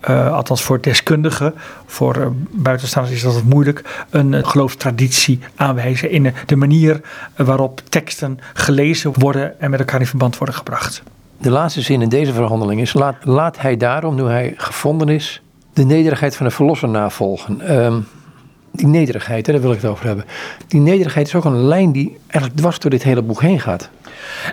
uh, 0.10 0.34
althans 0.34 0.62
voor 0.62 0.82
deskundigen, 0.82 1.54
voor 1.86 2.18
uh, 2.18 2.28
buitenstaanders 2.52 3.16
is 3.16 3.22
dat 3.22 3.34
wat 3.34 3.44
moeilijk, 3.44 4.06
een 4.10 4.32
uh, 4.32 4.40
geloofstraditie 4.44 5.40
aanwijzen 5.56 6.10
in 6.10 6.34
de 6.46 6.56
manier 6.56 7.02
waarop 7.36 7.82
teksten 7.90 8.40
gelezen 8.54 9.20
worden 9.20 9.60
en 9.60 9.70
met 9.70 9.80
elkaar 9.80 10.00
in 10.00 10.06
verband 10.06 10.38
worden 10.38 10.56
gebracht. 10.56 11.04
De 11.38 11.50
laatste 11.50 11.82
zin 11.82 12.02
in 12.02 12.10
deze 12.10 12.34
verhandeling 12.34 12.82
is: 12.82 12.94
laat, 12.94 13.16
laat 13.24 13.60
hij 13.60 13.78
daarom, 13.78 14.16
nu 14.16 14.24
hij 14.24 14.54
gevonden 14.58 15.10
is, 15.10 15.42
de 15.74 15.84
nederigheid 15.84 16.36
van 16.36 16.46
de 16.46 16.52
verlosser 16.52 16.90
navolgen. 16.90 17.76
Um, 17.84 18.08
die 18.72 18.88
nederigheid, 18.88 19.46
hè, 19.46 19.54
daar 19.54 19.62
wil 19.62 19.72
ik 19.72 19.82
het 19.82 19.92
over 19.92 20.06
hebben. 20.06 20.26
Die 20.68 20.80
nederigheid 20.80 21.28
is 21.28 21.36
ook 21.36 21.46
een 21.46 21.64
lijn 21.64 21.92
die 21.92 22.18
eigenlijk 22.28 22.56
dwars 22.56 22.80
door 22.80 22.92
dit 22.92 23.04
hele 23.04 23.22
boek 23.22 23.42
heen 23.42 23.60
gaat. 23.60 23.90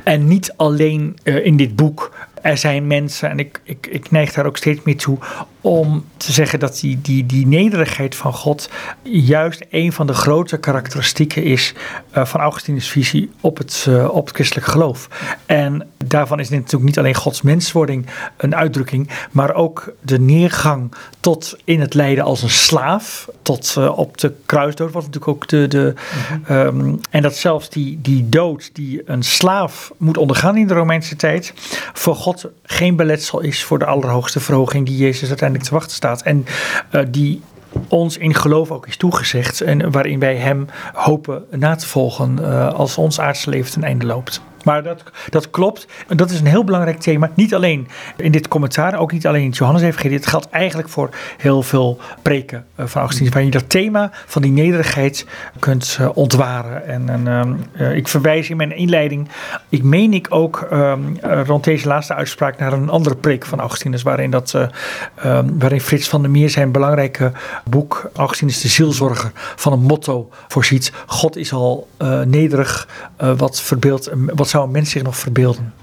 En 0.04 0.28
niet 0.28 0.54
alleen 0.56 1.18
uh, 1.24 1.46
in 1.46 1.56
dit 1.56 1.76
boek. 1.76 2.12
Er 2.42 2.58
zijn 2.58 2.86
mensen, 2.86 3.30
en 3.30 3.38
ik, 3.38 3.60
ik, 3.64 3.86
ik 3.90 4.10
neig 4.10 4.32
daar 4.32 4.46
ook 4.46 4.56
steeds 4.56 4.80
meer 4.82 4.96
toe, 4.96 5.18
om 5.60 6.04
te 6.16 6.32
zeggen 6.32 6.58
dat 6.58 6.80
die, 6.80 7.00
die, 7.00 7.26
die 7.26 7.46
nederigheid 7.46 8.14
van 8.14 8.32
God 8.32 8.70
juist 9.02 9.64
een 9.70 9.92
van 9.92 10.06
de 10.06 10.12
grote 10.12 10.58
karakteristieken 10.58 11.44
is 11.44 11.74
uh, 12.16 12.24
van 12.24 12.40
Augustinus' 12.40 12.88
visie 12.88 13.30
op 13.40 13.58
het, 13.58 13.86
uh, 13.88 14.08
op 14.14 14.26
het 14.26 14.34
christelijk 14.34 14.66
geloof. 14.66 15.08
En 15.46 15.88
daarvan 16.04 16.40
is 16.40 16.48
natuurlijk 16.48 16.84
niet 16.84 16.98
alleen 16.98 17.14
Gods 17.14 17.42
menswording 17.42 18.06
een 18.36 18.56
uitdrukking, 18.56 19.10
maar 19.30 19.54
ook 19.54 19.92
de 20.00 20.20
neergang 20.20 20.92
tot 21.20 21.56
in 21.64 21.80
het 21.80 21.94
lijden 21.94 22.24
als 22.24 22.42
een 22.42 22.50
slaaf, 22.50 23.28
tot 23.42 23.74
uh, 23.78 23.98
op 23.98 24.18
de 24.18 24.32
kruisdood, 24.46 24.92
wat 24.92 25.04
natuurlijk 25.04 25.32
ook 25.32 25.48
de. 25.48 25.68
de 25.68 25.94
mm-hmm. 26.30 26.56
um, 26.56 27.00
en 27.10 27.22
dat 27.22 27.36
zelfs 27.36 27.70
die, 27.70 27.98
die 28.02 28.28
dood 28.28 28.70
die 28.72 29.02
een 29.04 29.22
slaaf 29.22 29.92
moet 29.96 30.16
ondergaan 30.18 30.56
in 30.56 30.66
de 30.66 30.74
Romeinse 30.74 31.16
tijd, 31.16 31.52
voor 31.92 32.14
God 32.14 32.27
geen 32.62 32.96
beletsel 32.96 33.40
is 33.40 33.64
voor 33.64 33.78
de 33.78 33.84
allerhoogste 33.84 34.40
verhoging 34.40 34.86
die 34.86 34.96
Jezus 34.96 35.28
uiteindelijk 35.28 35.68
te 35.68 35.74
wachten 35.74 35.96
staat. 35.96 36.22
En 36.22 36.46
uh, 36.92 37.02
die 37.08 37.42
ons 37.88 38.16
in 38.16 38.34
geloof 38.34 38.70
ook 38.70 38.86
is 38.86 38.96
toegezegd 38.96 39.60
en 39.60 39.90
waarin 39.90 40.18
wij 40.18 40.36
hem 40.36 40.66
hopen 40.92 41.44
na 41.50 41.74
te 41.74 41.86
volgen 41.86 42.38
uh, 42.40 42.72
als 42.72 42.98
ons 42.98 43.20
aardse 43.20 43.50
leven 43.50 43.72
ten 43.72 43.84
einde 43.84 44.06
loopt. 44.06 44.40
Maar 44.64 44.82
dat, 44.82 45.02
dat 45.30 45.50
klopt. 45.50 45.86
Dat 46.06 46.30
is 46.30 46.40
een 46.40 46.46
heel 46.46 46.64
belangrijk 46.64 46.98
thema. 46.98 47.30
Niet 47.34 47.54
alleen 47.54 47.88
in 48.16 48.32
dit 48.32 48.48
commentaar, 48.48 48.98
ook 48.98 49.12
niet 49.12 49.26
alleen 49.26 49.42
in 49.42 49.48
het 49.48 49.56
Johannes-evangelie. 49.56 50.16
Het 50.16 50.26
geldt 50.26 50.48
eigenlijk 50.50 50.88
voor 50.88 51.10
heel 51.36 51.62
veel 51.62 51.98
preken 52.22 52.66
uh, 52.76 52.86
van 52.86 53.00
Augustinus. 53.00 53.32
Waar 53.32 53.42
je 53.42 53.50
dat 53.50 53.70
thema 53.70 54.10
van 54.26 54.42
die 54.42 54.50
nederigheid 54.50 55.26
kunt 55.58 55.98
uh, 56.00 56.08
ontwaren. 56.14 56.86
En, 56.86 57.26
en 57.26 57.60
uh, 57.80 57.96
ik 57.96 58.08
verwijs 58.08 58.50
in 58.50 58.56
mijn 58.56 58.76
inleiding, 58.76 59.28
ik 59.68 59.82
meen 59.82 60.12
ik 60.12 60.26
ook 60.30 60.68
um, 60.72 61.18
rond 61.22 61.64
deze 61.64 61.88
laatste 61.88 62.14
uitspraak 62.14 62.58
naar 62.58 62.72
een 62.72 62.88
andere 62.88 63.16
preek 63.16 63.44
van 63.44 63.60
Augustinus. 63.60 64.02
Waarin, 64.02 64.30
dat, 64.30 64.54
um, 64.54 65.58
waarin 65.58 65.80
Frits 65.80 66.08
van 66.08 66.22
der 66.22 66.30
Meer 66.30 66.50
zijn 66.50 66.72
belangrijke 66.72 67.32
boek 67.64 68.10
Augustinus 68.14 68.60
de 68.60 68.68
zielzorger 68.68 69.30
van 69.34 69.72
een 69.72 69.82
motto 69.82 70.30
voorziet. 70.48 70.92
God 71.06 71.36
is 71.36 71.52
al 71.52 71.88
nederig, 72.24 72.88
wat 73.16 73.60
verbeeldt, 73.60 74.10
wat 74.34 74.47
zou 74.48 74.64
een 74.64 74.70
mens 74.70 74.90
zich 74.90 75.02
nog 75.02 75.16
verbeelden? 75.16 75.74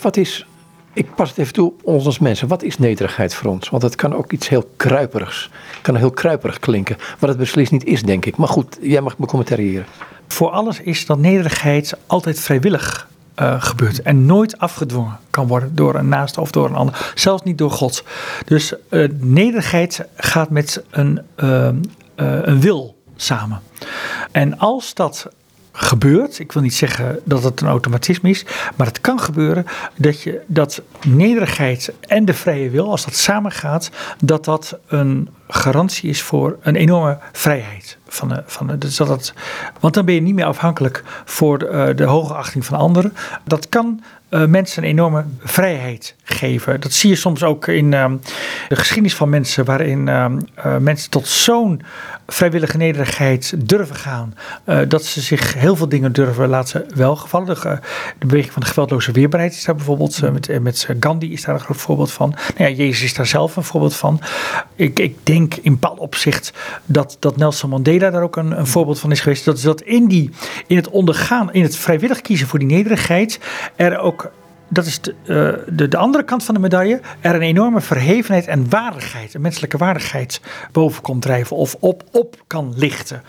Wat 0.00 0.16
is, 0.16 0.46
ik 0.92 1.14
pas 1.14 1.28
het 1.28 1.38
even 1.38 1.52
toe 1.52 1.72
ons 1.82 2.06
als 2.06 2.18
mensen, 2.18 2.48
wat 2.48 2.62
is 2.62 2.78
nederigheid 2.78 3.34
voor 3.34 3.50
ons? 3.50 3.68
Want 3.68 3.82
het 3.82 3.94
kan 3.94 4.14
ook 4.14 4.32
iets 4.32 4.48
heel 4.48 4.70
kruiperigs, 4.76 5.50
kan 5.82 5.96
heel 5.96 6.10
kruiperig 6.10 6.58
klinken, 6.58 6.96
wat 7.18 7.28
het 7.28 7.38
beslist 7.38 7.72
niet 7.72 7.84
is, 7.84 8.02
denk 8.02 8.26
ik. 8.26 8.36
Maar 8.36 8.48
goed, 8.48 8.78
jij 8.80 9.00
mag 9.00 9.18
me 9.18 9.26
commentariëren. 9.26 9.86
Voor 10.28 10.50
alles 10.50 10.80
is 10.80 11.06
dat 11.06 11.18
nederigheid 11.18 11.96
altijd 12.06 12.40
vrijwillig 12.40 13.08
uh, 13.36 13.62
gebeurt 13.62 14.02
en 14.02 14.26
nooit 14.26 14.58
afgedwongen 14.58 15.18
kan 15.30 15.46
worden 15.46 15.74
door 15.74 15.94
een 15.94 16.08
naaste 16.08 16.40
of 16.40 16.50
door 16.50 16.68
een 16.68 16.74
ander, 16.74 17.12
zelfs 17.14 17.42
niet 17.42 17.58
door 17.58 17.70
God. 17.70 18.04
Dus 18.44 18.74
uh, 18.90 19.08
nederigheid 19.18 20.04
gaat 20.16 20.50
met 20.50 20.82
een, 20.90 21.20
uh, 21.36 21.68
een 22.14 22.60
wil 22.60 22.96
samen. 23.16 23.60
En 24.32 24.58
als 24.58 24.94
dat 24.94 25.28
gebeurt. 25.72 26.38
Ik 26.38 26.52
wil 26.52 26.62
niet 26.62 26.74
zeggen 26.74 27.20
dat 27.24 27.42
het 27.42 27.60
een 27.60 27.68
automatisme 27.68 28.30
is, 28.30 28.44
maar 28.76 28.86
het 28.86 29.00
kan 29.00 29.20
gebeuren 29.20 29.66
dat 29.96 30.22
je 30.22 30.40
dat 30.46 30.82
nederigheid 31.06 31.92
en 32.00 32.24
de 32.24 32.34
vrije 32.34 32.70
wil, 32.70 32.90
als 32.90 33.04
dat 33.04 33.14
samengaat, 33.14 33.90
dat 34.24 34.44
dat 34.44 34.78
een 34.86 35.28
garantie 35.48 36.08
is 36.10 36.22
voor 36.22 36.56
een 36.62 36.76
enorme 36.76 37.18
vrijheid. 37.32 37.98
Van 38.08 38.42
van 38.46 38.78
dus 38.78 38.96
dat 38.96 39.08
het, 39.08 39.34
want 39.80 39.94
dan 39.94 40.04
ben 40.04 40.14
je 40.14 40.20
niet 40.20 40.34
meer 40.34 40.44
afhankelijk 40.44 41.02
voor 41.24 41.58
de, 41.58 41.66
uh, 41.66 41.96
de 41.96 42.04
hoge 42.04 42.34
achting 42.34 42.64
van 42.64 42.78
anderen. 42.78 43.14
Dat 43.44 43.68
kan 43.68 44.02
uh, 44.30 44.44
mensen 44.44 44.82
een 44.82 44.88
enorme 44.88 45.24
vrijheid 45.38 46.14
geven. 46.22 46.80
Dat 46.80 46.92
zie 46.92 47.10
je 47.10 47.16
soms 47.16 47.42
ook 47.42 47.66
in 47.66 47.92
uh, 47.92 48.12
de 48.68 48.76
geschiedenis 48.76 49.14
van 49.14 49.28
mensen, 49.28 49.64
waarin 49.64 50.06
uh, 50.06 50.26
mensen 50.78 51.10
tot 51.10 51.28
zo'n 51.28 51.82
vrijwillige 52.32 52.76
nederigheid 52.76 53.68
durven 53.68 53.96
gaan, 53.96 54.34
dat 54.88 55.04
ze 55.04 55.20
zich 55.20 55.54
heel 55.54 55.76
veel 55.76 55.88
dingen 55.88 56.12
durven 56.12 56.48
laten 56.48 56.86
welgevallen. 56.94 57.46
De, 57.46 57.78
de 58.18 58.26
beweging 58.26 58.52
van 58.52 58.62
de 58.62 58.68
geweldloze 58.68 59.12
weerbaarheid 59.12 59.52
is 59.52 59.64
daar 59.64 59.74
bijvoorbeeld, 59.74 60.32
met, 60.32 60.62
met 60.62 60.88
Gandhi 61.00 61.32
is 61.32 61.44
daar 61.44 61.54
een 61.54 61.60
groot 61.60 61.76
voorbeeld 61.76 62.12
van. 62.12 62.34
Nou 62.56 62.70
ja, 62.70 62.76
Jezus 62.76 63.02
is 63.02 63.14
daar 63.14 63.26
zelf 63.26 63.56
een 63.56 63.64
voorbeeld 63.64 63.96
van. 63.96 64.20
Ik, 64.74 64.98
ik 64.98 65.16
denk 65.22 65.54
in 65.54 65.72
bepaald 65.72 65.98
opzicht 65.98 66.52
dat, 66.84 67.16
dat 67.18 67.36
Nelson 67.36 67.70
Mandela 67.70 68.10
daar 68.10 68.22
ook 68.22 68.36
een, 68.36 68.58
een 68.58 68.66
voorbeeld 68.66 69.00
van 69.00 69.10
is 69.10 69.20
geweest. 69.20 69.44
Dat 69.44 69.56
is 69.56 69.62
dat 69.62 69.80
in, 69.80 70.08
die, 70.08 70.30
in 70.66 70.76
het 70.76 70.88
ondergaan, 70.88 71.52
in 71.52 71.62
het 71.62 71.76
vrijwillig 71.76 72.20
kiezen 72.20 72.46
voor 72.46 72.58
die 72.58 72.68
nederigheid, 72.68 73.40
er 73.76 73.98
ook 73.98 74.30
dat 74.70 74.86
is 74.86 75.00
de, 75.00 75.14
uh, 75.22 75.74
de, 75.76 75.88
de, 75.88 75.96
andere 75.96 76.24
kant 76.24 76.44
van 76.44 76.54
de 76.54 76.60
medaille, 76.60 77.00
er 77.20 77.34
een 77.34 77.42
enorme 77.42 77.80
verhevenheid 77.80 78.46
en 78.46 78.70
waardigheid, 78.70 79.34
een 79.34 79.40
menselijke 79.40 79.76
waardigheid 79.76 80.40
boven 80.72 81.02
komt 81.02 81.22
drijven 81.22 81.56
of 81.56 81.76
op, 81.80 82.04
op 82.12 82.36
kan 82.46 82.72
lichten. 82.76 83.22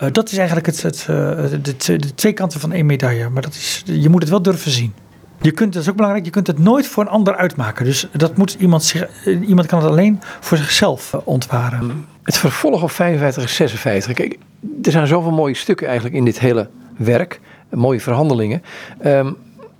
Uh, 0.00 0.08
dat 0.12 0.30
is 0.30 0.36
eigenlijk 0.36 0.66
het, 0.66 0.82
het, 0.82 1.04
de, 1.06 1.96
de, 1.96 2.14
twee 2.14 2.32
kanten 2.32 2.60
van 2.60 2.72
één 2.72 2.86
medaille, 2.86 3.28
maar 3.28 3.42
dat 3.42 3.54
is, 3.54 3.82
je 3.84 4.08
moet 4.08 4.20
het 4.20 4.30
wel 4.30 4.42
durven 4.42 4.70
zien. 4.70 4.94
Je 5.40 5.50
kunt, 5.50 5.72
dat 5.72 5.82
is 5.82 5.88
ook 5.88 5.96
belangrijk, 5.96 6.24
je 6.24 6.30
kunt 6.30 6.46
het 6.46 6.58
nooit 6.58 6.86
voor 6.86 7.02
een 7.02 7.10
ander 7.10 7.36
uitmaken. 7.36 7.84
Dus 7.84 8.08
dat 8.12 8.36
moet 8.36 8.56
iemand, 8.58 8.84
zich, 8.84 9.24
iemand 9.24 9.66
kan 9.66 9.78
het 9.82 9.90
alleen 9.90 10.20
voor 10.40 10.56
zichzelf 10.56 11.14
ontwaren. 11.24 12.06
Het 12.22 12.38
vervolg 12.38 12.82
op 12.82 12.90
55 12.90 13.42
en 13.42 13.48
56. 13.48 14.12
Kijk, 14.12 14.38
er 14.82 14.90
zijn 14.90 15.06
zoveel 15.06 15.30
mooie 15.30 15.54
stukken 15.54 15.86
eigenlijk 15.86 16.16
in 16.16 16.24
dit 16.24 16.38
hele 16.38 16.68
werk, 16.96 17.40
mooie 17.70 18.00
verhandelingen. 18.00 18.62
Um, 19.04 19.36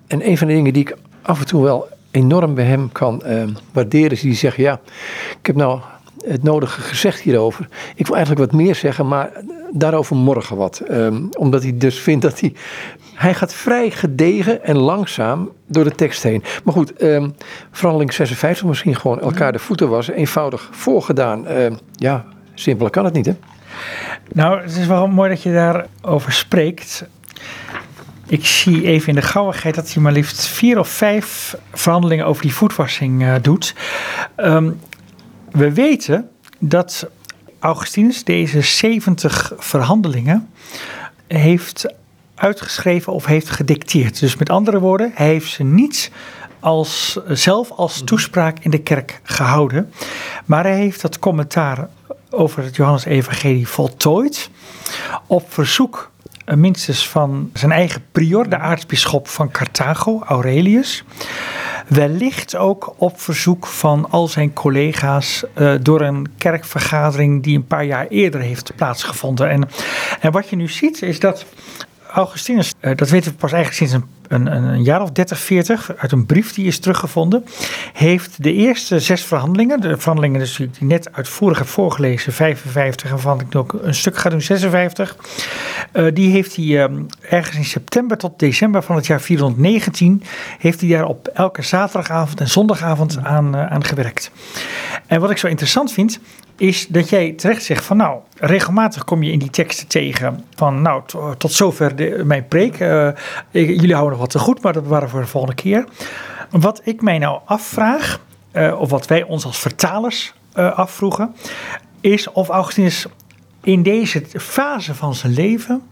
en 0.08 0.28
een 0.28 0.38
van 0.38 0.46
de 0.46 0.54
dingen 0.54 0.72
die 0.72 0.82
ik 0.82 0.96
af 1.28 1.40
en 1.40 1.46
toe 1.46 1.62
wel 1.62 1.88
enorm 2.10 2.54
bij 2.54 2.64
hem 2.64 2.92
kan 2.92 3.22
uh, 3.26 3.42
waarderen, 3.72 4.10
is 4.10 4.20
die 4.20 4.34
zegt: 4.34 4.56
Ja, 4.56 4.80
ik 5.40 5.46
heb 5.46 5.56
nou 5.56 5.80
het 6.26 6.42
nodige 6.42 6.80
gezegd 6.80 7.20
hierover. 7.20 7.68
Ik 7.94 8.06
wil 8.06 8.16
eigenlijk 8.16 8.50
wat 8.50 8.60
meer 8.60 8.74
zeggen, 8.74 9.08
maar 9.08 9.30
daarover 9.72 10.16
morgen 10.16 10.56
wat. 10.56 10.82
Um, 10.90 11.28
omdat 11.38 11.62
hij 11.62 11.78
dus 11.78 11.98
vindt 11.98 12.22
dat 12.22 12.40
hij. 12.40 12.52
Hij 13.14 13.34
gaat 13.34 13.54
vrij 13.54 13.90
gedegen 13.90 14.64
en 14.64 14.76
langzaam 14.76 15.50
door 15.66 15.84
de 15.84 15.90
tekst 15.90 16.22
heen. 16.22 16.42
Maar 16.64 16.74
goed, 16.74 17.02
um, 17.02 17.34
verhandeling 17.70 18.12
56 18.12 18.66
misschien 18.66 18.96
gewoon 18.96 19.20
elkaar 19.20 19.52
de 19.52 19.58
voeten 19.58 19.88
was. 19.88 20.08
Eenvoudig 20.08 20.68
voorgedaan. 20.72 21.46
Ja, 21.92 22.24
simpeler 22.54 22.90
kan 22.90 23.04
het 23.04 23.14
niet, 23.14 23.26
hè? 23.26 23.34
Nou, 24.32 24.60
het 24.60 24.76
is 24.76 24.86
wel 24.86 25.06
mooi 25.06 25.30
dat 25.30 25.42
je 25.42 25.52
daarover 25.52 26.32
spreekt. 26.32 27.06
Ik 28.28 28.46
zie 28.46 28.84
even 28.84 29.08
in 29.08 29.14
de 29.14 29.22
gauwigheid 29.22 29.74
dat 29.74 29.92
hij 29.92 30.02
maar 30.02 30.12
liefst 30.12 30.46
vier 30.46 30.78
of 30.78 30.88
vijf 30.88 31.56
verhandelingen 31.72 32.26
over 32.26 32.42
die 32.42 32.54
voetwassing 32.54 33.22
uh, 33.22 33.34
doet. 33.42 33.74
Um, 34.36 34.80
we 35.50 35.72
weten 35.72 36.28
dat 36.58 37.06
Augustinus 37.58 38.24
deze 38.24 38.60
70 38.60 39.52
verhandelingen 39.58 40.50
heeft 41.26 41.94
uitgeschreven 42.34 43.12
of 43.12 43.24
heeft 43.26 43.50
gedicteerd. 43.50 44.20
Dus 44.20 44.36
met 44.36 44.50
andere 44.50 44.78
woorden, 44.78 45.12
hij 45.14 45.26
heeft 45.26 45.50
ze 45.50 45.62
niet 45.62 46.10
als, 46.60 47.18
zelf 47.28 47.70
als 47.70 48.02
toespraak 48.04 48.58
in 48.60 48.70
de 48.70 48.82
kerk 48.82 49.20
gehouden. 49.22 49.92
Maar 50.44 50.64
hij 50.64 50.76
heeft 50.76 51.02
dat 51.02 51.18
commentaar 51.18 51.88
over 52.30 52.62
het 52.62 52.76
Johannes-evangelie 52.76 53.68
voltooid 53.68 54.50
op 55.26 55.52
verzoek 55.52 56.10
minstens 56.56 57.08
van 57.08 57.50
zijn 57.54 57.72
eigen 57.72 58.02
prior, 58.12 58.48
de 58.48 58.58
aartsbisschop 58.58 59.28
van 59.28 59.50
Carthago, 59.50 60.22
Aurelius. 60.26 61.04
Wellicht 61.86 62.56
ook 62.56 62.94
op 62.96 63.20
verzoek 63.20 63.66
van 63.66 64.10
al 64.10 64.28
zijn 64.28 64.52
collega's 64.52 65.44
uh, 65.58 65.74
door 65.82 66.00
een 66.00 66.26
kerkvergadering 66.38 67.42
die 67.42 67.56
een 67.56 67.66
paar 67.66 67.84
jaar 67.84 68.06
eerder 68.06 68.40
heeft 68.40 68.72
plaatsgevonden. 68.76 69.50
En, 69.50 69.68
en 70.20 70.32
wat 70.32 70.48
je 70.48 70.56
nu 70.56 70.68
ziet 70.68 71.02
is 71.02 71.20
dat 71.20 71.44
Augustinus, 72.12 72.72
eh, 72.80 72.96
dat 72.96 73.08
weten 73.08 73.30
we 73.30 73.36
pas 73.36 73.52
eigenlijk 73.52 73.90
sinds 73.90 74.04
een 74.04 74.16
een, 74.28 74.46
een, 74.46 74.82
jaar 74.82 75.02
of 75.02 75.10
30, 75.10 75.38
40, 75.38 75.96
uit 75.96 76.12
een 76.12 76.26
brief 76.26 76.54
die 76.54 76.66
is 76.66 76.78
teruggevonden, 76.78 77.44
heeft 77.92 78.42
de 78.42 78.52
eerste 78.52 79.00
zes 79.00 79.22
verhandelingen, 79.22 79.80
de 79.80 79.96
verhandelingen 79.96 80.40
dus 80.40 80.56
die 80.56 80.66
ik 80.66 80.80
net 80.80 81.12
uitvoerig 81.12 81.58
heb 81.58 81.66
voorgelezen, 81.66 82.32
55 82.32 83.04
en 83.04 83.10
waarvan 83.10 83.40
ik 83.40 83.54
ook 83.54 83.72
een 83.82 83.94
stuk 83.94 84.16
ga 84.16 84.30
doen, 84.30 84.42
56, 84.42 85.16
uh, 85.92 86.14
die 86.14 86.30
heeft 86.30 86.56
hij 86.56 86.64
uh, 86.64 86.84
ergens 87.20 87.56
in 87.56 87.64
september 87.64 88.18
tot 88.18 88.38
december 88.38 88.82
van 88.82 88.96
het 88.96 89.06
jaar 89.06 89.20
419, 89.20 90.22
heeft 90.58 90.80
hij 90.80 90.90
daar 90.90 91.06
op 91.06 91.28
elke 91.28 91.62
zaterdagavond 91.62 92.40
en 92.40 92.48
zondagavond 92.48 93.18
aan, 93.22 93.56
uh, 93.56 93.66
aan 93.66 93.84
gewerkt. 93.84 94.30
En 95.06 95.20
wat 95.20 95.30
ik 95.30 95.38
zo 95.38 95.46
interessant 95.46 95.92
vind, 95.92 96.20
is 96.58 96.86
dat 96.86 97.08
jij 97.08 97.32
terecht 97.32 97.64
zegt 97.64 97.84
van 97.84 97.96
nou, 97.96 98.18
regelmatig 98.36 99.04
kom 99.04 99.22
je 99.22 99.32
in 99.32 99.38
die 99.38 99.50
teksten 99.50 99.86
tegen 99.86 100.44
van 100.54 100.82
nou, 100.82 101.02
tot 101.38 101.52
zover 101.52 101.96
de, 101.96 102.22
mijn 102.24 102.48
preek. 102.48 102.80
Uh, 102.80 103.08
jullie 103.50 103.92
houden 103.92 104.10
nog 104.10 104.20
wat 104.20 104.30
te 104.30 104.38
goed, 104.38 104.62
maar 104.62 104.72
dat 104.72 104.82
bewaren 104.82 105.08
voor 105.08 105.20
de 105.20 105.26
volgende 105.26 105.54
keer. 105.54 105.84
Wat 106.50 106.80
ik 106.84 107.02
mij 107.02 107.18
nou 107.18 107.40
afvraag, 107.44 108.20
uh, 108.52 108.80
of 108.80 108.90
wat 108.90 109.06
wij 109.06 109.22
ons 109.22 109.44
als 109.44 109.58
vertalers 109.58 110.34
uh, 110.56 110.78
afvroegen, 110.78 111.34
is 112.00 112.32
of 112.32 112.48
Augustinus 112.48 113.06
in 113.62 113.82
deze 113.82 114.22
fase 114.36 114.94
van 114.94 115.14
zijn 115.14 115.32
leven, 115.32 115.82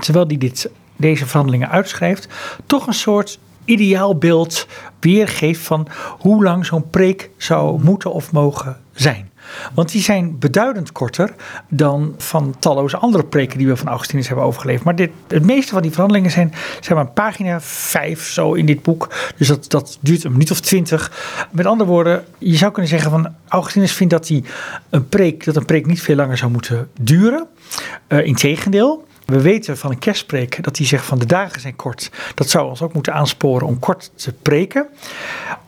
terwijl 0.00 0.26
hij 0.26 0.38
dit, 0.38 0.70
deze 0.96 1.26
verhandelingen 1.26 1.70
uitschrijft, 1.70 2.28
toch 2.66 2.86
een 2.86 2.94
soort 2.94 3.38
ideaalbeeld 3.64 4.66
weergeeft 5.00 5.60
van 5.60 5.88
hoe 6.18 6.44
lang 6.44 6.66
zo'n 6.66 6.90
preek 6.90 7.30
zou 7.36 7.82
moeten 7.82 8.12
of 8.12 8.32
mogen 8.32 8.80
zijn. 8.92 9.32
Want 9.74 9.92
die 9.92 10.02
zijn 10.02 10.38
beduidend 10.38 10.92
korter 10.92 11.34
dan 11.68 12.14
van 12.18 12.54
talloze 12.58 12.96
andere 12.96 13.24
preken 13.24 13.58
die 13.58 13.66
we 13.66 13.76
van 13.76 13.88
Augustinus 13.88 14.26
hebben 14.26 14.44
overgeleverd. 14.46 14.84
Maar 14.84 14.96
dit, 14.96 15.10
het 15.28 15.44
meeste 15.44 15.72
van 15.72 15.82
die 15.82 15.90
verhandelingen 15.90 16.30
zijn, 16.30 16.52
zijn 16.80 16.96
maar 16.96 17.06
pagina 17.06 17.60
vijf 17.60 18.28
zo 18.28 18.52
in 18.52 18.66
dit 18.66 18.82
boek. 18.82 19.14
Dus 19.36 19.48
dat, 19.48 19.70
dat 19.70 19.98
duurt 20.00 20.24
een 20.24 20.32
minuut 20.32 20.50
of 20.50 20.60
twintig. 20.60 21.12
Met 21.50 21.66
andere 21.66 21.90
woorden, 21.90 22.24
je 22.38 22.56
zou 22.56 22.72
kunnen 22.72 22.90
zeggen 22.90 23.10
van 23.10 23.34
Augustinus 23.48 23.92
vindt 23.92 24.12
dat, 24.12 24.26
die 24.26 24.44
een 24.90 25.08
preek, 25.08 25.44
dat 25.44 25.56
een 25.56 25.64
preek 25.64 25.86
niet 25.86 26.02
veel 26.02 26.16
langer 26.16 26.36
zou 26.36 26.50
moeten 26.50 26.90
duren. 27.00 27.46
Uh, 28.08 28.26
Integendeel. 28.26 29.06
We 29.24 29.40
weten 29.40 29.78
van 29.78 29.90
een 29.90 29.98
kerstpreek 29.98 30.62
dat 30.62 30.76
hij 30.76 30.86
zegt 30.86 31.04
van 31.04 31.18
de 31.18 31.26
dagen 31.26 31.60
zijn 31.60 31.76
kort. 31.76 32.10
Dat 32.34 32.48
zou 32.48 32.68
ons 32.68 32.82
ook 32.82 32.92
moeten 32.92 33.14
aansporen 33.14 33.66
om 33.66 33.78
kort 33.78 34.10
te 34.14 34.32
preken. 34.32 34.86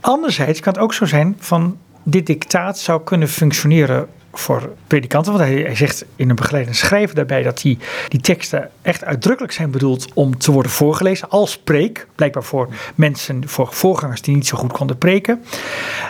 Anderzijds 0.01 0.61
kan 0.61 0.73
het 0.73 0.83
ook 0.83 0.95
zo 0.95 1.05
zijn 1.05 1.37
van 1.39 1.79
dit 2.09 2.27
dictaat 2.27 2.79
zou 2.79 3.03
kunnen 3.03 3.29
functioneren 3.29 4.09
voor 4.33 4.73
predikanten. 4.87 5.33
Want 5.33 5.45
hij, 5.45 5.75
zegt 5.75 6.05
in 6.17 6.31
een 6.31 6.37
begeleidend 6.37 6.77
schrijven 6.77 7.17
daarbij 7.17 7.43
dat 7.43 7.61
die, 7.61 7.79
die 8.09 8.21
teksten 8.21 8.71
echt 8.83 9.05
uitdrukkelijk 9.05 9.53
zijn 9.53 9.71
bedoeld 9.71 10.13
om 10.15 10.39
te 10.39 10.53
worden 10.53 10.73
voorgelezen 10.73 11.31
als 11.31 11.59
preek. 11.59 12.07
Blijkbaar 12.15 12.43
voor 12.43 12.69
mensen, 12.95 13.49
voor 13.49 13.69
voorgangers 13.71 14.23
die 14.23 14.35
niet 14.35 14.47
zo 14.47 14.57
goed 14.57 14.73
konden 14.73 14.99
preken. 14.99 15.45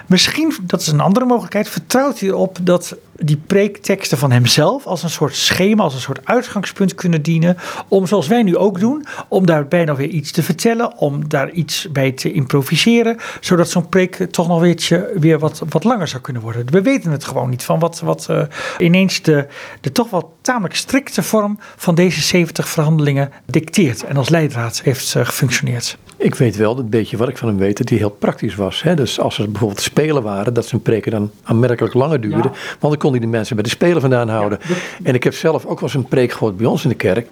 Misschien, 0.07 0.57
dat 0.62 0.80
is 0.80 0.86
een 0.86 1.01
andere 1.01 1.26
mogelijkheid, 1.26 1.68
vertrouwt 1.68 2.20
hij 2.20 2.28
erop 2.28 2.59
dat 2.62 2.97
die 3.19 3.37
preekteksten 3.47 4.19
van 4.19 4.31
hemzelf 4.31 4.87
als 4.87 5.03
een 5.03 5.11
soort 5.11 5.37
schema, 5.37 5.83
als 5.83 5.95
een 5.95 6.01
soort 6.01 6.21
uitgangspunt 6.25 6.95
kunnen 6.95 7.23
dienen. 7.23 7.57
Om 7.89 8.07
zoals 8.07 8.27
wij 8.27 8.43
nu 8.43 8.57
ook 8.57 8.81
doen, 8.81 9.07
om 9.29 9.47
daarbij 9.47 9.85
nog 9.85 9.97
weer 9.97 10.09
iets 10.09 10.33
te 10.33 10.43
vertellen, 10.43 10.99
om 10.99 11.29
daar 11.29 11.51
iets 11.51 11.89
bij 11.93 12.12
te 12.12 12.33
improviseren. 12.33 13.17
Zodat 13.41 13.71
zo'n 13.71 13.89
preek 13.89 14.27
toch 14.31 14.49
nog 14.49 14.61
weer, 14.61 15.11
weer 15.14 15.39
wat, 15.39 15.62
wat 15.69 15.85
langer 15.85 16.09
zou 16.09 16.23
kunnen 16.23 16.43
worden. 16.43 16.71
We 16.71 16.83
weten 16.83 17.11
het 17.11 17.25
gewoon 17.25 17.51
niet 17.51 17.64
van 17.64 17.79
wat, 17.79 18.01
wat 18.01 18.27
uh, 18.31 18.43
ineens 18.79 19.23
de, 19.23 19.47
de 19.81 19.93
toch 19.93 20.11
wel 20.11 20.37
tamelijk 20.41 20.75
strikte 20.75 21.23
vorm 21.23 21.59
van 21.77 21.95
deze 21.95 22.21
70 22.21 22.69
verhandelingen 22.69 23.33
dicteert 23.47 24.05
en 24.05 24.17
als 24.17 24.29
leidraad 24.29 24.81
heeft 24.83 25.14
uh, 25.14 25.25
gefunctioneerd. 25.25 25.99
Ik 26.17 26.35
weet 26.35 26.57
wel, 26.57 26.79
een 26.79 26.89
beetje 26.89 27.17
wat 27.17 27.29
ik 27.29 27.39
van 27.39 27.49
hem 27.49 27.57
weet, 27.57 27.77
dat 27.77 27.89
hij 27.89 27.99
heel 27.99 28.11
praktisch 28.11 28.55
was. 28.55 28.83
Hè? 28.83 28.95
Dus 28.95 29.21
als 29.21 29.39
er 29.39 29.51
bijvoorbeeld 29.51 29.81
spelen 29.81 30.23
waren, 30.23 30.55
dat 30.55 30.67
zijn 30.67 30.83
preken 30.83 31.11
dan 31.11 31.31
aanmerkelijk 31.43 31.95
langer 31.95 32.21
duurden. 32.21 32.51
Ja. 32.53 32.59
Want 32.79 32.93
dan 32.93 32.97
kon 32.97 33.11
hij 33.11 33.21
de 33.21 33.27
mensen 33.27 33.55
bij 33.55 33.64
de 33.64 33.71
spelen 33.71 34.01
vandaan 34.01 34.29
houden. 34.29 34.59
Ja, 34.69 34.75
en 35.03 35.14
ik 35.14 35.25
heb 35.25 35.35
zelf 35.35 35.64
ook 35.64 35.81
wel 35.81 35.89
eens 35.89 35.95
een 35.95 36.09
preek 36.09 36.33
gehoord 36.33 36.57
bij 36.57 36.67
ons 36.67 36.83
in 36.83 36.89
de 36.89 36.95
kerk. 36.95 37.29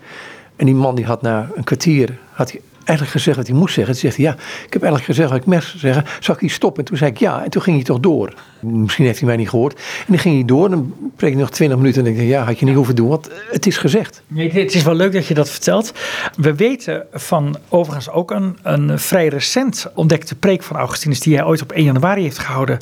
En 0.57 0.67
die 0.67 0.75
man 0.75 0.95
die 0.95 1.05
had 1.05 1.23
na 1.23 1.51
een 1.55 1.65
kwartier, 1.65 2.19
had 2.31 2.51
hij 2.51 2.61
eigenlijk 2.85 3.11
gezegd 3.11 3.37
wat 3.37 3.47
hij 3.47 3.57
moest 3.57 3.75
zeggen. 3.75 3.93
Toen 3.93 4.03
zegt 4.03 4.17
hij, 4.17 4.25
ja, 4.25 4.33
ik 4.67 4.73
heb 4.73 4.83
eigenlijk 4.83 5.05
gezegd 5.05 5.31
wat 5.31 5.39
ik 5.39 5.47
mes 5.47 5.77
zeggen. 5.77 6.05
Ik 6.21 6.41
hier 6.41 6.51
stoppen? 6.51 6.83
En 6.83 6.89
toen 6.89 6.97
zei 6.97 7.11
ik 7.11 7.19
ja. 7.19 7.45
En 7.45 7.51
toen 7.51 7.63
ging 7.63 7.77
hij 7.77 7.85
toch 7.85 8.01
door. 8.01 8.35
Misschien 8.61 9.05
heeft 9.05 9.19
hij 9.19 9.29
mij 9.29 9.37
niet 9.37 9.49
gehoord. 9.49 9.75
En 9.75 10.05
dan 10.07 10.19
ging 10.19 10.35
hij 10.35 10.45
door. 10.45 10.71
Dan 10.71 10.95
preek 11.17 11.33
ik 11.33 11.39
nog 11.39 11.51
twintig 11.51 11.79
minuten. 11.79 12.05
En 12.05 12.11
ik 12.11 12.17
denk, 12.17 12.29
ja, 12.29 12.45
had 12.45 12.59
je 12.59 12.65
niet 12.65 12.75
hoeven 12.75 12.97
doen. 12.97 13.09
Want 13.09 13.29
het 13.51 13.67
is 13.67 13.77
gezegd. 13.77 14.23
Nee, 14.27 14.51
het 14.51 14.75
is 14.75 14.83
wel 14.83 14.95
leuk 14.95 15.13
dat 15.13 15.27
je 15.27 15.35
dat 15.35 15.51
vertelt. 15.51 15.93
We 16.37 16.55
weten 16.55 17.07
van 17.13 17.57
overigens 17.69 18.11
ook 18.11 18.31
een, 18.31 18.59
een 18.63 18.99
vrij 18.99 19.29
recent 19.29 19.87
ontdekte 19.95 20.35
preek 20.35 20.63
van 20.63 20.77
Augustinus. 20.77 21.21
Die 21.21 21.37
hij 21.37 21.45
ooit 21.45 21.63
op 21.63 21.73
1 21.73 21.85
januari 21.85 22.23
heeft 22.23 22.39
gehouden. 22.39 22.79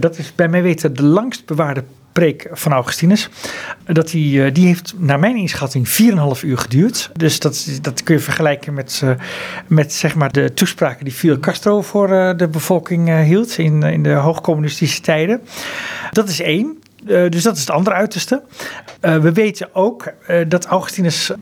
Dat 0.00 0.18
is 0.18 0.34
bij 0.34 0.48
mij 0.48 0.62
weten 0.62 0.96
de 0.96 1.02
langst 1.02 1.46
bewaarde 1.46 1.84
van 2.50 2.72
Augustinus. 2.72 3.28
Dat 3.84 4.08
die, 4.08 4.52
die 4.52 4.66
heeft 4.66 4.94
naar 4.96 5.18
mijn 5.18 5.36
inschatting 5.36 5.88
4,5 5.88 6.44
uur 6.44 6.58
geduurd. 6.58 7.10
Dus 7.12 7.40
dat, 7.40 7.78
dat 7.80 8.02
kun 8.02 8.14
je 8.14 8.20
vergelijken 8.20 8.74
met, 8.74 9.00
uh, 9.04 9.10
met 9.66 9.92
zeg 9.92 10.14
maar 10.14 10.32
de 10.32 10.54
toespraken 10.54 11.04
die 11.04 11.14
Fidel 11.14 11.38
Castro 11.38 11.82
voor 11.82 12.10
uh, 12.10 12.30
de 12.36 12.48
bevolking 12.48 13.22
hield 13.22 13.58
in, 13.58 13.82
in 13.82 14.02
de 14.02 14.12
hoogcommunistische 14.12 15.00
tijden. 15.00 15.40
Dat 16.10 16.28
is 16.28 16.40
één. 16.40 16.78
Dus 17.04 17.42
dat 17.42 17.54
is 17.54 17.60
het 17.60 17.70
andere 17.70 17.96
uiterste. 17.96 18.42
We 19.00 19.32
weten 19.32 19.74
ook 19.74 20.12
dat 20.48 20.66
Augustinus. 20.66 21.32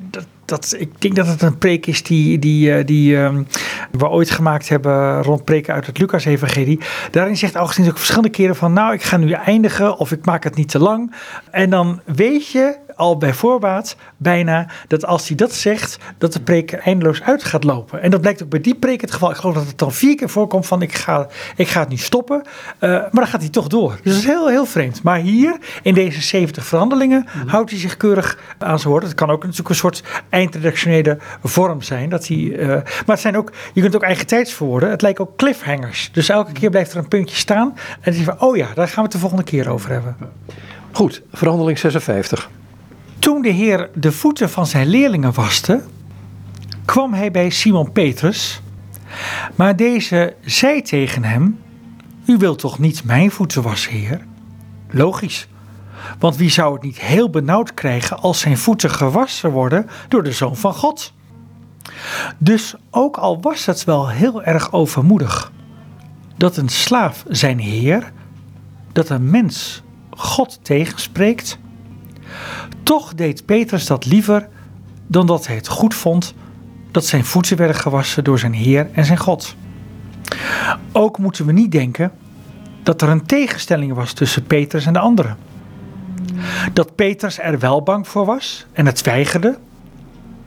Dat, 0.47 0.75
ik 0.79 1.01
denk 1.01 1.17
dat 1.17 1.27
het 1.27 1.43
een 1.43 1.59
preek 1.59 1.87
is 1.87 2.03
die, 2.03 2.39
die, 2.39 2.85
die 2.85 3.17
um, 3.17 3.47
we 3.91 4.09
ooit 4.09 4.31
gemaakt 4.31 4.69
hebben 4.69 5.23
rond 5.23 5.45
preken 5.45 5.75
uit 5.75 5.87
het 5.87 5.99
Lucas-evangelie. 5.99 6.81
Daarin 7.11 7.37
zegt 7.37 7.55
Augustinus 7.55 7.91
ook 7.91 7.97
verschillende 7.97 8.31
keren 8.31 8.57
van... 8.57 8.73
nou, 8.73 8.93
ik 8.93 9.03
ga 9.03 9.17
nu 9.17 9.31
eindigen 9.31 9.99
of 9.99 10.13
ik 10.13 10.25
maak 10.25 10.45
het 10.45 10.55
niet 10.55 10.69
te 10.69 10.79
lang. 10.79 11.15
En 11.51 11.71
dan 11.71 12.01
weet 12.05 12.49
je 12.49 12.77
al 12.97 13.17
bij 13.17 13.35
voorbaat 13.35 13.97
bijna 14.17 14.67
dat 14.89 15.07
als 15.07 15.29
hij 15.29 15.37
dat 15.37 15.53
zegt, 15.53 15.99
dat 16.19 16.33
de 16.33 16.41
preek 16.41 16.73
eindeloos 16.73 17.23
uit 17.23 17.45
gaat 17.45 17.65
lopen. 17.65 18.03
En 18.03 18.11
dat 18.11 18.21
blijkt 18.21 18.43
ook 18.43 18.49
bij 18.49 18.61
die 18.61 18.75
preek 18.75 19.01
het 19.01 19.13
geval. 19.13 19.31
Ik 19.31 19.37
geloof 19.37 19.55
dat 19.55 19.67
het 19.67 19.79
dan 19.79 19.93
vier 19.93 20.17
keer 20.17 20.29
voorkomt 20.29 20.67
van 20.67 20.83
ik 20.83 20.95
ga, 20.95 21.29
ik 21.57 21.69
ga 21.69 21.81
het 21.81 21.89
nu 21.89 21.97
stoppen. 21.97 22.43
Uh, 22.45 22.91
maar 22.91 23.11
dan 23.13 23.27
gaat 23.27 23.41
hij 23.41 23.51
toch 23.51 23.67
door. 23.67 23.99
Dus 24.03 24.13
dat 24.13 24.23
is 24.23 24.29
heel, 24.29 24.49
heel 24.49 24.67
vreemd. 24.67 25.03
Maar 25.03 25.19
hier, 25.19 25.57
in 25.83 25.95
deze 25.95 26.23
70 26.23 26.65
verhandelingen, 26.65 27.27
mm-hmm. 27.27 27.49
houdt 27.49 27.71
hij 27.71 27.79
zich 27.79 27.97
keurig 27.97 28.39
aan 28.59 28.79
zijn 28.79 28.93
woord. 28.93 29.05
Het 29.05 29.15
kan 29.15 29.31
ook 29.31 29.43
natuurlijk 29.43 29.69
een 29.69 29.75
soort 29.75 30.03
eindredactionele 30.29 31.19
vorm 31.43 31.83
zijn. 31.83 32.09
Dat 32.09 32.27
hij, 32.27 32.37
uh, 32.37 32.69
maar 32.69 33.05
het 33.07 33.21
zijn 33.21 33.37
ook, 33.37 33.53
je 33.73 33.81
kunt 33.81 33.95
ook 33.95 34.03
eigen 34.03 34.27
tijds 34.27 34.53
verwoorden. 34.53 34.91
Het 34.91 35.03
lijkt 35.03 35.21
ook 35.21 35.37
cliffhangers. 35.37 36.11
Dus 36.13 36.29
elke 36.29 36.53
keer 36.53 36.71
blijft 36.71 36.93
er 36.93 36.99
een 36.99 37.09
puntje 37.09 37.37
staan. 37.37 37.75
En 38.01 38.11
dan 38.13 38.17
je 38.17 38.25
van, 38.25 38.41
oh 38.41 38.57
ja, 38.57 38.67
daar 38.75 38.87
gaan 38.87 38.97
we 38.97 39.03
het 39.03 39.13
de 39.13 39.19
volgende 39.19 39.45
keer 39.45 39.71
over 39.71 39.91
hebben. 39.91 40.17
Goed, 40.93 41.23
verhandeling 41.33 41.79
56. 41.79 42.51
Toen 43.19 43.43
de 43.43 43.49
Heer 43.49 43.91
de 43.95 44.12
voeten 44.12 44.51
van 44.51 44.67
zijn 44.67 44.87
leerlingen 44.87 45.33
waste, 45.33 45.83
kwam 46.85 47.14
hij 47.14 47.31
bij 47.31 47.51
Simon 47.51 47.93
Petrus. 47.93 48.61
Maar 49.55 49.77
deze 49.77 50.35
zei 50.41 50.83
tegen 50.83 51.25
hem: 51.25 51.59
U 52.27 52.37
wilt 52.37 52.59
toch 52.59 52.79
niet 52.79 53.05
mijn 53.05 53.31
voeten 53.31 53.62
wassen, 53.62 53.93
Heer? 53.93 54.21
Logisch. 54.91 55.49
Want 56.19 56.37
wie 56.37 56.51
zou 56.51 56.73
het 56.73 56.83
niet 56.83 57.01
heel 57.01 57.31
benauwd 57.31 57.75
krijgen 57.75 58.19
als 58.19 58.41
zijn 58.41 58.59
voeten 58.59 58.91
gewassen 58.91 59.51
worden 59.51 59.87
door 60.09 60.23
de 60.23 60.33
Zoon 60.33 60.57
van 60.57 60.75
God? 60.75 61.12
Dus 62.39 62.75
ook 62.91 63.17
al 63.17 63.41
was 63.41 63.67
het 63.67 63.85
wel 63.85 64.09
heel 64.09 64.43
erg 64.43 64.73
overmoedig 64.73 65.53
dat 66.37 66.57
een 66.57 66.69
slaaf 66.69 67.25
zijn 67.29 67.59
Heer, 67.59 68.12
dat 68.93 69.09
een 69.09 69.31
mens 69.31 69.83
God 70.11 70.59
tegenspreekt, 70.62 71.59
toch 72.87 73.14
deed 73.14 73.45
Petrus 73.45 73.87
dat 73.87 74.05
liever 74.05 74.49
dan 75.07 75.26
dat 75.26 75.47
hij 75.47 75.57
het 75.57 75.68
goed 75.68 75.95
vond 75.95 76.34
dat 76.91 77.07
zijn 77.07 77.24
voeten 77.24 77.57
werden 77.57 77.76
gewassen 77.76 78.24
door 78.24 78.39
zijn 78.39 78.53
Heer 78.53 78.89
en 78.93 79.05
zijn 79.05 79.18
God. 79.18 79.55
Ook 80.93 81.18
moeten 81.18 81.47
we 81.47 81.53
niet 81.53 81.72
denken 81.72 82.12
dat 82.82 83.03
er 83.03 83.09
een 83.09 83.26
tegenstelling 83.26 83.95
was 83.95 84.12
tussen 84.12 84.45
Petrus 84.45 84.87
en 84.87 84.93
de 84.93 84.99
anderen. 84.99 85.37
Dat 86.72 86.95
Petrus 86.95 87.39
er 87.39 87.59
wel 87.59 87.82
bang 87.82 88.09
voor 88.09 88.24
was 88.24 88.66
en 88.72 88.87
het 88.87 89.03
weigerde, 89.03 89.59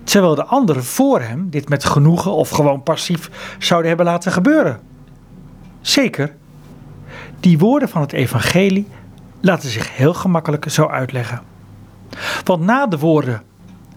terwijl 0.03 0.35
de 0.35 0.45
anderen 0.45 0.83
voor 0.83 1.21
hem 1.21 1.49
dit 1.49 1.69
met 1.69 1.85
genoegen 1.85 2.31
of 2.31 2.49
gewoon 2.49 2.83
passief 2.83 3.55
zouden 3.59 3.87
hebben 3.87 4.05
laten 4.05 4.31
gebeuren. 4.31 4.79
Zeker, 5.81 6.35
die 7.39 7.59
woorden 7.59 7.89
van 7.89 8.01
het 8.01 8.13
evangelie 8.13 8.87
laten 9.41 9.69
zich 9.69 9.97
heel 9.97 10.13
gemakkelijk 10.13 10.69
zo 10.69 10.87
uitleggen. 10.87 11.48
Want 12.43 12.61
na 12.61 12.87
de 12.87 12.97
woorden, 12.97 13.43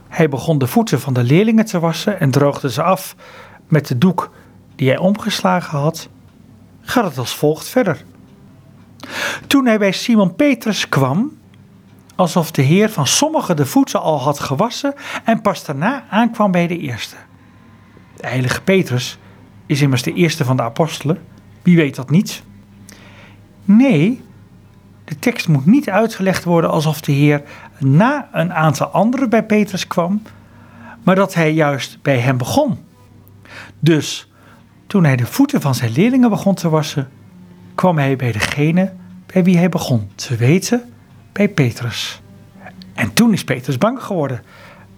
hij 0.09 0.29
begon 0.29 0.59
de 0.59 0.67
voeten 0.67 1.01
van 1.01 1.13
de 1.13 1.23
leerlingen 1.23 1.65
te 1.65 1.81
wassen 1.81 2.21
en 2.21 2.31
droogde 2.31 2.71
ze 2.71 2.83
af 2.83 3.17
met 3.69 3.87
de 3.87 3.99
doek 3.99 4.31
die 4.75 4.89
hij 4.89 4.99
omgeslagen 4.99 5.79
had, 5.79 6.09
gaat 6.81 7.05
het 7.05 7.19
als 7.19 7.35
volgt 7.35 7.69
verder. 7.69 8.05
Toen 9.47 9.67
hij 9.67 9.79
bij 9.79 9.93
Simon 9.93 10.35
Petrus 10.37 10.89
kwam, 10.89 11.33
alsof 12.15 12.51
de 12.51 12.63
Heer 12.63 12.91
van 12.91 13.07
sommigen 13.07 13.57
de 13.57 13.67
voeten 13.67 14.01
al 14.01 14.21
had 14.21 14.41
gewassen 14.41 14.95
en 15.25 15.41
pas 15.41 15.65
daarna 15.65 16.05
aankwam 16.11 16.51
bij 16.51 16.67
de 16.67 16.79
eerste. 16.79 17.17
De 18.17 18.27
heilige 18.27 18.63
Petrus 18.63 19.19
is 19.67 19.81
immers 19.81 20.03
de 20.03 20.13
eerste 20.13 20.45
van 20.45 20.57
de 20.57 20.63
apostelen. 20.63 21.19
Wie 21.63 21.77
weet 21.77 21.95
dat 21.95 22.11
niet? 22.11 22.43
Nee, 23.65 24.23
de 25.05 25.19
tekst 25.19 25.49
moet 25.49 25.67
niet 25.67 25.91
uitgelegd 25.91 26.45
worden 26.45 26.71
alsof 26.71 27.01
de 27.01 27.13
Heer 27.13 27.43
na 27.85 28.28
een 28.33 28.53
aantal 28.53 28.87
anderen 28.87 29.30
bij 29.30 29.45
Petrus 29.45 29.87
kwam, 29.87 30.22
maar 31.03 31.14
dat 31.14 31.35
hij 31.35 31.53
juist 31.53 31.99
bij 32.03 32.18
hem 32.18 32.37
begon. 32.37 32.78
Dus 33.78 34.30
toen 34.87 35.05
hij 35.05 35.16
de 35.16 35.26
voeten 35.26 35.61
van 35.61 35.74
zijn 35.74 35.93
leerlingen 35.93 36.30
begon 36.30 36.55
te 36.55 36.68
wassen, 36.68 37.11
kwam 37.74 37.99
hij 37.99 38.16
bij 38.16 38.33
degene 38.33 38.93
bij 39.33 39.45
wie 39.45 39.59
hij 39.59 39.68
begon 39.68 40.11
te 40.14 40.37
weten, 40.37 40.93
bij 41.33 41.49
Petrus. 41.49 42.22
En 42.95 43.12
toen 43.12 43.33
is 43.33 43.45
Petrus 43.45 43.78
bang 43.78 44.03
geworden. 44.03 44.43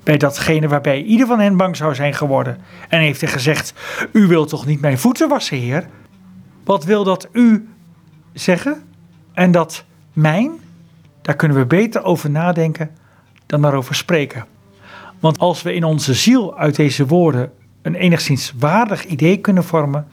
Bij 0.03 0.17
datgene 0.17 0.69
waarbij 0.69 1.03
ieder 1.03 1.27
van 1.27 1.41
hen 1.41 1.57
bang 1.57 1.77
zou 1.77 1.95
zijn 1.95 2.15
geworden. 2.15 2.59
En 2.89 3.01
heeft 3.01 3.21
hij 3.21 3.31
gezegd: 3.31 3.75
U 4.13 4.27
wilt 4.27 4.49
toch 4.49 4.67
niet 4.67 4.81
mijn 4.81 4.99
voeten 4.99 5.29
wassen, 5.29 5.59
Heer? 5.59 5.87
Wat 6.65 6.85
wil 6.85 7.05
dat 7.05 7.29
u 7.33 7.69
zeggen? 8.33 8.83
En 9.33 9.51
dat 9.51 9.85
mijn? 10.13 10.53
Daar 11.25 11.37
kunnen 11.37 11.57
we 11.57 11.67
beter 11.67 12.03
over 12.03 12.31
nadenken 12.31 12.91
dan 13.47 13.63
daarover 13.63 13.95
spreken. 13.95 14.45
Want 15.21 15.39
als 15.39 15.63
we 15.63 15.75
in 15.75 15.85
onze 15.85 16.15
ziel 16.15 16.59
uit 16.59 16.77
deze 16.77 17.07
woorden 17.07 17.53
een 17.83 17.95
enigszins 17.95 18.53
waardig 18.59 19.05
idee 19.05 19.37
kunnen 19.37 19.65
vormen, 19.65 20.07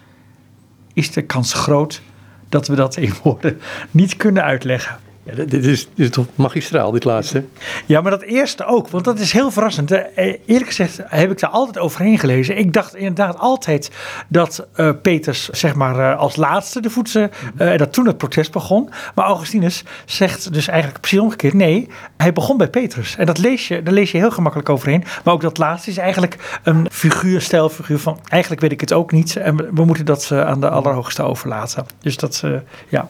is 0.93 1.11
de 1.11 1.21
kans 1.21 1.53
groot 1.53 2.01
dat 2.49 2.67
we 2.67 2.75
dat 2.75 2.97
in 2.97 3.13
woorden 3.23 3.59
niet 3.91 4.17
kunnen 4.17 4.43
uitleggen. 4.43 4.99
Ja, 5.35 5.43
dit, 5.43 5.65
is, 5.65 5.87
dit 5.95 6.05
is 6.05 6.09
toch 6.09 6.25
magistraal, 6.35 6.91
dit 6.91 7.03
laatste? 7.03 7.43
Ja, 7.85 8.01
maar 8.01 8.11
dat 8.11 8.21
eerste 8.21 8.65
ook, 8.65 8.87
want 8.87 9.05
dat 9.05 9.19
is 9.19 9.31
heel 9.31 9.51
verrassend. 9.51 9.91
Eh, 9.91 10.35
Eerlijk 10.45 10.67
gezegd 10.67 10.99
heb 11.05 11.31
ik 11.31 11.39
daar 11.39 11.49
altijd 11.49 11.77
overheen 11.77 12.19
gelezen. 12.19 12.57
Ik 12.57 12.73
dacht 12.73 12.95
inderdaad 12.95 13.37
altijd 13.37 13.91
dat 14.27 14.67
uh, 14.75 14.89
Peters 15.01 15.49
zeg 15.49 15.75
maar 15.75 15.99
uh, 15.99 16.19
als 16.19 16.35
laatste 16.35 16.81
de 16.81 16.89
voeten, 16.89 17.31
uh, 17.57 17.77
dat 17.77 17.93
toen 17.93 18.07
het 18.07 18.17
protest 18.17 18.51
begon. 18.51 18.89
Maar 19.15 19.25
Augustinus 19.25 19.83
zegt 20.05 20.53
dus 20.53 20.67
eigenlijk 20.67 20.99
precies 20.99 21.19
omgekeerd. 21.19 21.53
Nee, 21.53 21.89
hij 22.17 22.33
begon 22.33 22.57
bij 22.57 22.69
Petrus. 22.69 23.15
En 23.15 23.25
dat 23.25 23.37
lees 23.37 23.67
je, 23.67 23.83
daar 23.83 23.93
lees 23.93 24.11
je 24.11 24.17
heel 24.17 24.31
gemakkelijk 24.31 24.69
overheen. 24.69 25.03
Maar 25.23 25.33
ook 25.33 25.41
dat 25.41 25.57
laatste 25.57 25.89
is 25.89 25.97
eigenlijk 25.97 26.59
een 26.63 26.87
figuur, 26.91 27.41
stijlfiguur 27.41 27.99
van 27.99 28.19
eigenlijk 28.27 28.61
weet 28.61 28.71
ik 28.71 28.81
het 28.81 28.93
ook 28.93 29.11
niet. 29.11 29.35
En 29.35 29.75
we 29.75 29.85
moeten 29.85 30.05
dat 30.05 30.31
aan 30.31 30.61
de 30.61 30.69
allerhoogste 30.69 31.23
overlaten. 31.23 31.85
Dus 32.01 32.17
dat, 32.17 32.43
ja. 32.89 33.09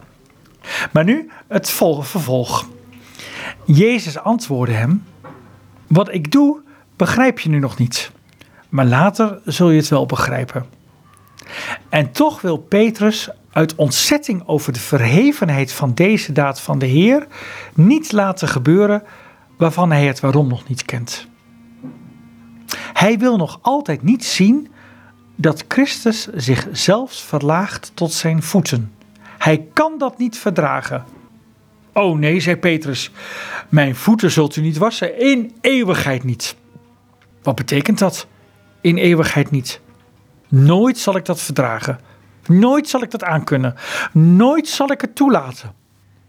Maar 0.92 1.04
nu 1.04 1.30
het 1.48 1.70
vervolg. 1.70 2.68
Jezus 3.66 4.18
antwoordde 4.18 4.76
hem: 4.76 5.04
Wat 5.88 6.14
ik 6.14 6.32
doe, 6.32 6.62
begrijp 6.96 7.40
je 7.40 7.50
nu 7.50 7.60
nog 7.60 7.78
niet. 7.78 8.12
Maar 8.70 8.86
later 8.86 9.40
zul 9.46 9.70
je 9.70 9.80
het 9.80 9.88
wel 9.88 10.06
begrijpen. 10.06 10.66
En 11.90 12.12
toch 12.12 12.42
wil 12.42 12.58
Petrus 12.58 13.30
uit 13.52 13.76
ontzetting 13.76 14.48
over 14.48 14.74
de 14.74 14.80
verhevenheid 14.80 15.74
van 15.74 15.94
deze 15.94 16.32
daad 16.32 16.62
van 16.62 16.80
de 16.80 16.86
Heer 16.86 17.28
niet 17.74 18.12
laten 18.12 18.48
gebeuren 18.48 19.04
waarvan 19.58 19.92
hij 19.92 20.06
het 20.06 20.20
waarom 20.20 20.48
nog 20.48 20.68
niet 20.68 20.86
kent. 20.86 21.28
Hij 22.94 23.18
wil 23.18 23.38
nog 23.38 23.60
altijd 23.62 24.04
niet 24.04 24.26
zien 24.26 24.68
dat 25.36 25.66
Christus 25.68 26.28
zich 26.28 26.68
zelfs 26.72 27.24
verlaagt 27.24 27.92
tot 27.94 28.14
zijn 28.14 28.44
voeten. 28.44 28.94
Hij 29.42 29.68
kan 29.74 29.98
dat 29.98 30.18
niet 30.18 30.38
verdragen. 30.38 31.06
Oh 31.94 32.18
nee, 32.18 32.40
zei 32.40 32.58
Petrus, 32.58 33.12
mijn 33.70 33.96
voeten 33.96 34.32
zult 34.32 34.56
u 34.56 34.62
niet 34.62 34.78
wassen, 34.78 35.20
in 35.20 35.52
eeuwigheid 35.62 36.24
niet. 36.24 36.56
Wat 37.44 37.56
betekent 37.56 38.00
dat? 38.00 38.28
In 38.82 38.98
eeuwigheid 38.98 39.52
niet. 39.52 39.82
Nooit 40.48 40.98
zal 40.98 41.16
ik 41.16 41.26
dat 41.26 41.42
verdragen. 41.42 42.00
Nooit 42.46 42.90
zal 42.90 43.02
ik 43.02 43.12
dat 43.12 43.24
aankunnen. 43.24 43.76
Nooit 44.12 44.68
zal 44.68 44.92
ik 44.92 45.02
het 45.02 45.16
toelaten. 45.16 45.74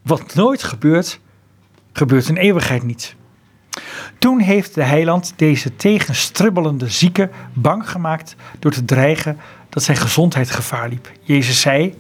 Wat 0.03 0.35
nooit 0.35 0.63
gebeurt, 0.63 1.21
gebeurt 1.93 2.29
in 2.29 2.37
eeuwigheid 2.37 2.83
niet. 2.83 3.15
Toen 4.19 4.41
heeft 4.41 4.75
de 4.75 4.85
heiland 4.85 5.33
deze 5.37 5.77
tegenstribbelende 5.77 6.89
zieke 6.89 7.31
bang 7.53 7.91
gemaakt 7.91 8.37
door 8.59 8.73
te 8.73 8.85
dreigen 8.85 9.39
dat 9.69 9.83
zijn 9.83 9.97
gezondheid 9.97 10.51
gevaar 10.51 10.89
liep. 10.89 11.13
Jezus 11.23 11.61
zei: 11.61 11.95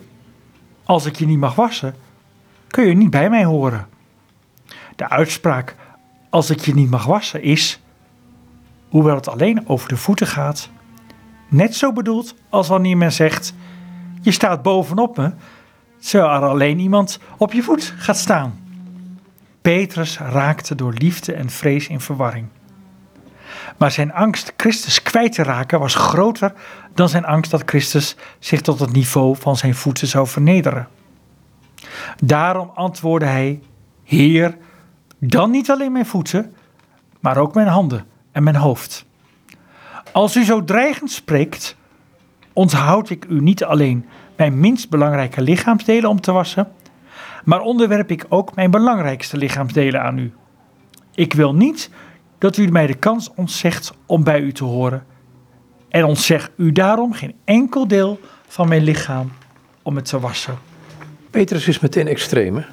als 0.92 1.06
ik 1.06 1.16
je 1.16 1.26
niet 1.26 1.38
mag 1.38 1.54
wassen, 1.54 1.94
kun 2.68 2.86
je 2.86 2.94
niet 2.94 3.10
bij 3.10 3.30
mij 3.30 3.44
horen. 3.44 3.86
De 4.96 5.08
uitspraak 5.08 5.76
als 6.30 6.50
ik 6.50 6.60
je 6.60 6.74
niet 6.74 6.90
mag 6.90 7.04
wassen 7.04 7.42
is, 7.42 7.80
hoewel 8.88 9.14
het 9.14 9.28
alleen 9.28 9.68
over 9.68 9.88
de 9.88 9.96
voeten 9.96 10.26
gaat, 10.26 10.70
net 11.48 11.74
zo 11.74 11.92
bedoeld 11.92 12.34
als 12.48 12.68
wanneer 12.68 12.96
men 12.96 13.12
zegt: 13.12 13.54
Je 14.20 14.30
staat 14.30 14.62
bovenop 14.62 15.16
me, 15.16 15.32
terwijl 15.98 16.42
er 16.42 16.48
alleen 16.48 16.78
iemand 16.78 17.18
op 17.36 17.52
je 17.52 17.62
voet 17.62 17.94
gaat 17.96 18.18
staan. 18.18 18.60
Petrus 19.62 20.18
raakte 20.18 20.74
door 20.74 20.92
liefde 20.92 21.32
en 21.32 21.50
vrees 21.50 21.88
in 21.88 22.00
verwarring. 22.00 22.46
Maar 23.78 23.90
zijn 23.90 24.12
angst 24.12 24.52
Christus 24.56 25.02
kwijt 25.02 25.32
te 25.32 25.42
raken 25.42 25.78
was 25.80 25.94
groter 25.94 26.52
dan 26.94 27.08
zijn 27.08 27.24
angst 27.24 27.50
dat 27.50 27.62
Christus 27.66 28.16
zich 28.38 28.60
tot 28.60 28.80
het 28.80 28.92
niveau 28.92 29.36
van 29.36 29.56
zijn 29.56 29.74
voeten 29.74 30.06
zou 30.06 30.26
vernederen. 30.26 30.88
Daarom 32.24 32.70
antwoordde 32.74 33.28
hij: 33.28 33.60
Heer, 34.04 34.56
dan 35.18 35.50
niet 35.50 35.70
alleen 35.70 35.92
mijn 35.92 36.06
voeten, 36.06 36.54
maar 37.20 37.36
ook 37.36 37.54
mijn 37.54 37.66
handen 37.66 38.04
en 38.32 38.42
mijn 38.42 38.56
hoofd. 38.56 39.04
Als 40.12 40.36
u 40.36 40.44
zo 40.44 40.64
dreigend 40.64 41.10
spreekt, 41.10 41.76
onthoud 42.52 43.10
ik 43.10 43.24
u 43.28 43.40
niet 43.40 43.64
alleen 43.64 44.06
mijn 44.36 44.60
minst 44.60 44.90
belangrijke 44.90 45.42
lichaamsdelen 45.42 46.10
om 46.10 46.20
te 46.20 46.32
wassen, 46.32 46.72
maar 47.44 47.60
onderwerp 47.60 48.10
ik 48.10 48.26
ook 48.28 48.54
mijn 48.54 48.70
belangrijkste 48.70 49.36
lichaamsdelen 49.36 50.02
aan 50.02 50.18
u. 50.18 50.32
Ik 51.14 51.32
wil 51.32 51.54
niet 51.54 51.90
dat 52.42 52.56
u 52.56 52.70
mij 52.70 52.86
de 52.86 52.94
kans 52.94 53.30
ontzegt 53.34 53.92
om 54.06 54.24
bij 54.24 54.40
u 54.40 54.52
te 54.52 54.64
horen. 54.64 55.04
En 55.88 56.04
ontzeg 56.04 56.50
u 56.56 56.72
daarom 56.72 57.12
geen 57.12 57.34
enkel 57.44 57.88
deel 57.88 58.20
van 58.46 58.68
mijn 58.68 58.82
lichaam 58.82 59.32
om 59.82 59.96
het 59.96 60.04
te 60.04 60.20
wassen. 60.20 60.58
Petrus 61.30 61.68
is 61.68 61.80
meteen 61.80 62.06
extreem. 62.06 62.56
Uh, 62.56 62.64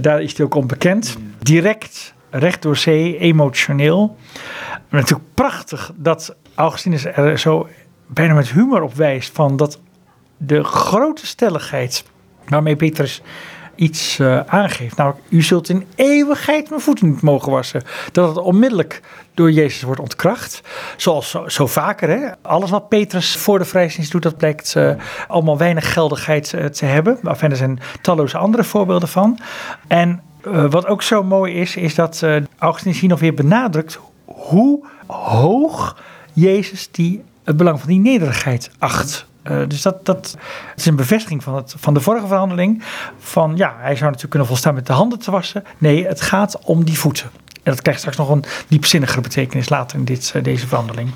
daar 0.00 0.22
is 0.22 0.36
hij 0.36 0.46
ook 0.46 0.54
onbekend. 0.54 1.16
Direct, 1.38 2.14
recht 2.30 2.62
door 2.62 2.76
zee, 2.76 3.18
emotioneel. 3.18 4.16
Natuurlijk 4.88 5.34
prachtig 5.34 5.92
dat 5.96 6.36
Augustinus 6.54 7.04
er 7.04 7.38
zo 7.38 7.68
bijna 8.06 8.34
met 8.34 8.50
humor 8.50 8.82
op 8.82 8.94
wijst 8.94 9.34
van 9.34 9.56
dat 9.56 9.80
de 10.36 10.64
grote 10.64 11.26
stelligheid 11.26 12.04
waarmee 12.48 12.76
Petrus 12.76 13.22
iets 13.78 14.18
uh, 14.18 14.40
aangeeft. 14.40 14.96
Nou, 14.96 15.14
u 15.28 15.42
zult 15.42 15.68
in 15.68 15.86
eeuwigheid 15.94 16.68
mijn 16.68 16.80
voeten 16.80 17.08
niet 17.08 17.22
mogen 17.22 17.52
wassen. 17.52 17.82
Dat 18.12 18.28
het 18.28 18.38
onmiddellijk 18.38 19.02
door 19.34 19.50
Jezus 19.50 19.82
wordt 19.82 20.00
ontkracht. 20.00 20.60
Zoals 20.96 21.36
zo, 21.46 21.66
vaker. 21.66 22.08
Hè? 22.08 22.30
Alles 22.42 22.70
wat 22.70 22.88
Petrus 22.88 23.36
voor 23.36 23.58
de 23.58 23.64
vrijzinsdienst 23.64 24.12
doet, 24.12 24.22
dat 24.22 24.36
blijkt 24.36 24.74
uh, 24.76 24.92
allemaal 25.28 25.58
weinig 25.58 25.92
geldigheid 25.92 26.52
uh, 26.52 26.64
te 26.64 26.84
hebben. 26.84 27.18
Maar 27.22 27.42
er 27.42 27.56
zijn 27.56 27.80
talloze 28.00 28.38
andere 28.38 28.64
voorbeelden 28.64 29.08
van. 29.08 29.38
En 29.86 30.22
wat 30.70 30.86
ook 30.86 31.02
zo 31.02 31.22
mooi 31.22 31.54
is, 31.54 31.76
is 31.76 31.94
dat 31.94 32.24
Augustinus 32.58 33.00
hier 33.00 33.08
nog 33.08 33.20
weer 33.20 33.34
benadrukt 33.34 33.98
hoe 34.24 34.86
hoog 35.06 35.96
Jezus 36.32 36.88
die, 36.90 37.22
het 37.44 37.56
belang 37.56 37.78
van 37.78 37.88
die 37.88 37.98
nederigheid 37.98 38.70
acht. 38.78 39.26
Uh, 39.50 39.68
dus 39.68 39.82
dat, 39.82 40.06
dat 40.06 40.36
is 40.76 40.86
een 40.86 40.96
bevestiging 40.96 41.42
van, 41.42 41.54
het, 41.54 41.74
van 41.78 41.94
de 41.94 42.00
vorige 42.00 42.26
verhandeling. 42.26 42.82
Van 43.18 43.56
ja, 43.56 43.74
hij 43.78 43.92
zou 43.92 44.04
natuurlijk 44.04 44.30
kunnen 44.30 44.48
volstaan 44.48 44.74
met 44.74 44.86
de 44.86 44.92
handen 44.92 45.18
te 45.18 45.30
wassen. 45.30 45.64
Nee, 45.78 46.06
het 46.06 46.20
gaat 46.20 46.58
om 46.64 46.84
die 46.84 46.98
voeten. 46.98 47.30
En 47.62 47.72
dat 47.74 47.82
krijgt 47.82 48.00
straks 48.00 48.18
nog 48.18 48.28
een 48.28 48.44
diepzinnigere 48.68 49.20
betekenis 49.20 49.68
later 49.68 49.98
in 49.98 50.04
dit, 50.04 50.32
uh, 50.36 50.42
deze 50.42 50.66
verhandeling. 50.66 51.10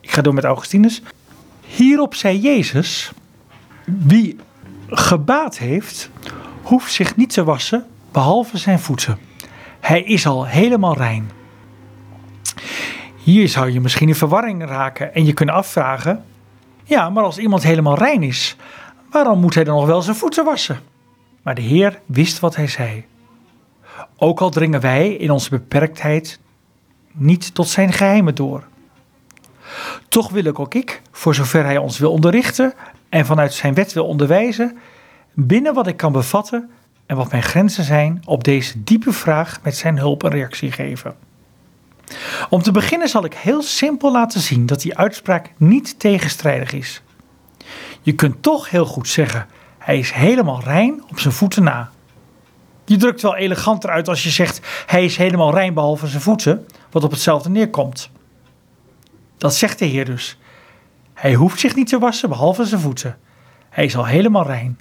Ik 0.00 0.10
ga 0.10 0.22
door 0.22 0.34
met 0.34 0.44
Augustinus. 0.44 1.02
Hierop 1.66 2.14
zei 2.14 2.40
Jezus: 2.40 3.12
Wie 3.84 4.36
gebaat 4.88 5.58
heeft, 5.58 6.10
hoeft 6.62 6.92
zich 6.92 7.16
niet 7.16 7.32
te 7.32 7.44
wassen 7.44 7.86
behalve 8.12 8.58
zijn 8.58 8.78
voeten. 8.78 9.18
Hij 9.80 10.02
is 10.02 10.26
al 10.26 10.46
helemaal 10.46 10.96
rein. 10.96 11.30
Hier 13.16 13.48
zou 13.48 13.70
je 13.70 13.80
misschien 13.80 14.08
in 14.08 14.14
verwarring 14.14 14.66
raken 14.66 15.14
en 15.14 15.24
je 15.24 15.32
kunnen 15.32 15.54
afvragen: 15.54 16.24
ja, 16.86 17.10
maar 17.10 17.24
als 17.24 17.38
iemand 17.38 17.62
helemaal 17.62 17.98
rein 17.98 18.22
is, 18.22 18.56
waarom 19.10 19.40
moet 19.40 19.54
hij 19.54 19.64
dan 19.64 19.76
nog 19.76 19.86
wel 19.86 20.02
zijn 20.02 20.16
voeten 20.16 20.44
wassen? 20.44 20.80
Maar 21.42 21.54
de 21.54 21.62
Heer 21.62 22.00
wist 22.06 22.40
wat 22.40 22.56
hij 22.56 22.66
zei. 22.66 23.04
Ook 24.16 24.40
al 24.40 24.50
dringen 24.50 24.80
wij 24.80 25.12
in 25.12 25.30
onze 25.30 25.50
beperktheid 25.50 26.40
niet 27.12 27.54
tot 27.54 27.68
zijn 27.68 27.92
geheimen 27.92 28.34
door. 28.34 28.64
Toch 30.08 30.30
wil 30.30 30.44
ik 30.44 30.58
ook 30.58 30.74
ik, 30.74 31.02
voor 31.10 31.34
zover 31.34 31.64
hij 31.64 31.78
ons 31.78 31.98
wil 31.98 32.12
onderrichten 32.12 32.74
en 33.08 33.26
vanuit 33.26 33.54
zijn 33.54 33.74
wet 33.74 33.92
wil 33.92 34.06
onderwijzen, 34.06 34.78
binnen 35.34 35.74
wat 35.74 35.86
ik 35.86 35.96
kan 35.96 36.12
bevatten, 36.12 36.70
en 37.06 37.16
wat 37.16 37.30
mijn 37.30 37.42
grenzen 37.42 37.84
zijn, 37.84 38.22
op 38.24 38.44
deze 38.44 38.82
diepe 38.82 39.12
vraag 39.12 39.60
met 39.62 39.76
zijn 39.76 39.98
hulp 39.98 40.22
een 40.22 40.30
reactie 40.30 40.72
geven. 40.72 41.14
Om 42.48 42.62
te 42.62 42.72
beginnen 42.72 43.08
zal 43.08 43.24
ik 43.24 43.34
heel 43.34 43.62
simpel 43.62 44.12
laten 44.12 44.40
zien 44.40 44.66
dat 44.66 44.80
die 44.80 44.96
uitspraak 44.96 45.52
niet 45.56 45.98
tegenstrijdig 45.98 46.72
is. 46.72 47.02
Je 48.02 48.14
kunt 48.14 48.42
toch 48.42 48.70
heel 48.70 48.86
goed 48.86 49.08
zeggen: 49.08 49.46
hij 49.78 49.98
is 49.98 50.10
helemaal 50.10 50.62
rein 50.62 51.04
op 51.10 51.18
zijn 51.18 51.34
voeten 51.34 51.62
na. 51.62 51.90
Je 52.84 52.96
drukt 52.96 53.22
wel 53.22 53.36
eleganter 53.36 53.90
uit 53.90 54.08
als 54.08 54.22
je 54.22 54.30
zegt: 54.30 54.60
hij 54.86 55.04
is 55.04 55.16
helemaal 55.16 55.54
rein 55.54 55.74
behalve 55.74 56.06
zijn 56.06 56.22
voeten, 56.22 56.66
wat 56.90 57.04
op 57.04 57.10
hetzelfde 57.10 57.50
neerkomt. 57.50 58.10
Dat 59.38 59.54
zegt 59.54 59.78
de 59.78 59.84
Heer 59.84 60.04
dus. 60.04 60.38
Hij 61.14 61.34
hoeft 61.34 61.60
zich 61.60 61.74
niet 61.74 61.88
te 61.88 61.98
wassen 61.98 62.28
behalve 62.28 62.64
zijn 62.64 62.80
voeten. 62.80 63.18
Hij 63.68 63.84
is 63.84 63.96
al 63.96 64.06
helemaal 64.06 64.46
rein. 64.46 64.78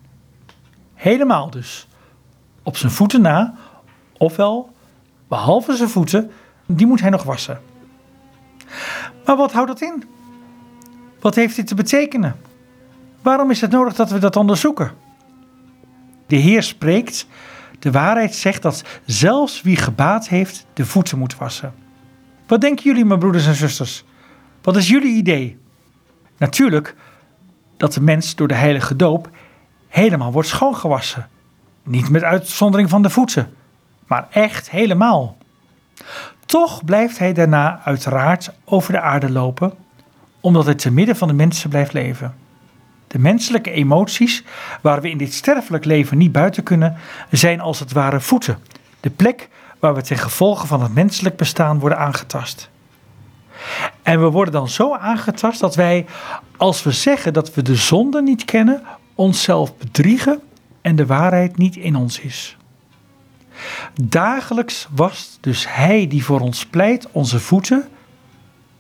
Helemaal 0.94 1.50
dus. 1.50 1.88
Op 2.64 2.78
zijn 2.78 2.92
voeten 2.92 3.22
na, 3.22 3.56
ofwel 4.18 4.74
behalve 5.28 5.76
zijn 5.76 5.90
voeten, 5.90 6.32
die 6.66 6.88
moet 6.88 7.02
hij 7.02 7.10
nog 7.10 7.24
wassen. 7.24 7.62
Maar 9.26 9.36
wat 9.36 9.52
houdt 9.52 9.68
dat 9.68 9.82
in? 9.82 10.04
Wat 11.20 11.36
heeft 11.36 11.56
dit 11.56 11.68
te 11.68 11.76
betekenen? 11.76 12.36
Waarom 13.22 13.52
is 13.52 13.62
het 13.62 13.72
nodig 13.72 13.96
dat 13.96 14.10
we 14.10 14.20
dat 14.20 14.36
onderzoeken? 14.36 14.92
De 16.28 16.36
Heer 16.36 16.64
spreekt, 16.64 17.28
de 17.80 17.92
waarheid 17.92 18.36
zegt 18.36 18.62
dat 18.62 18.84
zelfs 19.06 19.62
wie 19.62 19.76
gebaat 19.76 20.28
heeft, 20.28 20.66
de 20.74 20.86
voeten 20.86 21.18
moet 21.18 21.38
wassen. 21.38 21.74
Wat 22.48 22.62
denken 22.62 22.84
jullie, 22.84 23.06
mijn 23.06 23.20
broeders 23.20 23.48
en 23.48 23.56
zusters? 23.56 24.04
Wat 24.62 24.76
is 24.76 24.88
jullie 24.88 25.16
idee? 25.16 25.58
Natuurlijk 26.38 26.96
dat 27.78 27.94
de 27.94 28.02
mens 28.02 28.36
door 28.36 28.48
de 28.48 28.54
heilige 28.54 28.96
doop 28.96 29.30
helemaal 29.88 30.32
wordt 30.32 30.48
schoongewassen. 30.48 31.30
Niet 31.84 32.10
met 32.10 32.24
uitzondering 32.24 32.90
van 32.90 33.02
de 33.02 33.10
voeten, 33.10 33.54
maar 34.08 34.28
echt 34.30 34.70
helemaal. 34.70 35.38
Toch 36.56 36.86
blijft 36.86 37.18
hij 37.20 37.34
daarna 37.34 37.82
uiteraard 37.84 38.52
over 38.66 38.94
de 38.94 39.02
aarde 39.02 39.32
lopen, 39.32 39.74
omdat 40.40 40.66
hij 40.66 40.76
te 40.76 40.92
midden 40.92 41.16
van 41.16 41.28
de 41.28 41.34
mensen 41.34 41.70
blijft 41.70 41.94
leven. 41.94 42.36
De 43.08 43.20
menselijke 43.20 43.72
emoties, 43.72 44.44
waar 44.82 45.02
we 45.02 45.10
in 45.10 45.18
dit 45.18 45.34
sterfelijk 45.34 45.86
leven 45.86 46.18
niet 46.18 46.32
buiten 46.32 46.64
kunnen, 46.64 46.98
zijn 47.32 47.60
als 47.60 47.80
het 47.80 47.92
ware 47.92 48.20
voeten, 48.20 48.58
de 49.00 49.10
plek 49.10 49.50
waar 49.80 49.96
we 49.96 50.02
ten 50.02 50.18
gevolge 50.18 50.68
van 50.68 50.82
het 50.82 50.94
menselijk 50.94 51.36
bestaan 51.36 51.80
worden 51.80 51.98
aangetast. 51.98 52.70
En 54.04 54.22
we 54.22 54.30
worden 54.30 54.54
dan 54.54 54.70
zo 54.70 54.96
aangetast 54.96 55.60
dat 55.60 55.76
wij, 55.76 56.06
als 56.58 56.84
we 56.84 56.92
zeggen 56.92 57.34
dat 57.34 57.54
we 57.54 57.62
de 57.62 57.76
zonde 57.76 58.22
niet 58.22 58.46
kennen, 58.46 58.82
onszelf 59.16 59.78
bedriegen 59.78 60.42
en 60.82 60.96
de 60.96 61.06
waarheid 61.06 61.58
niet 61.58 61.76
in 61.76 61.96
ons 61.96 62.20
is. 62.20 62.58
Dagelijks 64.02 64.88
was 64.92 65.38
dus 65.42 65.66
Hij 65.70 66.08
die 66.08 66.26
voor 66.26 66.40
ons 66.40 66.66
pleit 66.66 67.08
onze 67.12 67.40
voeten. 67.40 67.88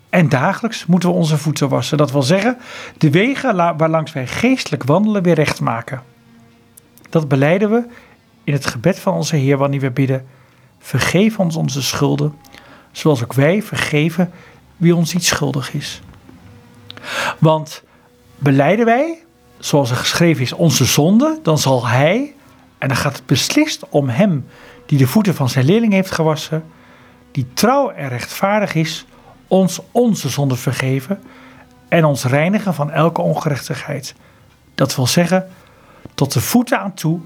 En 0.09 0.29
dagelijks 0.29 0.85
moeten 0.85 1.09
we 1.09 1.15
onze 1.15 1.37
voeten 1.37 1.69
wassen. 1.69 1.97
Dat 1.97 2.11
wil 2.11 2.23
zeggen, 2.23 2.57
de 2.97 3.09
wegen 3.09 3.55
waarlangs 3.55 4.13
wij 4.13 4.27
geestelijk 4.27 4.83
wandelen 4.83 5.23
weer 5.23 5.35
recht 5.35 5.61
maken. 5.61 6.03
Dat 7.09 7.27
beleiden 7.27 7.69
we 7.69 7.85
in 8.43 8.53
het 8.53 8.65
gebed 8.65 8.99
van 8.99 9.13
onze 9.13 9.35
Heer 9.35 9.57
wanneer 9.57 9.79
we 9.79 9.91
bidden. 9.91 10.25
Vergeef 10.79 11.39
ons 11.39 11.55
onze 11.55 11.81
schulden, 11.81 12.35
zoals 12.91 13.23
ook 13.23 13.33
wij 13.33 13.61
vergeven 13.61 14.31
wie 14.77 14.95
ons 14.95 15.13
iets 15.13 15.27
schuldig 15.27 15.73
is. 15.73 16.01
Want 17.39 17.83
beleiden 18.37 18.85
wij, 18.85 19.23
zoals 19.59 19.89
er 19.89 19.95
geschreven 19.95 20.43
is, 20.43 20.53
onze 20.53 20.85
zonde, 20.85 21.39
dan 21.43 21.57
zal 21.57 21.87
Hij, 21.87 22.34
en 22.85 22.91
dan 22.91 22.99
gaat 22.99 23.15
het 23.15 23.25
beslist 23.25 23.89
om 23.89 24.09
Hem 24.09 24.45
die 24.85 24.97
de 24.97 25.07
voeten 25.07 25.35
van 25.35 25.49
zijn 25.49 25.65
leerling 25.65 25.93
heeft 25.93 26.11
gewassen, 26.11 26.63
die 27.31 27.47
trouw 27.53 27.89
en 27.89 28.07
rechtvaardig 28.07 28.75
is, 28.75 29.05
ons 29.47 29.79
onze 29.91 30.29
zonde 30.29 30.55
vergeven 30.55 31.19
en 31.87 32.05
ons 32.05 32.23
reinigen 32.23 32.73
van 32.73 32.91
elke 32.91 33.21
ongerechtigheid. 33.21 34.15
Dat 34.75 34.95
wil 34.95 35.07
zeggen, 35.07 35.47
tot 36.13 36.33
de 36.33 36.41
voeten 36.41 36.79
aan 36.79 36.93
toe 36.93 37.19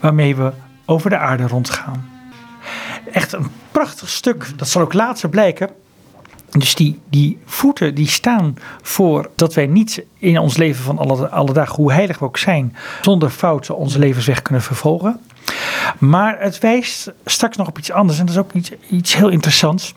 waarmee 0.00 0.36
we 0.36 0.52
over 0.84 1.10
de 1.10 1.18
aarde 1.18 1.46
rondgaan. 1.46 2.10
Echt 3.12 3.32
een 3.32 3.50
prachtig 3.70 4.08
stuk, 4.08 4.46
dat 4.56 4.68
zal 4.68 4.82
ook 4.82 4.92
later 4.92 5.28
blijken. 5.28 5.70
Dus 6.58 6.74
die, 6.74 7.00
die 7.10 7.38
voeten 7.44 7.94
die 7.94 8.08
staan 8.08 8.56
voor 8.82 9.30
dat 9.34 9.54
wij 9.54 9.66
niet 9.66 10.04
in 10.18 10.38
ons 10.38 10.56
leven 10.56 10.84
van 10.84 10.98
alle, 10.98 11.28
alle 11.28 11.52
dagen, 11.52 11.74
hoe 11.74 11.92
heilig 11.92 12.18
we 12.18 12.24
ook 12.24 12.38
zijn, 12.38 12.76
zonder 13.00 13.30
fouten 13.30 13.76
onze 13.76 13.98
levensweg 13.98 14.42
kunnen 14.42 14.62
vervolgen. 14.62 15.20
Maar 15.98 16.40
het 16.40 16.58
wijst 16.58 17.12
straks 17.24 17.56
nog 17.56 17.68
op 17.68 17.78
iets 17.78 17.90
anders. 17.90 18.18
En 18.18 18.26
dat 18.26 18.34
is 18.34 18.40
ook 18.40 18.52
iets, 18.52 18.72
iets 18.90 19.14
heel 19.14 19.28
interessants. 19.28 19.94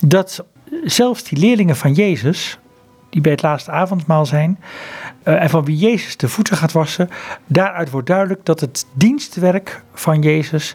Dat 0.00 0.44
zelfs 0.84 1.22
die 1.22 1.38
leerlingen 1.38 1.76
van 1.76 1.92
Jezus, 1.92 2.58
die 3.10 3.20
bij 3.20 3.32
het 3.32 3.42
laatste 3.42 3.70
avondmaal 3.70 4.26
zijn, 4.26 4.58
uh, 5.24 5.42
en 5.42 5.50
van 5.50 5.64
wie 5.64 5.76
Jezus 5.76 6.16
de 6.16 6.28
voeten 6.28 6.56
gaat 6.56 6.72
wassen, 6.72 7.08
daaruit 7.46 7.90
wordt 7.90 8.06
duidelijk 8.06 8.44
dat 8.44 8.60
het 8.60 8.86
dienstwerk 8.92 9.82
van 9.94 10.22
Jezus 10.22 10.74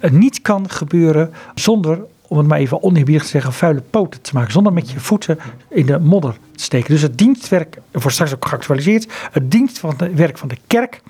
niet 0.00 0.42
kan 0.42 0.70
gebeuren 0.70 1.32
zonder 1.54 1.98
om 2.28 2.38
het 2.38 2.46
maar 2.46 2.58
even 2.58 2.82
oneerbiedig 2.82 3.22
te 3.22 3.28
zeggen, 3.28 3.52
vuile 3.52 3.80
poten 3.80 4.20
te 4.20 4.30
maken. 4.34 4.52
Zonder 4.52 4.72
met 4.72 4.90
je 4.90 5.00
voeten 5.00 5.38
in 5.68 5.86
de 5.86 5.98
modder 5.98 6.32
te 6.32 6.62
steken. 6.62 6.90
Dus 6.90 7.02
het 7.02 7.18
dienstwerk, 7.18 7.78
wordt 7.92 8.12
straks 8.12 8.34
ook 8.34 8.46
geactualiseerd. 8.46 9.12
Het 9.30 9.50
dienstwerk 9.50 10.38
van 10.38 10.48
de 10.48 10.58
kerk 10.66 11.00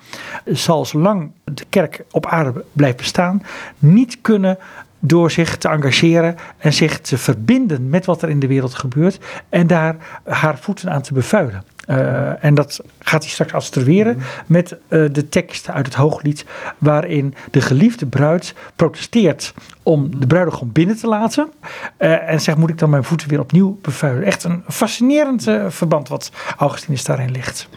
zal 0.45 0.85
zolang 0.85 1.31
de 1.43 1.65
kerk 1.69 2.03
op 2.11 2.25
aarde 2.25 2.63
blijft 2.71 2.97
bestaan, 2.97 3.43
niet 3.79 4.17
kunnen 4.21 4.57
door 4.99 5.31
zich 5.31 5.57
te 5.57 5.67
engageren 5.67 6.35
en 6.57 6.73
zich 6.73 6.99
te 6.99 7.17
verbinden 7.17 7.89
met 7.89 8.05
wat 8.05 8.21
er 8.21 8.29
in 8.29 8.39
de 8.39 8.47
wereld 8.47 8.73
gebeurt 8.73 9.19
en 9.49 9.67
daar 9.67 9.95
haar 10.23 10.57
voeten 10.57 10.91
aan 10.91 11.01
te 11.01 11.13
bevuilen. 11.13 11.63
Uh, 11.87 12.43
en 12.43 12.55
dat 12.55 12.81
gaat 12.99 13.21
hij 13.21 13.31
straks 13.31 13.53
asserveren 13.53 14.15
mhm. 14.15 14.25
met 14.45 14.71
uh, 14.71 15.09
de 15.11 15.29
tekst 15.29 15.69
uit 15.69 15.85
het 15.85 15.95
Hooglied, 15.95 16.45
waarin 16.77 17.35
de 17.51 17.61
geliefde 17.61 18.05
bruid 18.05 18.53
protesteert 18.75 19.53
om 19.83 20.19
de 20.19 20.27
bruidegom 20.27 20.71
binnen 20.71 20.97
te 20.97 21.07
laten. 21.07 21.51
Uh, 21.99 22.29
en 22.29 22.41
zegt: 22.41 22.57
Moet 22.57 22.69
ik 22.69 22.77
dan 22.77 22.89
mijn 22.89 23.03
voeten 23.03 23.29
weer 23.29 23.39
opnieuw 23.39 23.79
bevuilen? 23.81 24.23
Echt 24.23 24.43
een 24.43 24.63
fascinerend 24.67 25.43
verband 25.67 26.07
wat 26.07 26.31
Augustinus 26.57 27.03
daarin 27.03 27.31
ligt. 27.31 27.69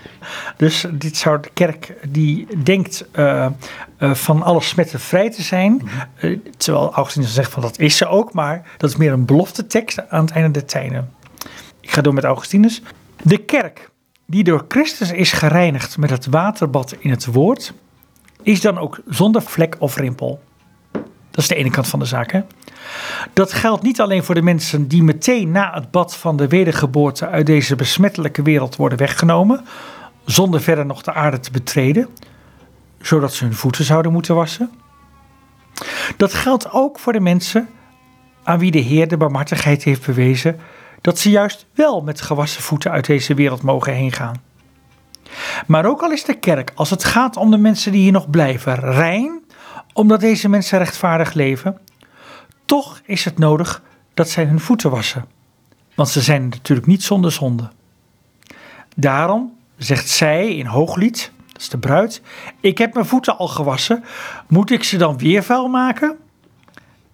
Dus 0.57 0.87
dit 0.93 1.17
zou 1.17 1.41
de 1.41 1.51
kerk 1.55 1.95
die 2.09 2.47
denkt 2.63 3.05
van 3.99 4.43
alles 4.43 4.69
smetten 4.69 5.01
vrij 5.01 5.31
te 5.31 5.43
zijn. 5.43 5.83
Mhm. 5.85 6.37
terwijl 6.57 6.93
Augustinus 6.93 7.35
zegt: 7.35 7.53
van 7.53 7.63
dat 7.63 7.79
is 7.79 7.97
ze 7.97 8.07
ook, 8.07 8.33
maar 8.33 8.63
dat 8.77 8.91
is 8.91 8.97
meer 8.97 9.13
een 9.13 9.25
belofte 9.25 9.67
tekst 9.67 10.09
aan 10.09 10.25
het 10.25 10.35
einde 10.35 10.51
der 10.51 10.65
tijden. 10.65 11.11
Ik 11.81 11.91
ga 11.91 12.01
door 12.01 12.15
met 12.15 12.25
Augustinus. 12.25 12.83
De 13.23 13.39
kerk 13.39 13.91
die 14.31 14.45
door 14.45 14.65
Christus 14.69 15.13
is 15.13 15.33
gereinigd 15.33 15.99
met 15.99 16.11
het 16.11 16.27
waterbad 16.27 16.97
in 16.99 17.11
het 17.11 17.27
woord, 17.27 17.73
is 18.43 18.61
dan 18.61 18.79
ook 18.79 19.01
zonder 19.09 19.43
vlek 19.43 19.77
of 19.79 19.97
rimpel. 19.97 20.43
Dat 21.31 21.39
is 21.41 21.49
de 21.49 21.55
ene 21.55 21.71
kant 21.71 21.89
van 21.89 21.99
de 21.99 22.05
zaak. 22.05 22.33
Hè? 22.33 22.41
Dat 23.33 23.53
geldt 23.53 23.83
niet 23.83 24.01
alleen 24.01 24.25
voor 24.25 24.35
de 24.35 24.43
mensen 24.43 24.89
die 24.89 25.03
meteen 25.03 25.51
na 25.51 25.75
het 25.75 25.91
bad 25.91 26.17
van 26.17 26.37
de 26.37 26.49
wedergeboorte 26.49 27.29
uit 27.29 27.47
deze 27.47 27.77
besmettelijke 27.77 28.43
wereld 28.43 28.77
worden 28.77 28.99
weggenomen, 28.99 29.65
zonder 30.25 30.61
verder 30.61 30.87
nog 30.87 31.03
de 31.03 31.13
aarde 31.13 31.41
te 31.41 31.51
betreden, 31.51 32.09
zodat 33.01 33.33
ze 33.35 33.45
hun 33.45 33.55
voeten 33.55 33.85
zouden 33.85 34.13
moeten 34.13 34.35
wassen. 34.35 34.71
Dat 36.17 36.35
geldt 36.35 36.73
ook 36.73 36.99
voor 36.99 37.13
de 37.13 37.21
mensen 37.21 37.69
aan 38.43 38.59
wie 38.59 38.71
de 38.71 38.79
Heer 38.79 39.09
de 39.09 39.17
barmhartigheid 39.17 39.83
heeft 39.83 40.07
bewezen 40.07 40.61
dat 41.01 41.19
ze 41.19 41.31
juist 41.31 41.67
wel 41.75 42.01
met 42.01 42.21
gewassen 42.21 42.63
voeten 42.63 42.91
uit 42.91 43.07
deze 43.07 43.35
wereld 43.35 43.63
mogen 43.63 43.93
heen 43.93 44.13
gaan. 44.13 44.43
Maar 45.67 45.85
ook 45.85 46.03
al 46.03 46.11
is 46.11 46.25
de 46.25 46.39
kerk, 46.39 46.73
als 46.75 46.91
het 46.91 47.05
gaat 47.05 47.37
om 47.37 47.51
de 47.51 47.59
mensen 47.59 47.93
die 47.93 48.01
hier 48.03 48.13
nog 48.13 48.31
blijven, 48.31 48.75
rein, 48.75 49.43
omdat 49.93 50.21
deze 50.21 50.49
mensen 50.49 50.79
rechtvaardig 50.79 51.33
leven, 51.33 51.79
toch 52.65 53.01
is 53.05 53.25
het 53.25 53.39
nodig 53.39 53.83
dat 54.15 54.29
zij 54.29 54.45
hun 54.45 54.61
voeten 54.61 54.91
wassen. 54.91 55.25
Want 55.95 56.09
ze 56.09 56.21
zijn 56.21 56.49
natuurlijk 56.49 56.87
niet 56.87 57.03
zonder 57.03 57.33
zonde. 57.33 57.71
Daarom 58.97 59.57
zegt 59.77 60.09
zij 60.09 60.57
in 60.57 60.67
Hooglied, 60.67 61.33
dat 61.53 61.61
is 61.61 61.69
de 61.69 61.79
bruid, 61.79 62.23
ik 62.61 62.79
heb 62.79 62.95
mijn 62.95 63.07
voeten 63.07 63.39
al 63.39 63.49
gewassen, 63.49 64.05
moet 64.49 64.71
ik 64.71 64.85
ze 64.85 64.97
dan 64.97 65.19
weer 65.19 65.43
vuil 65.43 65.69
maken? 65.69 66.17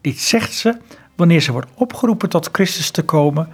Dit 0.01 0.21
zegt 0.21 0.53
ze 0.53 0.79
wanneer 1.17 1.41
ze 1.41 1.53
wordt 1.53 1.71
opgeroepen 1.75 2.29
tot 2.29 2.49
Christus 2.53 2.91
te 2.91 3.03
komen 3.03 3.49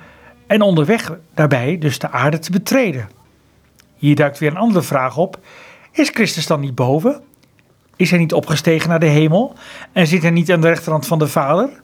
en 0.53 0.63
onderweg 0.63 1.13
daarbij 1.35 1.79
dus 1.79 1.99
de 1.99 2.11
aarde 2.11 2.39
te 2.39 2.51
betreden. 2.51 3.09
Hier 3.97 4.15
duikt 4.15 4.39
weer 4.39 4.51
een 4.51 4.57
andere 4.57 4.83
vraag 4.83 5.17
op. 5.17 5.39
Is 5.93 6.09
Christus 6.09 6.47
dan 6.47 6.61
niet 6.61 6.75
boven? 6.75 7.23
Is 7.97 8.11
hij 8.11 8.19
niet 8.19 8.33
opgestegen 8.33 8.89
naar 8.89 9.01
de 9.01 9.07
hemel 9.07 9.55
en 9.93 10.07
zit 10.07 10.23
hij 10.23 10.31
niet 10.31 10.53
aan 10.53 10.61
de 10.61 10.69
rechterhand 10.69 11.07
van 11.07 11.19
de 11.19 11.29
Vader? 11.29 11.83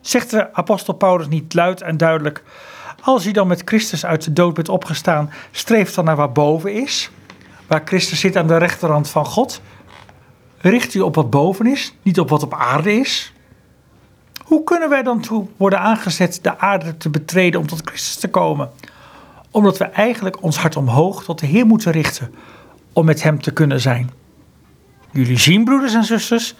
Zegt 0.00 0.30
de 0.30 0.54
apostel 0.54 0.94
Paulus 0.94 1.28
niet 1.28 1.54
luid 1.54 1.82
en 1.82 1.96
duidelijk: 1.96 2.42
Als 3.00 3.26
u 3.26 3.30
dan 3.30 3.46
met 3.46 3.62
Christus 3.64 4.06
uit 4.06 4.24
de 4.24 4.32
dood 4.32 4.54
bent 4.54 4.68
opgestaan, 4.68 5.30
streef 5.50 5.94
dan 5.94 6.04
naar 6.04 6.16
waar 6.16 6.32
boven 6.32 6.72
is, 6.72 7.10
waar 7.66 7.82
Christus 7.84 8.20
zit 8.20 8.36
aan 8.36 8.46
de 8.46 8.56
rechterhand 8.56 9.08
van 9.08 9.26
God? 9.26 9.60
richt 10.58 10.94
u 10.94 11.00
op 11.00 11.14
wat 11.14 11.30
boven 11.30 11.66
is, 11.66 11.94
niet 12.02 12.20
op 12.20 12.28
wat 12.28 12.42
op 12.42 12.54
aarde 12.54 12.92
is? 12.92 13.31
Hoe 14.44 14.64
kunnen 14.64 14.88
wij 14.88 15.02
dan 15.02 15.20
toe 15.20 15.46
worden 15.56 15.80
aangezet 15.80 16.38
de 16.42 16.58
aarde 16.58 16.96
te 16.96 17.10
betreden 17.10 17.60
om 17.60 17.66
tot 17.66 17.80
Christus 17.84 18.16
te 18.16 18.28
komen? 18.28 18.70
Omdat 19.50 19.78
we 19.78 19.84
eigenlijk 19.84 20.42
ons 20.42 20.56
hart 20.56 20.76
omhoog 20.76 21.24
tot 21.24 21.38
de 21.38 21.46
Heer 21.46 21.66
moeten 21.66 21.92
richten 21.92 22.34
om 22.92 23.04
met 23.04 23.22
Hem 23.22 23.40
te 23.40 23.52
kunnen 23.52 23.80
zijn. 23.80 24.10
Jullie 25.10 25.38
zien, 25.38 25.64
broeders 25.64 25.94
en 25.94 26.04
zusters, 26.04 26.54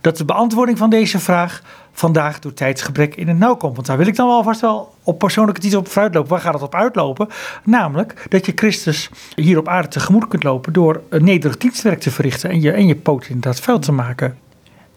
dat 0.00 0.16
de 0.16 0.24
beantwoording 0.24 0.78
van 0.78 0.90
deze 0.90 1.18
vraag 1.18 1.62
vandaag 1.92 2.38
door 2.38 2.54
tijdsgebrek 2.54 3.14
in 3.14 3.28
het 3.28 3.38
nauw 3.38 3.56
komt. 3.56 3.74
Want 3.74 3.86
daar 3.86 3.96
wil 3.96 4.06
ik 4.06 4.16
dan 4.16 4.26
wel 4.26 4.42
vast 4.42 4.60
wel 4.60 4.94
op 5.02 5.18
persoonlijke 5.18 5.60
titel 5.60 5.78
op 5.78 5.88
vooruitlopen. 5.88 6.30
Waar 6.30 6.40
gaat 6.40 6.52
het 6.52 6.62
op 6.62 6.74
uitlopen? 6.74 7.28
Namelijk 7.64 8.26
dat 8.28 8.46
je 8.46 8.52
Christus 8.54 9.10
hier 9.34 9.58
op 9.58 9.68
aarde 9.68 9.88
tegemoet 9.88 10.28
kunt 10.28 10.42
lopen 10.42 10.72
door 10.72 11.00
een 11.08 11.24
nederig 11.24 11.56
dienstwerk 11.56 12.00
te 12.00 12.10
verrichten 12.10 12.50
en 12.50 12.60
je, 12.60 12.72
en 12.72 12.86
je 12.86 12.96
poot 12.96 13.26
inderdaad 13.26 13.60
vuil 13.60 13.78
te 13.78 13.92
maken. 13.92 14.38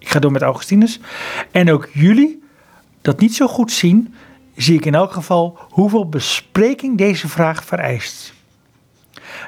Ik 0.08 0.14
ga 0.14 0.20
door 0.20 0.32
met 0.32 0.42
Augustinus. 0.42 1.00
En 1.52 1.72
ook 1.72 1.90
jullie 1.94 2.44
dat 3.02 3.20
niet 3.20 3.36
zo 3.36 3.48
goed 3.48 3.72
zien, 3.72 4.14
zie 4.56 4.76
ik 4.76 4.86
in 4.86 4.96
elk 4.96 5.12
geval 5.12 5.60
hoeveel 5.70 6.10
bespreking 6.10 6.98
deze 6.98 7.28
vraag 7.28 7.64
vereist. 7.64 8.34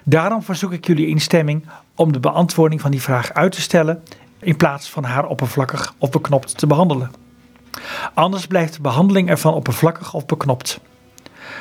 Daarom 0.03 0.43
verzoek 0.43 0.71
ik 0.71 0.85
jullie 0.85 1.07
instemming 1.07 1.65
om 1.95 2.11
de 2.11 2.19
beantwoording 2.19 2.81
van 2.81 2.91
die 2.91 3.01
vraag 3.01 3.33
uit 3.33 3.51
te 3.51 3.61
stellen 3.61 4.03
in 4.39 4.55
plaats 4.55 4.89
van 4.89 5.03
haar 5.03 5.25
oppervlakkig 5.25 5.95
of 5.97 6.09
beknopt 6.09 6.57
te 6.57 6.67
behandelen. 6.67 7.11
Anders 8.13 8.47
blijft 8.47 8.73
de 8.73 8.81
behandeling 8.81 9.29
ervan 9.29 9.53
oppervlakkig 9.53 10.13
of 10.13 10.25
beknopt. 10.25 10.79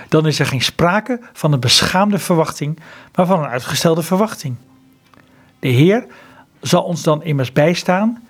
Dan 0.09 0.27
is 0.27 0.39
er 0.39 0.47
geen 0.47 0.63
sprake 0.63 1.21
van 1.33 1.53
een 1.53 1.61
beschaamde 1.61 2.19
verwachting, 2.19 2.79
maar 3.15 3.27
van 3.27 3.39
een 3.39 3.49
uitgestelde 3.49 4.03
verwachting. 4.03 4.57
De 5.59 5.69
Heer 5.69 6.07
zal 6.61 6.83
ons 6.83 7.03
dan 7.03 7.23
immers 7.23 7.53
bijstaan. 7.53 8.28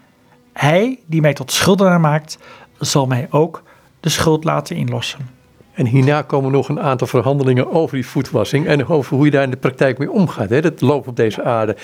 Hij 0.58 0.98
die 1.06 1.20
mij 1.20 1.32
tot 1.32 1.52
schuldenaar 1.52 2.00
maakt, 2.00 2.38
zal 2.78 3.06
mij 3.06 3.26
ook 3.30 3.62
de 4.00 4.08
schuld 4.08 4.44
laten 4.44 4.76
inlossen. 4.76 5.37
En 5.78 5.86
hierna 5.86 6.22
komen 6.22 6.52
nog 6.52 6.68
een 6.68 6.80
aantal 6.80 7.06
verhandelingen 7.06 7.72
over 7.72 7.94
die 7.94 8.06
voetwassing 8.06 8.66
en 8.66 8.86
over 8.86 9.16
hoe 9.16 9.24
je 9.24 9.30
daar 9.30 9.42
in 9.42 9.50
de 9.50 9.56
praktijk 9.56 9.98
mee 9.98 10.10
omgaat. 10.10 10.50
Hè? 10.50 10.60
Dat 10.60 10.80
loopt 10.80 11.08
op 11.08 11.16
deze 11.16 11.42
aarde. 11.44 11.76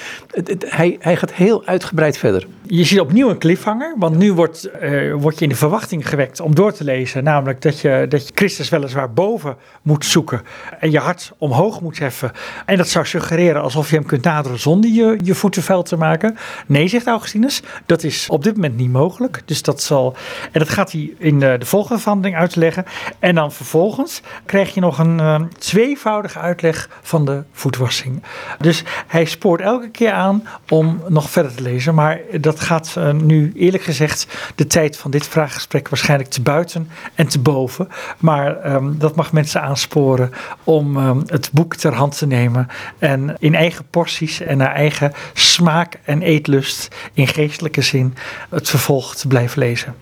hij, 0.58 0.96
hij 1.00 1.16
gaat 1.16 1.32
heel 1.32 1.64
uitgebreid 1.64 2.18
verder. 2.18 2.46
Je 2.62 2.84
ziet 2.84 3.00
opnieuw 3.00 3.30
een 3.30 3.38
cliffhanger, 3.38 3.94
want 3.98 4.16
nu 4.16 4.32
wordt, 4.32 4.68
uh, 4.82 5.14
word 5.14 5.38
je 5.38 5.44
in 5.44 5.50
de 5.50 5.56
verwachting 5.56 6.08
gewekt 6.08 6.40
om 6.40 6.54
door 6.54 6.72
te 6.72 6.84
lezen. 6.84 7.24
Namelijk 7.24 7.62
dat 7.62 7.80
je, 7.80 8.06
dat 8.08 8.26
je 8.26 8.32
Christus 8.34 8.68
weliswaar 8.68 9.12
boven 9.12 9.56
moet 9.82 10.04
zoeken 10.04 10.42
en 10.80 10.90
je 10.90 10.98
hart 10.98 11.32
omhoog 11.38 11.80
moet 11.80 11.98
heffen. 11.98 12.32
En 12.66 12.76
dat 12.76 12.88
zou 12.88 13.06
suggereren 13.06 13.62
alsof 13.62 13.90
je 13.90 13.96
hem 13.96 14.06
kunt 14.06 14.24
naderen 14.24 14.58
zonder 14.58 14.90
je, 14.90 15.18
je 15.24 15.34
voeten 15.34 15.62
vuil 15.62 15.82
te 15.82 15.96
maken. 15.96 16.36
Nee, 16.66 16.88
zegt 16.88 17.06
Augustinus, 17.06 17.62
dat 17.86 18.02
is 18.02 18.28
op 18.30 18.44
dit 18.44 18.54
moment 18.54 18.76
niet 18.76 18.92
mogelijk. 18.92 19.42
Dus 19.44 19.62
dat 19.62 19.82
zal, 19.82 20.16
en 20.52 20.58
dat 20.58 20.68
gaat 20.68 20.92
hij 20.92 21.14
in 21.18 21.38
de, 21.38 21.56
de 21.58 21.66
volgende 21.66 22.00
verhandeling 22.00 22.36
uitleggen. 22.36 22.84
En 23.18 23.34
dan 23.34 23.52
vervolgens 23.52 23.82
vervolgens 23.90 24.20
krijg 24.46 24.74
je 24.74 24.80
nog 24.80 24.98
een 24.98 25.18
uh, 25.18 25.40
tweevoudige 25.58 26.38
uitleg 26.38 26.88
van 27.02 27.24
de 27.24 27.42
voetwassing. 27.52 28.22
Dus 28.58 28.82
hij 29.06 29.24
spoort 29.24 29.60
elke 29.60 29.90
keer 29.90 30.12
aan 30.12 30.48
om 30.68 31.02
nog 31.08 31.30
verder 31.30 31.54
te 31.54 31.62
lezen. 31.62 31.94
Maar 31.94 32.20
dat 32.40 32.60
gaat 32.60 32.94
uh, 32.98 33.12
nu 33.12 33.52
eerlijk 33.56 33.82
gezegd 33.82 34.26
de 34.54 34.66
tijd 34.66 34.96
van 34.96 35.10
dit 35.10 35.26
vraaggesprek 35.26 35.88
waarschijnlijk 35.88 36.30
te 36.30 36.42
buiten 36.42 36.88
en 37.14 37.28
te 37.28 37.38
boven. 37.38 37.88
Maar 38.18 38.74
um, 38.74 38.98
dat 38.98 39.16
mag 39.16 39.32
mensen 39.32 39.62
aansporen 39.62 40.32
om 40.64 40.96
um, 40.96 41.22
het 41.26 41.50
boek 41.52 41.74
ter 41.74 41.94
hand 41.94 42.18
te 42.18 42.26
nemen. 42.26 42.68
En 42.98 43.36
in 43.38 43.54
eigen 43.54 43.84
porties 43.90 44.40
en 44.40 44.56
naar 44.56 44.74
eigen 44.74 45.12
smaak 45.32 45.98
en 46.04 46.22
eetlust 46.22 46.94
in 47.12 47.26
geestelijke 47.26 47.82
zin 47.82 48.14
het 48.50 48.68
vervolg 48.68 49.14
te 49.14 49.28
blijven 49.28 49.58
lezen. 49.58 49.94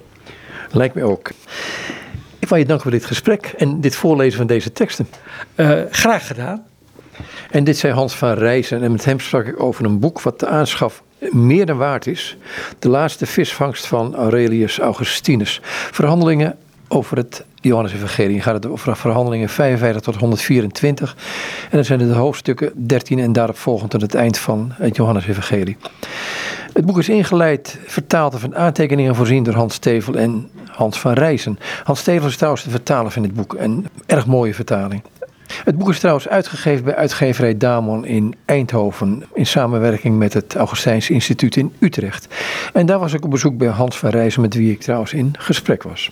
Lijkt 0.71 0.95
me 0.95 1.05
ook. 1.05 1.31
Ik 2.43 2.49
wil 2.49 2.59
je 2.59 2.65
danken 2.65 2.83
voor 2.83 2.99
dit 2.99 3.05
gesprek 3.05 3.47
en 3.57 3.81
dit 3.81 3.97
voorlezen 3.97 4.39
van 4.39 4.47
deze 4.47 4.73
teksten. 4.73 5.09
Uh, 5.57 5.81
graag 5.91 6.27
gedaan. 6.27 6.65
En 7.51 7.65
dit 7.65 7.79
zei 7.79 7.93
Hans 7.93 8.15
van 8.15 8.33
Rijzen 8.33 8.83
en 8.83 8.93
met 8.93 9.05
hem 9.05 9.21
sprak 9.21 9.47
ik 9.47 9.63
over 9.63 9.85
een 9.85 9.99
boek 9.99 10.21
wat 10.21 10.41
de 10.41 10.47
aanschaf 10.47 11.03
meer 11.31 11.67
dan 11.67 11.77
waard 11.77 12.07
is. 12.07 12.37
De 12.79 12.89
laatste 12.89 13.27
visvangst 13.27 13.87
van 13.87 14.15
Aurelius 14.15 14.79
Augustinus. 14.79 15.61
Verhandelingen 15.91 16.57
over 16.89 17.17
het 17.17 17.45
Johannes-evangelie. 17.61 18.41
gaat 18.41 18.55
het 18.55 18.67
over 18.67 18.97
verhandelingen 18.97 19.49
55 19.49 20.03
tot 20.03 20.17
124. 20.17 21.17
En 21.63 21.77
dan 21.77 21.85
zijn 21.85 21.99
de 21.99 22.05
hoofdstukken 22.05 22.73
13 22.75 23.19
en 23.19 23.33
daarop 23.33 23.57
volgend 23.57 23.95
aan 23.95 24.01
het 24.01 24.15
eind 24.15 24.39
van 24.39 24.73
het 24.73 24.97
Johannes-evangelie. 24.97 25.77
Het 26.73 26.87
boek 26.87 26.99
is 26.99 27.09
ingeleid, 27.09 27.79
vertaald 27.87 28.39
van 28.39 28.57
aantekeningen 28.57 29.15
voorzien 29.15 29.43
door 29.43 29.55
Hans 29.55 29.75
Stevel 29.75 30.15
en 30.15 30.51
Hans 30.67 31.01
van 31.01 31.13
Rijzen. 31.13 31.59
Hans 31.85 32.01
Stevel 32.01 32.29
is 32.29 32.37
trouwens 32.37 32.65
de 32.65 32.71
vertaler 32.71 33.11
van 33.11 33.23
dit 33.23 33.35
boek. 33.35 33.55
Een 33.59 33.87
erg 34.07 34.27
mooie 34.27 34.55
vertaling. 34.55 35.03
Het 35.65 35.79
boek 35.79 35.89
is 35.89 35.99
trouwens 35.99 36.29
uitgegeven 36.29 36.85
bij 36.85 36.95
uitgeverij 36.95 37.57
Damon 37.57 38.05
in 38.05 38.35
Eindhoven 38.45 39.23
in 39.35 39.47
samenwerking 39.47 40.19
met 40.19 40.33
het 40.33 40.55
Augustijns 40.55 41.11
Instituut 41.11 41.57
in 41.57 41.73
Utrecht. 41.79 42.27
En 42.73 42.87
daar 42.87 42.99
was 42.99 43.13
ik 43.13 43.25
op 43.25 43.31
bezoek 43.31 43.57
bij 43.57 43.69
Hans 43.69 43.99
van 43.99 44.11
Rijzen 44.11 44.41
met 44.41 44.55
wie 44.55 44.73
ik 44.73 44.81
trouwens 44.81 45.13
in 45.13 45.35
gesprek 45.39 45.83
was. 45.83 46.11